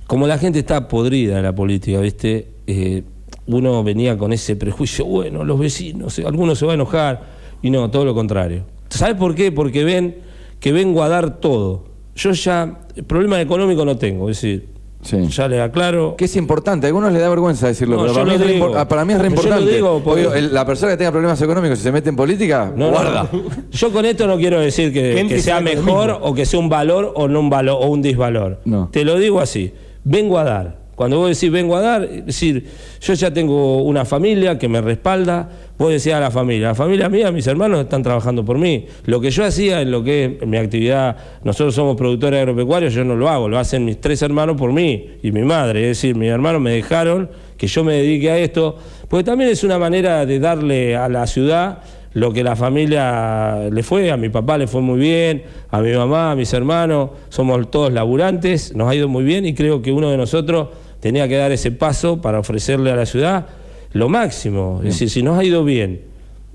Como 0.07 0.27
la 0.27 0.37
gente 0.37 0.59
está 0.59 0.87
podrida 0.87 1.37
en 1.37 1.43
la 1.43 1.53
política, 1.55 1.99
¿viste? 1.99 2.47
Eh, 2.67 3.03
uno 3.47 3.83
venía 3.83 4.17
con 4.17 4.33
ese 4.33 4.55
prejuicio, 4.55 5.05
bueno, 5.05 5.43
los 5.43 5.59
vecinos, 5.59 6.17
eh, 6.19 6.23
algunos 6.25 6.57
se 6.59 6.65
va 6.65 6.71
a 6.73 6.75
enojar, 6.75 7.21
y 7.61 7.69
no, 7.69 7.89
todo 7.91 8.03
lo 8.03 8.13
contrario. 8.15 8.63
¿Sabes 8.89 9.15
por 9.15 9.33
qué? 9.35 9.51
Porque 9.51 9.83
ven 9.83 10.17
que 10.59 10.71
vengo 10.71 11.03
a 11.03 11.09
dar 11.09 11.39
todo. 11.39 11.85
Yo 12.15 12.31
ya, 12.31 12.79
problema 13.07 13.41
económico 13.41 13.83
no 13.85 13.97
tengo, 13.97 14.29
es 14.29 14.37
decir, 14.41 14.67
Sí. 15.01 15.17
ya 15.27 15.47
le 15.49 15.59
aclaro. 15.61 16.15
Que 16.15 16.25
es 16.25 16.35
importante, 16.37 16.85
a 16.85 16.89
algunos 16.89 17.11
les 17.11 17.21
da 17.21 17.27
vergüenza 17.29 17.67
decirlo, 17.67 17.97
No, 17.97 18.03
pero 18.03 18.13
para 18.13 18.25
mí, 18.25 18.33
es 18.35 18.39
re 18.39 18.85
para 18.87 19.03
mí 19.05 19.13
es 19.13 19.19
re 19.19 19.29
Yo 19.29 19.35
lo 19.35 19.41
importante. 19.41 19.71
digo 19.73 20.01
porque- 20.03 20.27
Obvio, 20.27 20.33
el- 20.35 20.53
la 20.53 20.65
persona 20.65 20.91
que 20.93 20.97
tenga 20.97 21.11
problemas 21.11 21.41
económicos 21.41 21.79
y 21.79 21.83
se 21.83 21.91
mete 21.91 22.09
en 22.09 22.15
política, 22.15 22.71
No, 22.75 22.85
no, 22.85 22.91
guarda. 22.91 23.29
Yo 23.71 23.91
con 23.91 24.05
esto 24.05 24.27
no 24.27 24.37
quiero 24.37 24.61
decir 24.61 24.93
que, 24.93 25.25
que 25.27 25.41
sea 25.41 25.59
mejor 25.59 26.17
o 26.21 26.33
que 26.33 26.45
sea 26.45 26.59
un 26.59 26.69
valor 26.69 27.11
o 27.15 27.27
no 27.27 27.41
un 27.41 27.49
valor 27.49 27.79
o 27.81 27.87
un 27.87 28.01
disvalor. 28.01 28.61
No. 28.63 28.89
Te 28.93 29.03
lo 29.03 29.17
digo 29.17 29.41
así. 29.41 29.73
Vengo 30.05 30.37
a 30.37 30.43
dar. 30.45 30.82
Cuando 30.95 31.17
vos 31.17 31.29
decís 31.29 31.51
vengo 31.51 31.75
a 31.75 31.81
dar, 31.81 32.03
es 32.03 32.25
decir, 32.25 32.65
yo 33.01 33.13
ya 33.13 33.33
tengo 33.33 33.81
una 33.83 34.05
familia 34.05 34.59
que 34.59 34.67
me 34.67 34.79
respalda. 34.79 35.49
Vos 35.77 35.91
decías 35.91 36.17
a 36.17 36.19
la 36.19 36.29
familia, 36.29 36.67
la 36.67 36.75
familia 36.75 37.09
mía, 37.09 37.31
mis 37.31 37.47
hermanos 37.47 37.79
están 37.81 38.03
trabajando 38.03 38.45
por 38.45 38.59
mí. 38.59 38.85
Lo 39.05 39.19
que 39.19 39.31
yo 39.31 39.43
hacía 39.43 39.81
en 39.81 39.89
lo 39.89 40.03
que 40.03 40.37
es 40.39 40.47
mi 40.47 40.57
actividad, 40.57 41.17
nosotros 41.43 41.73
somos 41.73 41.97
productores 41.97 42.39
agropecuarios, 42.39 42.93
yo 42.93 43.03
no 43.03 43.15
lo 43.15 43.27
hago, 43.27 43.49
lo 43.49 43.57
hacen 43.57 43.83
mis 43.85 43.99
tres 43.99 44.21
hermanos 44.21 44.55
por 44.55 44.71
mí 44.71 45.07
y 45.23 45.31
mi 45.31 45.41
madre. 45.41 45.81
Es 45.81 45.97
decir, 45.97 46.15
mis 46.15 46.29
hermanos 46.29 46.61
me 46.61 46.71
dejaron 46.71 47.29
que 47.57 47.65
yo 47.65 47.83
me 47.83 47.93
dedique 47.93 48.29
a 48.29 48.37
esto, 48.37 48.77
porque 49.09 49.23
también 49.23 49.49
es 49.49 49.63
una 49.63 49.79
manera 49.79 50.25
de 50.27 50.39
darle 50.39 50.95
a 50.95 51.09
la 51.09 51.25
ciudad 51.25 51.79
lo 52.13 52.31
que 52.31 52.43
la 52.43 52.55
familia 52.55 53.69
le 53.71 53.83
fue, 53.83 54.11
a 54.11 54.17
mi 54.17 54.29
papá 54.29 54.57
le 54.57 54.67
fue 54.67 54.81
muy 54.81 54.99
bien, 54.99 55.43
a 55.71 55.81
mi 55.81 55.91
mamá, 55.93 56.31
a 56.31 56.35
mis 56.35 56.53
hermanos, 56.53 57.09
somos 57.29 57.69
todos 57.71 57.91
laburantes, 57.91 58.75
nos 58.75 58.87
ha 58.89 58.95
ido 58.95 59.07
muy 59.07 59.23
bien 59.23 59.45
y 59.45 59.53
creo 59.53 59.81
que 59.81 59.91
uno 59.91 60.11
de 60.11 60.17
nosotros 60.17 60.69
tenía 61.03 61.27
que 61.27 61.35
dar 61.35 61.51
ese 61.51 61.69
paso 61.69 62.21
para 62.21 62.39
ofrecerle 62.39 62.89
a 62.89 62.95
la 62.95 63.05
ciudad 63.05 63.47
lo 63.91 64.07
máximo, 64.07 64.79
es 64.79 64.93
decir, 64.93 65.09
si 65.09 65.21
nos 65.21 65.37
ha 65.37 65.43
ido 65.43 65.65
bien, 65.65 65.99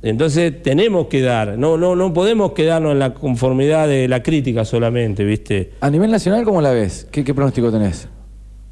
entonces 0.02 0.62
tenemos 0.62 1.08
que 1.08 1.20
dar, 1.20 1.58
no, 1.58 1.76
no, 1.76 1.94
no 1.94 2.14
podemos 2.14 2.52
quedarnos 2.52 2.92
en 2.92 2.98
la 2.98 3.12
conformidad 3.12 3.86
de 3.86 4.08
la 4.08 4.22
crítica 4.22 4.64
solamente, 4.64 5.22
¿viste? 5.22 5.72
A 5.82 5.90
nivel 5.90 6.10
nacional, 6.10 6.46
¿cómo 6.46 6.62
la 6.62 6.70
ves? 6.70 7.06
¿Qué, 7.12 7.24
qué 7.24 7.34
pronóstico 7.34 7.70
tenés? 7.70 8.08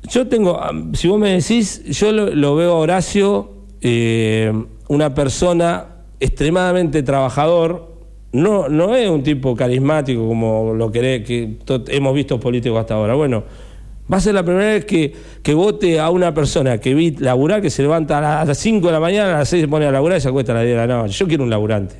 Yo 0.08 0.26
tengo, 0.26 0.58
am, 0.58 0.94
si 0.94 1.08
vos 1.08 1.20
me 1.20 1.32
decís, 1.32 1.84
yo 1.84 2.10
lo, 2.10 2.34
lo 2.34 2.56
veo 2.56 2.72
a 2.72 2.78
Horacio, 2.78 3.52
eh, 3.82 4.50
una 4.88 5.14
persona 5.14 5.88
extremadamente 6.20 7.02
trabajador, 7.02 7.96
no, 8.32 8.70
no 8.70 8.96
es 8.96 9.10
un 9.10 9.22
tipo 9.22 9.54
carismático 9.54 10.26
como 10.26 10.72
lo 10.72 10.90
que, 10.90 11.22
que 11.22 11.58
hemos 11.88 12.14
visto 12.14 12.40
políticos 12.40 12.80
hasta 12.80 12.94
ahora. 12.94 13.14
Bueno, 13.14 13.44
va 14.12 14.18
a 14.18 14.20
ser 14.20 14.34
la 14.34 14.44
primera 14.44 14.66
vez 14.66 14.84
que, 14.84 15.12
que 15.42 15.54
vote 15.54 15.98
a 15.98 16.10
una 16.10 16.32
persona 16.32 16.78
que 16.78 16.94
vi 16.94 17.12
laburar, 17.12 17.60
que 17.60 17.70
se 17.70 17.82
levanta 17.82 18.40
a 18.40 18.44
las 18.44 18.58
5 18.58 18.86
de 18.86 18.92
la 18.92 19.00
mañana, 19.00 19.34
a 19.34 19.38
las 19.38 19.48
6 19.48 19.62
se 19.62 19.68
pone 19.68 19.86
a 19.86 19.90
laburar 19.90 20.18
y 20.18 20.20
se 20.20 20.28
acuesta 20.28 20.52
a 20.52 20.56
las 20.56 20.64
10 20.64 20.76
de 20.76 20.86
la 20.86 20.94
noche. 20.94 21.14
Yo 21.14 21.26
quiero 21.26 21.44
un 21.44 21.50
laburante. 21.50 21.96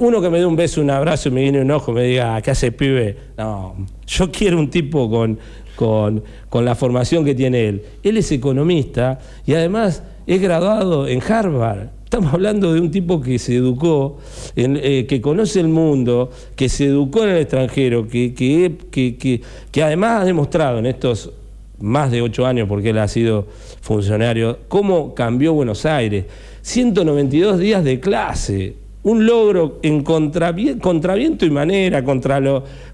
uno 0.00 0.20
que 0.20 0.30
me 0.30 0.38
dé 0.38 0.46
un 0.46 0.56
beso, 0.56 0.80
un 0.80 0.90
abrazo 0.90 1.30
y 1.30 1.32
me 1.32 1.42
viene 1.42 1.60
un 1.60 1.70
ojo 1.70 1.92
y 1.92 1.94
me 1.94 2.02
diga, 2.02 2.40
¿qué 2.42 2.50
hace 2.50 2.72
pibe? 2.72 3.16
No, 3.38 3.74
yo 4.06 4.30
quiero 4.30 4.58
un 4.58 4.68
tipo 4.68 5.08
con, 5.08 5.38
con, 5.76 6.22
con 6.50 6.64
la 6.64 6.74
formación 6.74 7.24
que 7.24 7.34
tiene 7.34 7.68
él. 7.68 7.82
Él 8.02 8.16
es 8.18 8.30
economista 8.30 9.18
y 9.46 9.54
además 9.54 10.02
es 10.26 10.40
graduado 10.40 11.08
en 11.08 11.22
Harvard. 11.22 11.88
Estamos 12.14 12.32
hablando 12.32 12.72
de 12.72 12.80
un 12.80 12.92
tipo 12.92 13.20
que 13.20 13.40
se 13.40 13.56
educó, 13.56 14.18
eh, 14.54 15.04
que 15.08 15.20
conoce 15.20 15.58
el 15.58 15.66
mundo, 15.66 16.30
que 16.54 16.68
se 16.68 16.84
educó 16.84 17.24
en 17.24 17.30
el 17.30 17.38
extranjero, 17.38 18.06
que, 18.06 18.32
que, 18.32 19.40
que, 19.72 19.82
además 19.82 20.22
ha 20.22 20.24
demostrado 20.24 20.78
en 20.78 20.86
estos 20.86 21.32
más 21.80 22.12
de 22.12 22.22
ocho 22.22 22.46
años, 22.46 22.68
porque 22.68 22.90
él 22.90 22.98
ha 22.98 23.08
sido 23.08 23.48
funcionario, 23.80 24.60
cómo 24.68 25.12
cambió 25.12 25.54
Buenos 25.54 25.86
Aires. 25.86 26.26
192 26.62 27.58
días 27.58 27.82
de 27.82 27.98
clase, 27.98 28.76
un 29.04 29.26
logro 29.26 29.80
en 29.82 30.02
contraviento 30.02 31.44
y 31.44 31.50
manera 31.50 32.02
contra, 32.02 32.40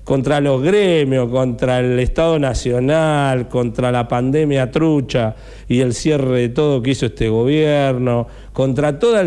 contra 0.03 0.41
los 0.41 0.61
gremios, 0.61 1.31
contra 1.31 1.79
el 1.79 1.99
Estado 2.01 2.39
Nacional, 2.39 3.49
contra 3.49 3.93
la 3.93 4.09
pandemia 4.09 4.71
trucha 4.73 5.37
y 5.69 5.81
el 5.81 5.95
cierre 5.95 6.41
de 6.41 6.49
todo 6.49 6.83
que 6.83 6.91
hizo 6.91 7.07
este 7.07 7.29
gobierno, 7.29 8.27
contra 8.53 8.99
todas 8.99 9.25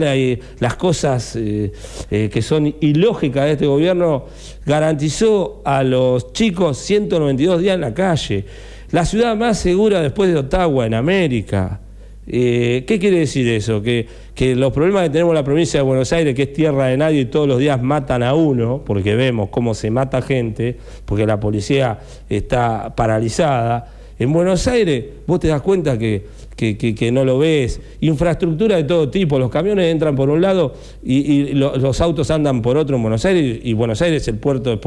las 0.60 0.76
cosas 0.76 1.38
eh, 1.38 1.72
eh, 2.12 2.30
que 2.32 2.42
son 2.42 2.76
ilógicas 2.82 3.46
de 3.46 3.52
este 3.54 3.66
gobierno, 3.66 4.26
garantizó 4.66 5.62
a 5.64 5.84
los 5.84 6.34
chicos 6.34 6.78
192 6.80 7.62
días 7.62 7.76
en 7.76 7.82
la 7.82 7.94
calle. 7.94 8.46
La 8.92 9.06
ciudad 9.06 9.38
más 9.38 9.58
segura 9.58 10.02
después 10.02 10.32
de 10.32 10.38
Ottawa 10.38 10.86
en 10.86 10.96
América. 10.96 11.80
Eh, 12.28 12.86
¿Qué 12.88 13.00
quiere 13.00 13.20
decir 13.20 13.48
eso? 13.50 13.82
Que, 13.82 14.08
que, 14.34 14.56
los 14.56 14.72
problemas 14.72 15.04
que 15.04 15.10
tenemos 15.10 15.32
en 15.32 15.36
la 15.36 15.44
provincia 15.44 15.80
de 15.80 15.86
Buenos 15.86 16.14
Aires, 16.14 16.34
que 16.36 16.44
es 16.44 16.54
tierra 16.54 16.88
de 16.88 16.98
nadie 16.98 17.22
y 17.22 17.26
todos 17.26 17.48
los 17.48 17.60
días 17.60 17.82
matan 17.82 18.24
a 18.24 18.34
uno, 18.34 18.82
porque 18.86 19.16
vemos 19.16 19.50
cómo 19.50 19.74
se 19.74 19.92
mata 19.92 20.22
gente, 20.22 20.78
porque 21.06 21.26
la 21.26 21.40
policía 21.40 22.00
está 22.30 22.96
paralizada. 22.96 23.94
En 24.20 24.32
Buenos 24.32 24.68
Aires 24.68 25.06
vos 25.28 25.40
te 25.40 25.50
das 25.50 25.62
cuenta 25.62 25.98
que, 25.98 26.24
que, 26.56 27.12
no 27.12 27.26
lo 27.26 27.40
ves. 27.40 27.82
Infraestructura 28.00 28.78
de 28.78 28.84
todo 28.84 29.10
tipo, 29.10 29.38
los 29.38 29.50
camiones 29.50 29.92
entran 29.92 30.16
por 30.16 30.30
un 30.30 30.42
lado 30.42 30.74
y, 31.04 31.54
los 31.54 32.00
autos 32.00 32.32
andan 32.32 32.62
por 32.62 32.78
otro 32.78 32.96
en 32.96 33.02
Buenos 33.02 33.26
Aires, 33.26 33.60
y 33.64 33.74
Buenos 33.74 34.02
Aires 34.02 34.22
es 34.22 34.28
el 34.30 34.38
puerto 34.38 34.80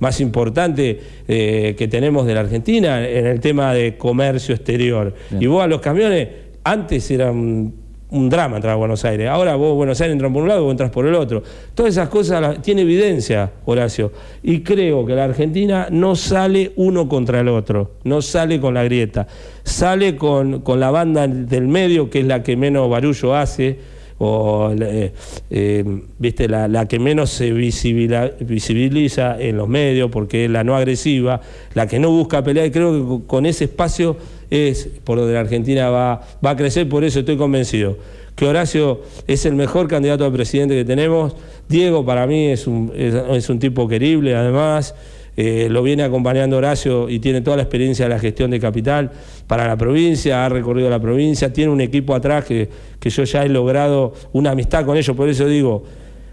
más 0.00 0.20
importante 0.20 0.98
eh, 1.28 1.74
que 1.78 1.88
tenemos 1.88 2.26
de 2.26 2.34
la 2.34 2.40
Argentina 2.40 3.06
en 3.06 3.26
el 3.26 3.38
tema 3.38 3.72
de 3.74 3.96
comercio 3.96 4.54
exterior. 4.54 5.14
Y 5.38 5.46
vos 5.46 5.62
a 5.62 5.68
los 5.68 5.80
camiones 5.80 6.49
antes 6.64 7.10
era 7.10 7.30
un, 7.30 7.74
drama 8.10 8.56
entrar 8.56 8.72
a 8.74 8.76
Buenos 8.76 9.04
Aires. 9.04 9.28
Ahora 9.28 9.54
vos 9.54 9.74
Buenos 9.76 10.00
Aires 10.00 10.14
entras 10.14 10.32
por 10.32 10.42
un 10.42 10.48
lado, 10.48 10.64
vos 10.64 10.72
entras 10.72 10.90
por 10.90 11.06
el 11.06 11.14
otro. 11.14 11.42
Todas 11.74 11.92
esas 11.92 12.08
cosas 12.08 12.60
tiene 12.60 12.82
evidencia, 12.82 13.52
Horacio. 13.64 14.12
Y 14.42 14.60
creo 14.60 15.06
que 15.06 15.14
la 15.14 15.24
Argentina 15.24 15.88
no 15.90 16.16
sale 16.16 16.72
uno 16.76 17.08
contra 17.08 17.40
el 17.40 17.48
otro, 17.48 17.92
no 18.04 18.20
sale 18.20 18.60
con 18.60 18.74
la 18.74 18.84
grieta, 18.84 19.26
sale 19.62 20.16
con, 20.16 20.62
la 20.76 20.90
banda 20.90 21.26
del 21.28 21.68
medio, 21.68 22.10
que 22.10 22.20
es 22.20 22.26
la 22.26 22.42
que 22.42 22.56
menos 22.56 22.90
barullo 22.90 23.36
hace, 23.36 23.78
o 24.22 24.74
eh, 24.78 25.12
eh, 25.48 26.02
viste 26.18 26.46
la, 26.46 26.86
que 26.86 26.98
menos 26.98 27.30
se 27.30 27.52
visibiliza 27.52 29.40
en 29.40 29.56
los 29.56 29.66
medios 29.66 30.10
porque 30.10 30.44
es 30.44 30.50
la 30.50 30.62
no 30.62 30.76
agresiva, 30.76 31.40
la 31.72 31.86
que 31.86 31.98
no 31.98 32.10
busca 32.10 32.44
pelear, 32.44 32.66
y 32.66 32.70
creo 32.70 33.20
que 33.20 33.26
con 33.26 33.46
ese 33.46 33.64
espacio 33.64 34.16
es 34.50 34.88
por 35.04 35.18
donde 35.18 35.34
la 35.34 35.40
Argentina 35.40 35.88
va, 35.90 36.20
va 36.44 36.50
a 36.50 36.56
crecer, 36.56 36.88
por 36.88 37.04
eso 37.04 37.20
estoy 37.20 37.36
convencido 37.36 37.96
que 38.40 38.46
Horacio 38.46 39.02
es 39.26 39.44
el 39.44 39.54
mejor 39.54 39.86
candidato 39.86 40.24
a 40.24 40.32
presidente 40.32 40.74
que 40.74 40.86
tenemos. 40.86 41.36
Diego 41.68 42.06
para 42.06 42.26
mí 42.26 42.46
es 42.46 42.66
un, 42.66 42.90
es, 42.96 43.50
un 43.50 43.58
tipo 43.58 43.86
querible, 43.86 44.34
además. 44.34 44.94
Eh, 45.36 45.68
lo 45.70 45.82
viene 45.82 46.04
acompañando 46.04 46.56
Horacio 46.56 47.10
y 47.10 47.18
tiene 47.18 47.42
toda 47.42 47.58
la 47.58 47.64
experiencia 47.64 48.06
de 48.06 48.08
la 48.08 48.18
gestión 48.18 48.50
de 48.50 48.58
capital 48.58 49.10
para 49.46 49.66
la 49.66 49.76
provincia, 49.76 50.46
ha 50.46 50.48
recorrido 50.48 50.88
la 50.88 50.98
provincia, 50.98 51.52
tiene 51.52 51.70
un 51.70 51.82
equipo 51.82 52.14
atrás 52.14 52.46
que, 52.46 52.68
que 52.98 53.10
yo 53.10 53.24
ya 53.24 53.44
he 53.44 53.48
logrado 53.50 54.14
una 54.32 54.52
amistad 54.52 54.86
con 54.86 54.96
ellos, 54.96 55.14
por 55.14 55.28
eso 55.28 55.46
digo, 55.46 55.84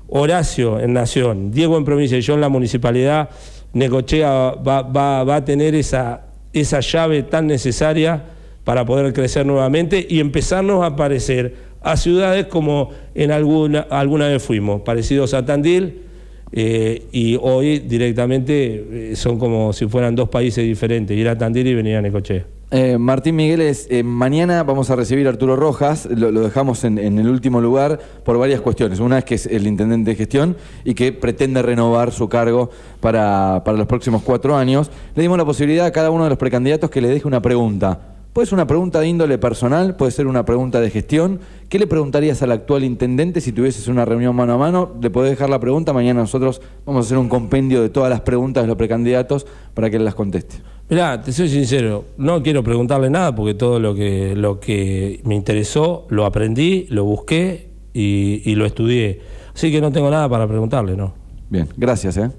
Horacio 0.07 0.79
en 0.79 0.93
Nación, 0.93 1.51
Diego 1.51 1.77
en 1.77 1.83
provincia 1.83 2.17
y 2.17 2.21
yo 2.21 2.35
en 2.35 2.41
la 2.41 2.49
municipalidad, 2.49 3.29
Necochea 3.73 4.55
va, 4.55 4.81
va, 4.81 5.25
va 5.25 5.35
a 5.35 5.45
tener 5.45 5.75
esa, 5.75 6.26
esa 6.61 6.79
llave 6.79 7.23
tan 7.23 7.47
necesaria 7.47 8.23
para 8.63 8.85
poder 8.85 9.13
crecer 9.13 9.45
nuevamente 9.45 10.05
y 10.09 10.19
empezarnos 10.19 10.83
a 10.83 10.95
parecer 10.95 11.55
a 11.81 11.95
ciudades 11.95 12.47
como 12.47 12.91
en 13.15 13.31
alguna, 13.31 13.81
alguna 13.89 14.27
vez 14.27 14.43
fuimos, 14.43 14.81
parecidos 14.81 15.33
a 15.33 15.45
Tandil, 15.45 16.01
eh, 16.51 17.03
y 17.11 17.37
hoy 17.41 17.79
directamente 17.79 19.11
eh, 19.11 19.15
son 19.15 19.37
como 19.37 19.73
si 19.73 19.87
fueran 19.87 20.15
dos 20.15 20.29
países 20.29 20.63
diferentes, 20.63 21.17
ir 21.17 21.27
a 21.27 21.37
Tandil 21.37 21.67
y 21.67 21.73
venir 21.73 21.97
a 21.97 22.01
Necochea. 22.01 22.45
Eh, 22.69 22.97
Martín 22.97 23.37
Migueles, 23.37 23.87
eh, 23.89 24.03
mañana 24.03 24.61
vamos 24.63 24.89
a 24.89 24.97
recibir 24.97 25.25
a 25.27 25.29
Arturo 25.29 25.55
Rojas, 25.55 26.05
lo, 26.05 26.31
dejamos 26.33 26.83
en, 26.83 26.97
el 26.97 27.29
último 27.29 27.61
lugar 27.61 27.97
por 28.25 28.37
varias 28.37 28.59
cuestiones. 28.59 28.99
Una 28.99 29.19
es 29.19 29.23
que 29.23 29.35
es 29.35 29.45
el 29.45 29.67
intendente 29.67 30.09
de 30.11 30.17
gestión 30.17 30.57
y 30.83 30.93
que 30.93 31.13
pretende 31.13 31.61
renovar 31.61 32.11
su 32.11 32.27
cargo 32.27 32.69
para, 32.99 33.61
para 33.63 33.77
los 33.77 33.87
próximos 33.87 34.21
cuatro 34.21 34.57
años. 34.57 34.91
Le 35.15 35.21
dimos 35.21 35.37
la 35.37 35.45
posibilidad 35.45 35.85
a 35.85 35.91
cada 35.93 36.11
uno 36.11 36.25
de 36.25 36.29
los 36.29 36.37
precandidatos 36.37 36.89
que 36.89 36.99
le 36.99 37.07
deje 37.07 37.25
una 37.25 37.41
pregunta. 37.41 38.15
Puede 38.33 38.47
ser 38.47 38.55
una 38.55 38.67
pregunta 38.67 38.99
de 38.99 39.07
índole 39.07 39.37
personal, 39.37 39.95
puede 39.95 40.11
ser 40.11 40.27
una 40.27 40.43
pregunta 40.43 40.81
de 40.81 40.91
gestión. 40.91 41.39
¿Qué 41.69 41.79
le 41.79 41.87
preguntarías 41.87 42.43
al 42.43 42.51
actual 42.51 42.83
intendente 42.83 43.39
si 43.39 43.53
tuvieses 43.53 43.87
una 43.87 44.03
reunión 44.03 44.35
mano 44.35 44.53
a 44.53 44.57
mano? 44.57 44.91
Le 45.01 45.09
podés 45.09 45.31
dejar 45.31 45.49
la 45.49 45.59
pregunta, 45.59 45.93
mañana 45.93 46.19
nosotros 46.19 46.61
vamos 46.85 47.03
a 47.03 47.07
hacer 47.07 47.17
un 47.17 47.29
compendio 47.29 47.81
de 47.81 47.89
todas 47.89 48.09
las 48.09 48.21
preguntas 48.21 48.63
de 48.63 48.67
los 48.67 48.77
precandidatos 48.77 49.47
para 49.73 49.89
que 49.89 49.95
él 49.95 50.05
las 50.05 50.13
conteste. 50.13 50.57
Mirá, 50.89 51.21
te 51.21 51.33
soy 51.33 51.49
sincero, 51.49 52.05
no 52.17 52.41
quiero 52.41 52.63
preguntarle 52.63 53.09
nada 53.09 53.35
porque 53.35 53.53
todo 53.53 53.77
lo 53.79 53.93
que, 53.93 54.35
lo 54.37 54.61
que 54.61 55.19
me 55.25 55.35
interesó 55.35 56.07
lo 56.09 56.25
aprendí, 56.25 56.87
lo 56.89 57.03
busqué 57.03 57.71
y, 57.93 58.41
y 58.45 58.55
lo 58.55 58.65
estudié. 58.65 59.19
Así 59.53 59.69
que 59.69 59.81
no 59.81 59.91
tengo 59.91 60.09
nada 60.09 60.29
para 60.29 60.47
preguntarle, 60.47 60.95
¿no? 60.95 61.13
Bien, 61.49 61.67
gracias, 61.75 62.15
¿eh? 62.15 62.31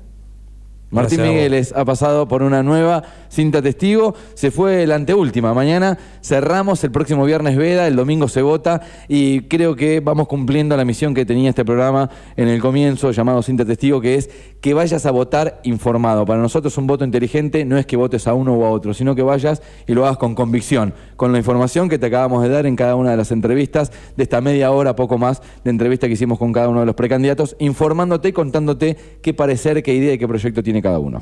Martín 0.91 1.21
Migueles 1.21 1.75
ha 1.77 1.85
pasado 1.85 2.27
por 2.29 2.43
una 2.43 2.63
nueva 2.63 3.03
cinta 3.29 3.61
testigo, 3.61 4.15
se 4.33 4.51
fue 4.51 4.87
la 4.87 4.95
anteúltima. 4.95 5.53
Mañana 5.53 5.99
cerramos, 6.23 6.83
el 6.83 6.91
próximo 6.91 7.27
viernes 7.27 7.59
veda, 7.59 7.87
el 7.87 7.95
domingo 7.95 8.27
se 8.29 8.41
vota 8.41 8.81
y 9.07 9.43
creo 9.43 9.77
que 9.77 10.01
vamos 10.01 10.29
cumpliendo 10.29 10.77
la 10.79 10.87
misión 10.87 11.13
que 11.13 11.27
tenía 11.27 11.51
este 11.51 11.65
programa 11.65 12.09
en 12.37 12.49
el 12.49 12.61
comienzo, 12.61 13.11
llamado 13.11 13.43
cinta 13.43 13.67
testigo, 13.67 14.01
que 14.01 14.15
es 14.15 14.31
que 14.63 14.73
vayas 14.73 15.05
a 15.05 15.11
votar 15.11 15.61
informado. 15.65 16.25
Para 16.25 16.41
nosotros 16.41 16.77
un 16.79 16.87
voto 16.87 17.05
inteligente 17.05 17.67
no 17.67 17.77
es 17.77 17.85
que 17.85 17.97
votes 17.97 18.27
a 18.27 18.33
uno 18.33 18.55
o 18.55 18.65
a 18.65 18.71
otro, 18.71 18.95
sino 18.95 19.15
que 19.15 19.23
vayas 19.23 19.63
y 19.87 19.93
lo 19.93 20.07
hagas 20.07 20.17
con 20.17 20.35
convicción, 20.35 20.95
con 21.17 21.33
la 21.33 21.39
información 21.39 21.91
que 21.91 21.99
te 21.99 22.07
acabamos 22.07 22.43
de 22.43 22.49
dar 22.49 22.65
en 22.65 22.77
cada 22.77 22.97
una 22.97 23.11
de 23.11 23.19
las 23.19 23.31
entrevistas, 23.31 23.93
de 24.17 24.23
esta 24.23 24.41
media 24.41 24.71
hora, 24.71 24.97
poco 24.97 25.19
más, 25.19 25.43
de 25.65 25.71
entrevista 25.71 26.07
que 26.07 26.15
hicimos 26.15 26.39
con 26.39 26.55
cada 26.55 26.71
uno 26.71 26.81
de 26.81 26.87
los 26.87 26.95
precandidatos, 26.95 27.57
informándote 27.59 28.29
y 28.29 28.33
contándote 28.33 28.97
qué 29.21 29.35
parecer, 29.35 29.83
qué 29.83 29.95
idea 29.95 30.15
y 30.15 30.19
qué 30.19 30.27
proyecto 30.27 30.63
tiene 30.79 30.83
cada 30.83 30.99
uno. 30.99 31.21